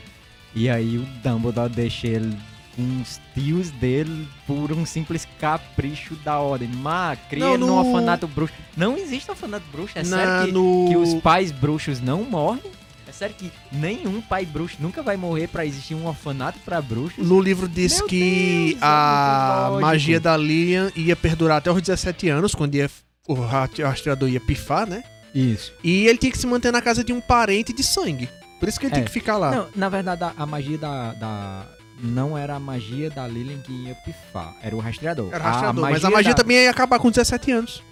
[0.54, 2.36] E aí o Dumbledore deixa ele
[2.78, 6.68] os tios dele por um simples capricho da ordem.
[6.68, 8.54] Mas cria Não, num no- orfanato bruxo.
[8.76, 10.86] Não existe orfanato bruxo, é Na- sério que, no...
[10.88, 12.62] que os pais bruxos não morrem?
[13.06, 17.24] É sério que nenhum pai bruxo nunca vai morrer pra existir um orfanato pra bruxos?
[17.24, 19.80] No livro diz Meu que Deus, é a lógico.
[19.86, 22.90] magia da Lilian ia perdurar até os 17 anos, quando ia,
[23.28, 25.04] o rastre- o rastreador ia pifar, né?
[25.32, 25.72] Isso.
[25.82, 28.28] E ele tinha que se manter na casa de um parente de sangue.
[28.58, 28.94] Por isso que ele É.
[28.96, 29.50] tinha que ficar lá.
[29.50, 31.66] Não, na verdade, a, a magia da, da-
[32.02, 35.28] Não era a magia da Lilian que ia pifar, era o rastreador.
[35.32, 37.82] Era rastreador, a mas a magia da- também ia acabar com 17 anos.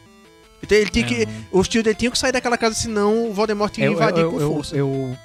[0.63, 1.27] Então ele tinha que.
[1.27, 1.33] Não.
[1.61, 4.31] Os tios dele tinham que sair daquela casa, senão o Voldemort ia Eu, invadir eu,
[4.31, 4.77] com eu, força.
[4.77, 5.17] eu,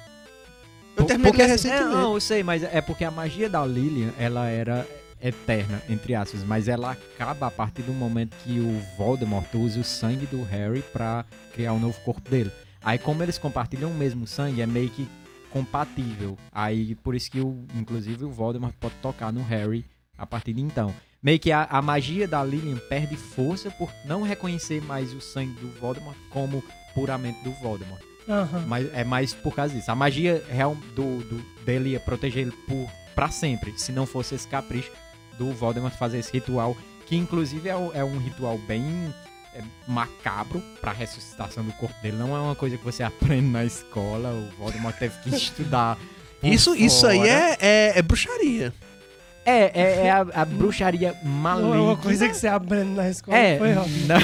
[0.96, 1.96] Eu terminei porque, ler assim, recentemente.
[1.96, 4.86] é, não, eu sei, mas é porque a magia da Lilian, ela era
[5.22, 9.84] eterna, entre aspas, mas ela acaba a partir do momento que o Voldemort usa o
[9.84, 11.24] sangue do Harry pra
[11.54, 12.50] criar um novo corpo dele.
[12.82, 15.08] Aí como eles compartilham o mesmo sangue, é meio que
[15.50, 16.36] compatível.
[16.52, 19.84] Aí por isso que, o, inclusive, o Voldemort pode tocar no Harry
[20.16, 20.94] a partir de então.
[21.22, 25.52] Meio que a, a magia da Lilian perde força por não reconhecer mais o sangue
[25.60, 26.62] do Voldemort como
[26.94, 28.00] puramente do Voldemort.
[28.28, 28.64] Aham.
[28.66, 29.90] Mas é mais por causa disso.
[29.90, 33.72] A magia real do, do- dele ia proteger ele por, pra sempre.
[33.78, 34.92] Se não fosse esse capricho
[35.38, 36.76] do Voldemort fazer esse ritual.
[37.06, 38.84] Que inclusive é, é um ritual bem
[39.58, 42.16] é, macabro pra ressuscitação do corpo dele.
[42.16, 44.30] Não é uma coisa que você aprende na escola.
[44.30, 45.98] O Voldemort teve que estudar.
[46.42, 48.72] Isso, isso aí é, é, é bruxaria.
[49.44, 51.76] É, é, é a, a bruxaria Não maligna.
[51.76, 53.38] é uma coisa que você aprende na escola.
[53.38, 53.58] É,
[54.06, 54.18] na,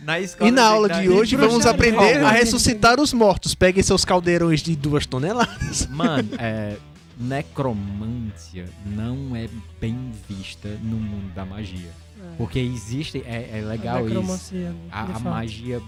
[0.00, 0.48] na escola.
[0.48, 3.54] E na aula de hoje vamos aprender a ressuscitar os mortos.
[3.54, 5.86] Peguem seus caldeirões de duas toneladas.
[5.92, 6.76] Mano, é,
[7.18, 9.48] necromância não é
[9.78, 11.90] bem vista no mundo da magia.
[12.36, 14.54] Porque existe, é, é legal A isso,
[14.90, 15.80] a, a magia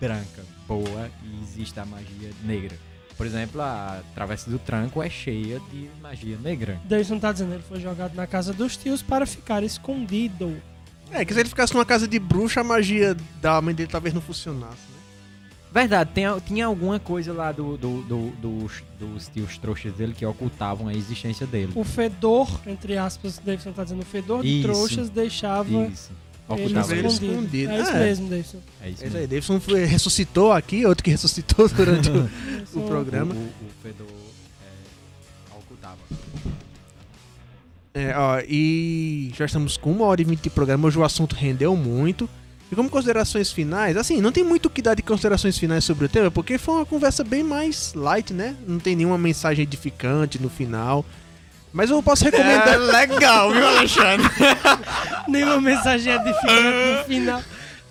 [0.00, 2.76] branca boa e existe a magia negra.
[3.16, 6.80] Por exemplo, a Travessa do Tranco é cheia de magia negra.
[6.84, 10.56] Deus não tá dizendo, ele foi jogado na casa dos tios para ficar escondido.
[11.10, 14.14] É, que se ele ficasse numa casa de bruxa, a magia da mãe dele talvez
[14.14, 14.97] não funcionasse, né?
[15.72, 20.24] Verdade, tem, tinha alguma coisa lá do, do, do- dos, dos tios trouxas dele que
[20.24, 21.72] ocultavam a existência dele.
[21.74, 24.62] O fedor, entre aspas, o Davidson tá dizendo, o fedor de Isso.
[24.68, 26.10] trouxas deixava Isso.
[26.50, 27.32] ele Ocultava ele escondido.
[27.34, 27.70] escondido.
[27.72, 27.98] É isso É.
[28.04, 28.58] mesmo, Davidson.
[28.58, 29.18] É isso É isso mesmo.
[29.18, 32.30] aí, Davidson foi- ressuscitou aqui, outro que ressuscitou durante o,
[32.74, 33.34] o programa.
[33.34, 34.06] O, o, o fedor
[34.62, 35.98] é, ocultava.
[37.92, 41.34] É, ó, e já estamos com uma hora e vinte de programa, hoje o assunto
[41.34, 42.28] rendeu muito.
[42.70, 46.04] E como considerações finais, assim, não tem muito o que dar de considerações finais sobre
[46.04, 48.54] o tema, porque foi uma conversa bem mais light, né?
[48.66, 51.04] Não tem nenhuma mensagem edificante no final.
[51.72, 52.78] Mas eu posso recomendar.
[52.78, 54.26] legal, viu, Alexandre?
[55.28, 57.42] Nenhuma mensagem edificante no final.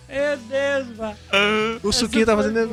[0.09, 1.13] Meu Deus, vá.
[1.83, 2.69] o suquinho tá fazendo.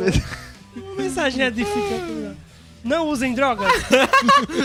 [0.76, 2.12] Uma mensagem edificante.
[2.12, 2.36] Não,
[2.82, 3.70] não usem drogas.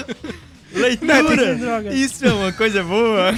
[0.72, 1.24] Leitura!
[1.24, 1.96] Não usem drogas.
[1.96, 3.34] Isso é uma coisa boa.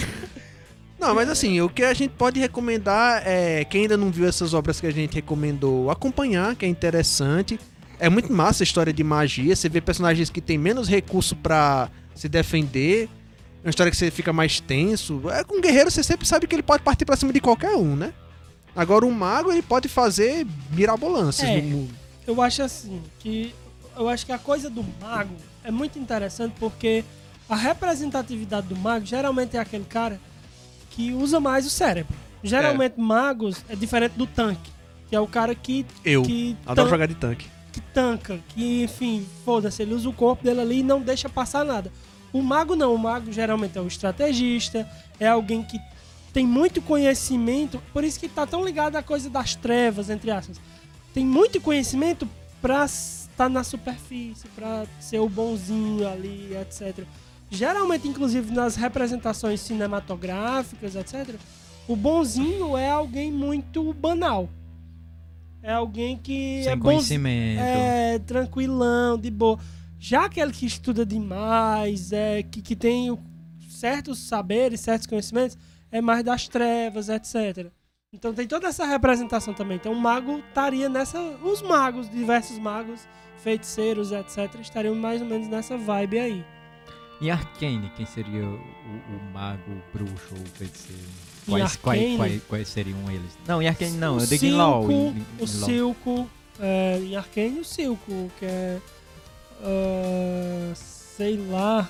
[1.01, 4.53] Não, mas assim, o que a gente pode recomendar é quem ainda não viu essas
[4.53, 7.59] obras que a gente recomendou, acompanhar, que é interessante.
[7.99, 9.55] É muito massa a história de magia.
[9.55, 13.09] Você vê personagens que têm menos recurso pra se defender.
[13.63, 15.23] É uma história que você fica mais tenso.
[15.31, 17.75] É, com um guerreiro você sempre sabe que ele pode partir pra cima de qualquer
[17.75, 18.13] um, né?
[18.75, 21.61] Agora o mago ele pode fazer mirabolâncias É.
[21.61, 21.93] no mundo.
[22.27, 23.55] Eu acho assim, que
[23.97, 27.03] eu acho que a coisa do mago é muito interessante porque
[27.49, 30.19] a representatividade do mago geralmente é aquele cara
[30.91, 32.13] que usa mais o cérebro.
[32.43, 34.71] Geralmente magos é diferente do tanque,
[35.09, 37.47] que é o cara que Eu que, adoro jogar de tanque.
[37.71, 41.63] que tanca, que enfim, foda-se, ele usa o corpo dele ali e não deixa passar
[41.65, 41.91] nada.
[42.33, 44.89] O mago não, o mago geralmente é o estrategista,
[45.19, 45.79] é alguém que
[46.33, 50.59] tem muito conhecimento, por isso que tá tão ligado à coisa das trevas, entre aspas.
[51.13, 52.27] Tem muito conhecimento
[52.61, 57.05] pra estar na superfície, pra ser o bonzinho ali, etc.
[57.53, 61.35] Geralmente, inclusive nas representações cinematográficas, etc.,
[61.85, 64.49] o bonzinho é alguém muito banal.
[65.61, 66.81] É alguém que Sem é bonzinho.
[66.81, 67.59] conhecimento.
[67.59, 69.59] É, tranquilão, de boa.
[69.99, 73.15] Já aquele que estuda demais, é, que, que tem
[73.67, 75.57] certos saberes, certos conhecimentos,
[75.91, 77.69] é mais das trevas, etc.
[78.13, 79.75] Então tem toda essa representação também.
[79.75, 81.19] Então o mago estaria nessa.
[81.43, 83.05] Os magos, diversos magos,
[83.43, 86.45] feiticeiros, etc., estariam mais ou menos nessa vibe aí.
[87.21, 91.01] E Arcane, quem seria o, o mago, o bruxo ou o feiticeiro?
[91.47, 92.17] Em Quais, quais, Arcane?
[92.17, 93.37] quais, quais seriam eles?
[93.47, 94.91] Não, em Arcane não, eu digo em LoL.
[94.91, 95.47] Em- em- o em.
[95.47, 96.29] Silco,
[96.59, 98.79] é, em Arcane o Silco, que é.
[99.63, 101.87] ah, sei lá.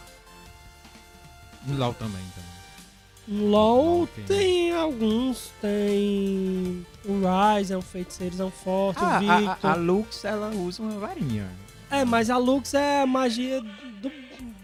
[1.67, 2.51] Em LoL também, também.
[3.27, 6.85] No LoL LoL tem- tem alguns, tem.
[7.05, 7.21] O
[7.55, 9.69] Ryze é um feiticeirozão forte, Ah, o a, Victor.
[9.69, 11.47] a, a Lux, ela usa uma varinha.
[11.89, 13.61] É, mas a Lux é a magia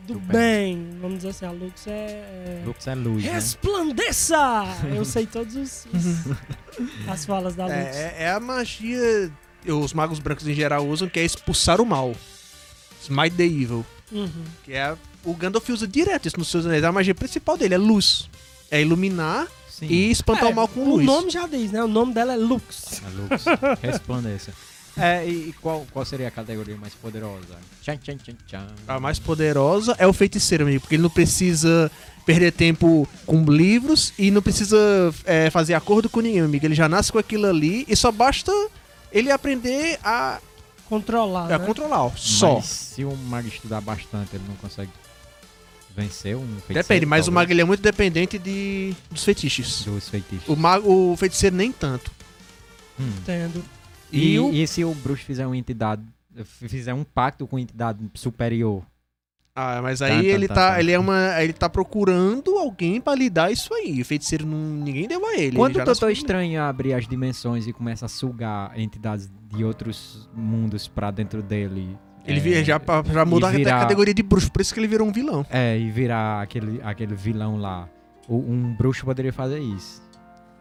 [0.07, 0.97] do, do, Do bem.
[1.01, 1.91] Vamos dizer assim, a Lux é.
[1.91, 2.63] é...
[2.65, 3.31] Lux é luz, né?
[3.33, 4.63] Resplandeça!
[4.95, 7.75] Eu sei todos os, os- as falas da Lux.
[7.75, 9.31] É, é- é a magia.
[9.67, 12.15] Os magos brancos em geral usam, que é expulsar o mal.
[13.01, 13.85] Smite the Evil.
[14.11, 14.29] Uhum.
[14.63, 14.95] Que é.
[15.23, 16.83] O Gandalf usa direto isso nos seus anéis.
[16.83, 18.29] A magia principal dele é luz.
[18.71, 19.87] É iluminar Sim.
[19.87, 21.05] e espantar É, o mal com o luz.
[21.05, 21.83] nome já diz, né?
[21.83, 23.01] O nome dela é Lux.
[23.05, 23.45] A Lux,
[23.81, 24.53] resplandeça.
[24.97, 27.55] É, e, e qual, qual seria a categoria mais poderosa?
[27.83, 28.67] Tchan, tchan, tchan, tchan.
[28.87, 31.91] A mais poderosa é o feiticeiro, amigo, porque ele não precisa
[32.25, 34.77] perder tempo com livros e não precisa
[35.23, 36.65] é, fazer acordo com ninguém, amigo.
[36.65, 38.51] Ele já nasce com aquilo ali e só basta
[39.11, 40.39] ele aprender a,
[40.89, 41.51] Controlar.
[41.51, 41.65] a né?
[41.65, 42.55] controlar, só.
[42.55, 44.91] Mas se o mago estudar bastante, ele não consegue
[45.95, 46.73] vencer um feiticeiro?
[46.83, 47.33] Depende, mas o talvez?
[47.35, 49.83] mago ele é muito dependente de, dos feitiços.
[49.83, 50.47] Dos feitiços.
[50.47, 52.09] O, mago, o feiticeiro nem tanto.
[52.99, 53.09] Hum.
[53.19, 53.63] Entendo.
[54.11, 56.01] E, E, o- e se o bruxo fizer uma entidade,
[56.45, 58.83] fizer um pacto com entidade superior?
[59.59, 60.79] Ah, mas Tá, aí tá, ele tá, tá, tá.
[60.79, 63.99] ele é uma, ele tá procurando alguém pra lhe dar isso aí.
[64.01, 65.55] O feiticeiro não, ninguém deu a ele.
[65.55, 70.29] Quando ele o Doutor Estranho abre as dimensões e começa a sugar entidades de outros
[70.33, 71.97] mundos pra dentro dele...
[72.23, 73.01] Ele é, já, já até
[73.55, 75.45] virar- a categoria de bruxo, por isso que ele virou um vilão.
[75.49, 77.87] É, e virar aquele, aquele vilão lá.
[78.27, 80.01] O- um bruxo poderia fazer isso.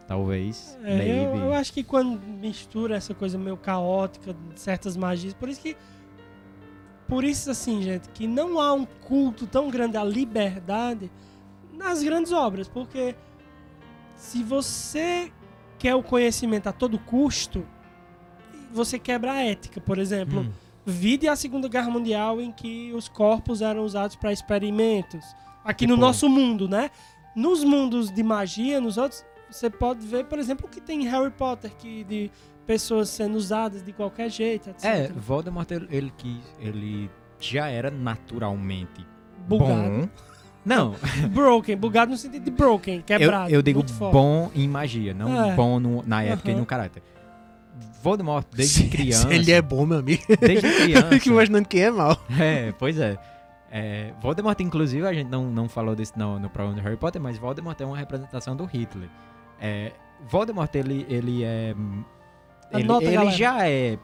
[0.07, 0.77] Talvez.
[0.83, 1.09] É, maybe.
[1.17, 5.75] eu, eu acho que quando mistura essa coisa meio caótica certas magias, por isso que.
[7.07, 11.09] Por isso, assim, gente, que não há um culto tão grande à liberdade
[11.73, 13.15] nas grandes obras, porque
[14.15, 15.31] se você
[15.79, 17.65] quer o conhecimento a todo custo,
[18.73, 20.41] você quebra a ética, por exemplo.
[20.41, 20.51] Hum.
[20.85, 25.23] Vide a Segunda Guerra Mundial em que os corpos eram usados para experimentos.
[25.63, 26.89] Aqui no Tipo- nosso mundo, né?
[27.35, 31.07] Nos mundos de magia, nos outros, você pode ver, por exemplo, o que tem em
[31.07, 32.31] Harry Potter, que de
[32.65, 34.83] pessoas sendo usadas de qualquer jeito, etc.
[34.85, 36.13] É, Voldemort, ele, ele.
[36.59, 37.09] Ele
[37.39, 39.05] já era naturalmente
[39.47, 39.71] Bugado.
[39.71, 40.09] bom.
[40.65, 40.95] Não,
[41.33, 43.49] Broken, bugado no sentido de broken, eu, quebrado.
[43.51, 44.11] eu digo muito forte.
[44.11, 45.55] bom em magia, não É.
[45.55, 46.59] bom no- na época e Aham.
[46.59, 47.01] no caráter.
[48.01, 49.27] Voldemort, desde Se- criança.
[49.29, 50.23] se Ele é bom, meu amigo.
[50.39, 51.07] Desde criança.
[51.09, 52.17] Fico imaginando quem é mal.
[52.39, 53.17] É, pois é.
[53.71, 57.21] É, Voldemort, inclusive, a gente não, não falou disso no, no programa do Harry Potter,
[57.21, 59.09] mas Voldemort é uma representação do Hitler.
[59.59, 59.91] É,
[60.29, 61.73] Voldemort, ele, ele é.
[62.73, 63.97] Ele, Anota, ele já é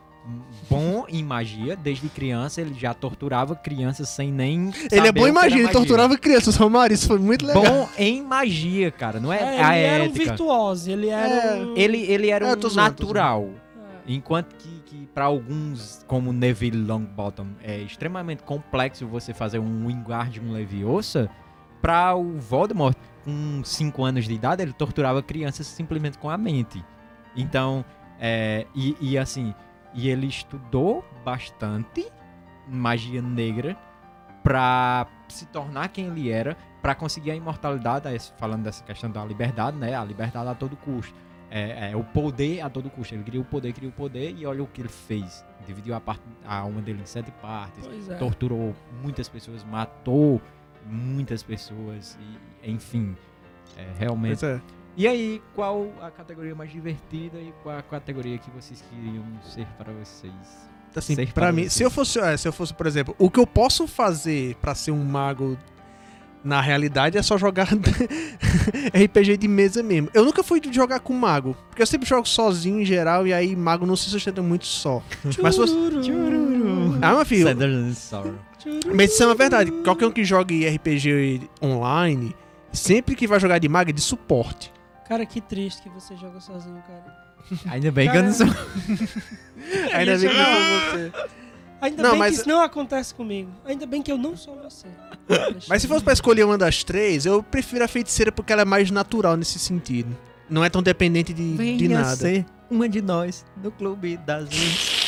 [0.69, 4.71] bom em magia, desde criança ele já torturava crianças sem nem.
[4.91, 7.61] Ele é bom, imagina, era ele torturava crianças, Romário, isso foi muito legal.
[7.63, 10.25] Bom em magia, cara, não é, É, a ele era um ética.
[10.25, 11.55] virtuoso, ele era É.
[11.65, 11.73] um...
[11.75, 13.49] ele, ele era É, um zoando, natural.
[14.07, 20.51] Enquanto que, que para alguns, como Neville Longbottom, é extremamente complexo você fazer um Wingardium
[20.51, 21.30] Leviosa,
[21.81, 26.83] para o Voldemort, com 5 anos de idade, ele torturava crianças simplesmente com a mente.
[27.35, 27.83] Então,
[28.19, 29.53] é, e, e assim,
[29.93, 32.07] e ele estudou bastante
[32.67, 33.77] magia negra
[34.43, 39.77] pra se tornar quem ele era, pra conseguir a imortalidade, falando dessa questão da liberdade,
[39.77, 39.95] né?
[39.95, 41.13] A liberdade a todo custo.
[41.49, 43.13] É, é, o poder a todo custo.
[43.13, 45.45] Ele queria o poder, queria o poder, e olha o que ele fez.
[45.65, 48.15] Dividiu a, parte, a alma dele em sete partes, é.
[48.15, 50.41] torturou muitas pessoas, matou
[50.85, 53.15] muitas pessoas, e, enfim.
[53.77, 54.40] É, realmente.
[54.40, 54.61] Pois é.
[54.95, 59.65] E aí, qual a categoria mais divertida e qual a categoria que vocês queriam ser
[59.77, 60.34] para vocês?
[60.95, 61.69] Assim, Ser pra para mim, você.
[61.72, 64.76] se eu fosse, é, se eu fosse, por exemplo, o que eu posso fazer pra
[64.76, 65.57] ser um mago
[66.44, 67.68] na realidade é só jogar
[68.94, 70.10] RPG de mesa mesmo.
[70.14, 73.56] Eu nunca fui jogar com mago, porque eu sempre jogo sozinho em geral e aí
[73.56, 75.02] mago não se sustenta muito só.
[75.41, 75.76] Mas se fosse-.
[77.02, 77.48] Ah, meu filho,
[78.95, 79.72] mas isso é uma verdade.
[79.84, 82.35] Qualquer um que jogue RPG online,
[82.73, 84.71] sempre que vai jogar de mago é de suporte.
[85.07, 87.23] Cara, que triste que você joga sozinho, cara.
[87.71, 88.47] Ainda bem que eu não sou.
[89.93, 91.11] Ainda bem que chegar- não foi você.
[91.81, 93.51] Ainda Não, bem mas- que isso não acontece comigo.
[93.65, 94.87] Ainda bem que eu não sou você.
[95.67, 98.65] Mas se fosse pra escolher uma das três, eu prefiro a feiticeira porque ela é
[98.65, 100.15] mais natural nesse sentido.
[100.49, 102.15] Não é tão dependente de, de Venha nada.
[102.15, 105.03] ser uma de nós no clube das luzes.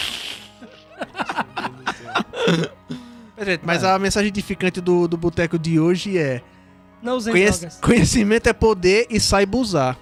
[3.63, 6.41] Mas a mensagem edificante do, do boteco de hoje é:
[7.05, 7.79] Não usem conhec- drogas.
[7.79, 9.97] conhecimento é poder e saiba usar.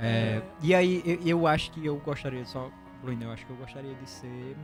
[0.00, 3.56] É, e aí, eu, eu acho que eu gostaria, só concluindo, eu acho que eu
[3.56, 4.56] gostaria de ser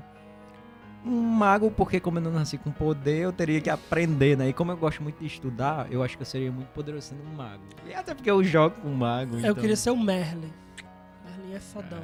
[1.04, 4.48] um mago, porque como eu não nasci com poder, eu teria que aprender, né?
[4.48, 7.22] E como eu gosto muito de estudar, eu acho que eu seria muito poderoso sendo
[7.24, 7.62] um mago.
[7.86, 9.54] E até porque eu jogo com mago, Eu então...
[9.56, 10.52] queria ser o Merlin.
[11.24, 12.02] Merlin é fodão.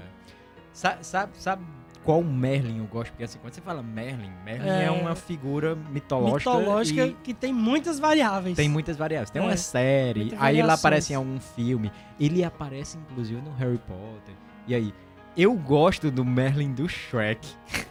[0.72, 1.62] Sa- Sabe, sabe
[2.04, 3.10] qual Merlin eu gosto?
[3.10, 4.90] Porque assim, quando você fala Merlin, Merlin é, É.
[4.90, 8.56] uma figura mitológica, Mitológica e que tem muitas variáveis.
[8.56, 9.30] tem muitas variáveis.
[9.30, 10.78] Tem É, uma série, aí ele variações.
[10.78, 14.34] aparece em algum filme, ele aparece inclusive no Harry Potter.
[14.66, 14.94] E aí,
[15.36, 17.46] eu gosto do Merlin do Shrek.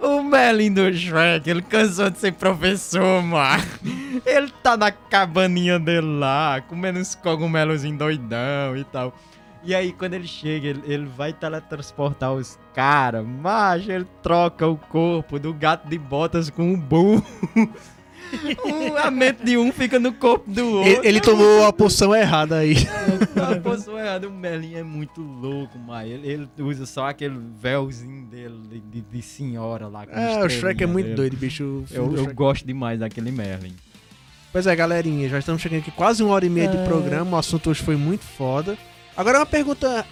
[0.00, 3.62] O Merlin do Shrek, ele cansou de ser professor, mano.
[4.26, 9.14] Ele tá na cabaninha dele lá, comendo uns cogumelos doidão e tal.
[9.64, 13.24] E aí, quando ele chega, ele, ele vai teletransportar os caras.
[13.26, 17.24] Macho, ele troca o corpo do gato de botas com o burro.
[18.64, 20.90] Um- a mente de um fica no corpo do outro.
[20.90, 22.74] Ele, ele tomou a poção errada aí.
[23.40, 28.24] A posição errada, o Merlin é muito louco, mas ele, ele usa só aquele véuzinho
[28.26, 30.04] dele de, de- de senhora lá.
[30.10, 31.16] É, o Shrek é muito dele.
[31.16, 31.84] doido, bicho.
[31.92, 33.74] Eu, eu gosto demais daquele Merlin.
[34.50, 36.84] Pois é, galerinha, já estamos chegando aqui quase uma hora e meia de É.
[36.84, 37.36] programa.
[37.36, 38.76] O assunto hoje foi muito foda.
[39.16, 40.04] Agora uma pergunta.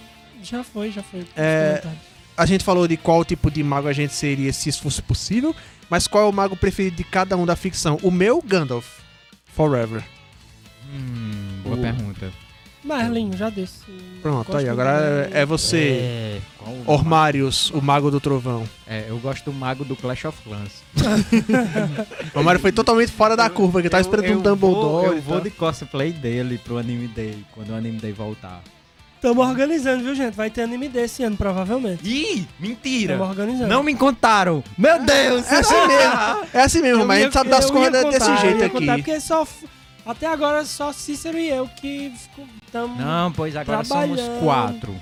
[0.42, 1.24] Já foi, já foi.
[1.36, 1.82] É.
[2.36, 5.54] A gente falou de qual tipo de mago a gente seria se isso fosse possível.
[5.90, 7.98] Mas qual é o mago preferido de cada um da ficção?
[8.02, 8.86] O meu, Gandalf.
[9.54, 10.02] Forever.
[10.92, 12.32] Hum, boa O- pergunta.
[12.84, 13.84] Merlin, já disse.
[14.20, 14.68] Pronto, aí.
[14.68, 15.78] Agora é, você.
[16.02, 18.68] É, qual o Ormários, o mago do trovão.
[18.86, 20.82] É, eu gosto do mago do Clash of Clans.
[22.34, 25.06] O Ormário foi totalmente fora da curva, que tá Eu- esperando eu um Dumbledore.
[25.06, 28.60] Vou, eu vou de cosplay dele pro Anime Day, quando o Anime Day voltar.
[29.22, 30.34] Tamo organizando, viu, gente?
[30.34, 32.00] Vai ter anime desse ano, provavelmente.
[32.06, 33.16] Ih, mentira!
[33.16, 33.68] Tamo organizando.
[33.68, 34.64] Não me contaram!
[34.76, 35.46] Meu Deus!
[35.50, 36.46] É assim mesmo.
[36.52, 38.58] É assim mesmo, Eu mas a ia- gente sabe das coisas desse contar, eu jeito
[38.58, 38.74] ia aqui.
[38.80, 39.46] contar, porque só,
[40.04, 42.12] até agora só Cícero e eu que
[42.66, 44.94] estamos Não, pois agora somos quatro.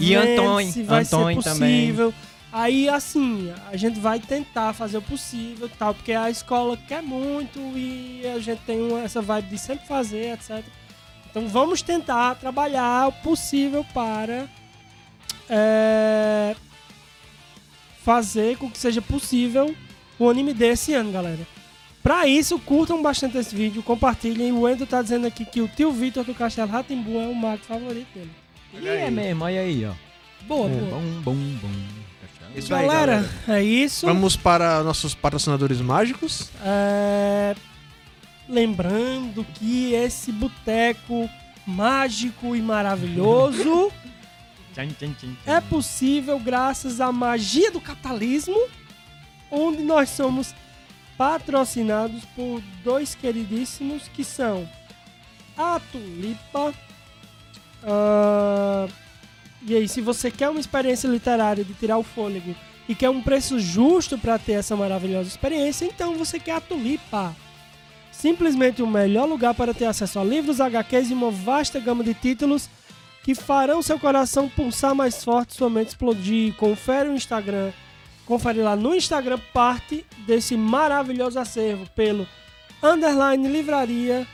[0.00, 1.80] e E Antônio- se vai Antônio ser também.
[1.82, 2.14] possível.
[2.50, 7.02] Aí, assim, a gente vai tentar fazer o possível e tal, porque a escola quer
[7.02, 10.62] muito e a gente tem uma- essa vibe de sempre fazer, etc.
[11.34, 14.46] Então vamos tentar trabalhar o possível para
[15.50, 16.54] é,
[18.04, 19.74] fazer com que seja possível
[20.16, 21.40] o anime desse ano, galera.
[22.04, 24.52] Pra isso, curtam bastante esse vídeo, compartilhem.
[24.52, 27.64] O Endo tá dizendo aqui que o tio Vitor do Castelo Ratimbu é o mago
[27.64, 28.30] favorito dele.
[28.74, 29.92] E é mesmo, olha aí, ó.
[30.46, 30.72] Boa, É.
[30.72, 30.90] boa.
[31.00, 31.70] Bom, bom, bom.
[32.54, 33.12] Isso aí, galera,
[33.46, 33.60] galera.
[33.60, 34.06] é isso.
[34.06, 36.50] Vamos para nossos patrocinadores mágicos.
[36.64, 37.56] É,
[38.48, 41.28] lembrando que esse boteco
[41.66, 43.92] mágico e maravilhoso
[45.46, 48.60] é possível graças à magia do capitalismo,
[49.50, 50.54] onde nós somos
[51.16, 54.68] patrocinados por dois queridíssimos que são
[55.56, 56.74] a Tulipa.
[57.84, 58.88] ah,
[59.66, 62.54] e aí, se você quer uma experiência literária de tirar o fôlego
[62.86, 67.34] e quer um preço justo para ter essa maravilhosa experiência, então você quer a Tulipa.
[68.24, 72.14] Simplesmente o melhor lugar para ter acesso a livros, HQs e uma vasta gama de
[72.14, 72.70] títulos
[73.22, 76.54] que farão seu coração pulsar mais forte, sua mente explodir.
[76.54, 77.70] Confere o Instagram,
[78.24, 82.26] confere lá no Instagram parte desse maravilhoso acervo pelo
[82.82, 84.26] underline livraria,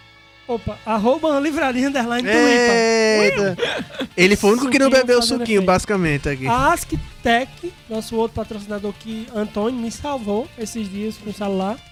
[0.47, 2.73] opa, arroba livraria underline tulipa.
[2.73, 4.09] Eita!
[4.17, 6.47] Ele foi o único que não bebeu o suquinho, basicamente, aqui.
[6.47, 11.90] A Asktec, nosso outro patrocinador que Antônio me salvou esses dias com o celular.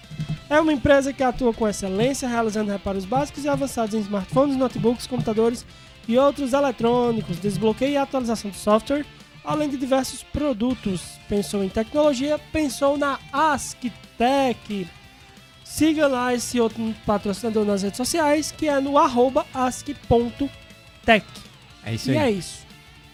[0.49, 5.05] É uma empresa que atua com excelência, realizando reparos básicos e avançados em smartphones, notebooks,
[5.05, 5.65] computadores
[6.07, 9.05] e outros eletrônicos, desbloqueio e atualização de software,
[9.43, 11.19] além de diversos produtos.
[11.27, 14.87] Pensou em tecnologia, pensou na Asktec.
[15.63, 21.25] Siga lá esse outro patrocinador nas redes sociais, que é no arroba ask.tech.
[21.85, 22.23] É isso E aí.
[22.23, 22.68] é isso.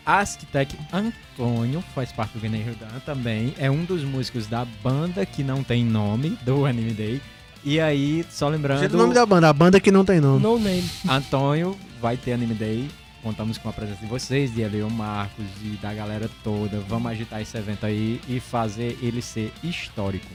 [0.06, 3.54] Asktec Antônio faz parte do Guiné Dan também.
[3.58, 7.22] É um dos músicos da banda que não tem nome do Anime Day.
[7.64, 10.44] E aí, só lembrando, Gente, o nome da banda, a banda que não tem nome.
[10.44, 10.88] No name.
[11.10, 12.90] Antônio vai ter Anime Day.
[13.24, 16.80] Contamos com a presença de vocês, de Elio Marcos e da galera toda.
[16.88, 20.30] Vamos agitar esse evento aí e fazer ele ser histórico.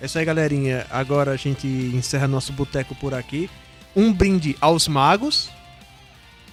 [0.00, 0.86] É isso aí, galerinha.
[0.88, 3.50] Agora a gente encerra nosso boteco por aqui.
[3.96, 5.50] Um brinde aos magos.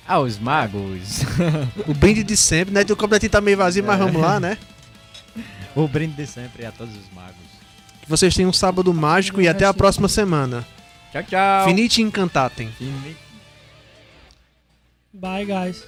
[0.08, 1.22] Aos magos,
[1.88, 2.82] O brinde de sempre, né?
[2.90, 4.58] O completinho tá meio vazio, mas vamos lá, né?
[5.76, 7.36] o brinde de sempre a todos os magos.
[8.02, 10.66] Que vocês tenham um sábado mágico e até a próxima semana.
[11.12, 11.66] Tchau, tchau.
[11.68, 12.70] Finite Incantatem.
[12.78, 13.18] Fini-
[15.14, 15.84] Bye, guys.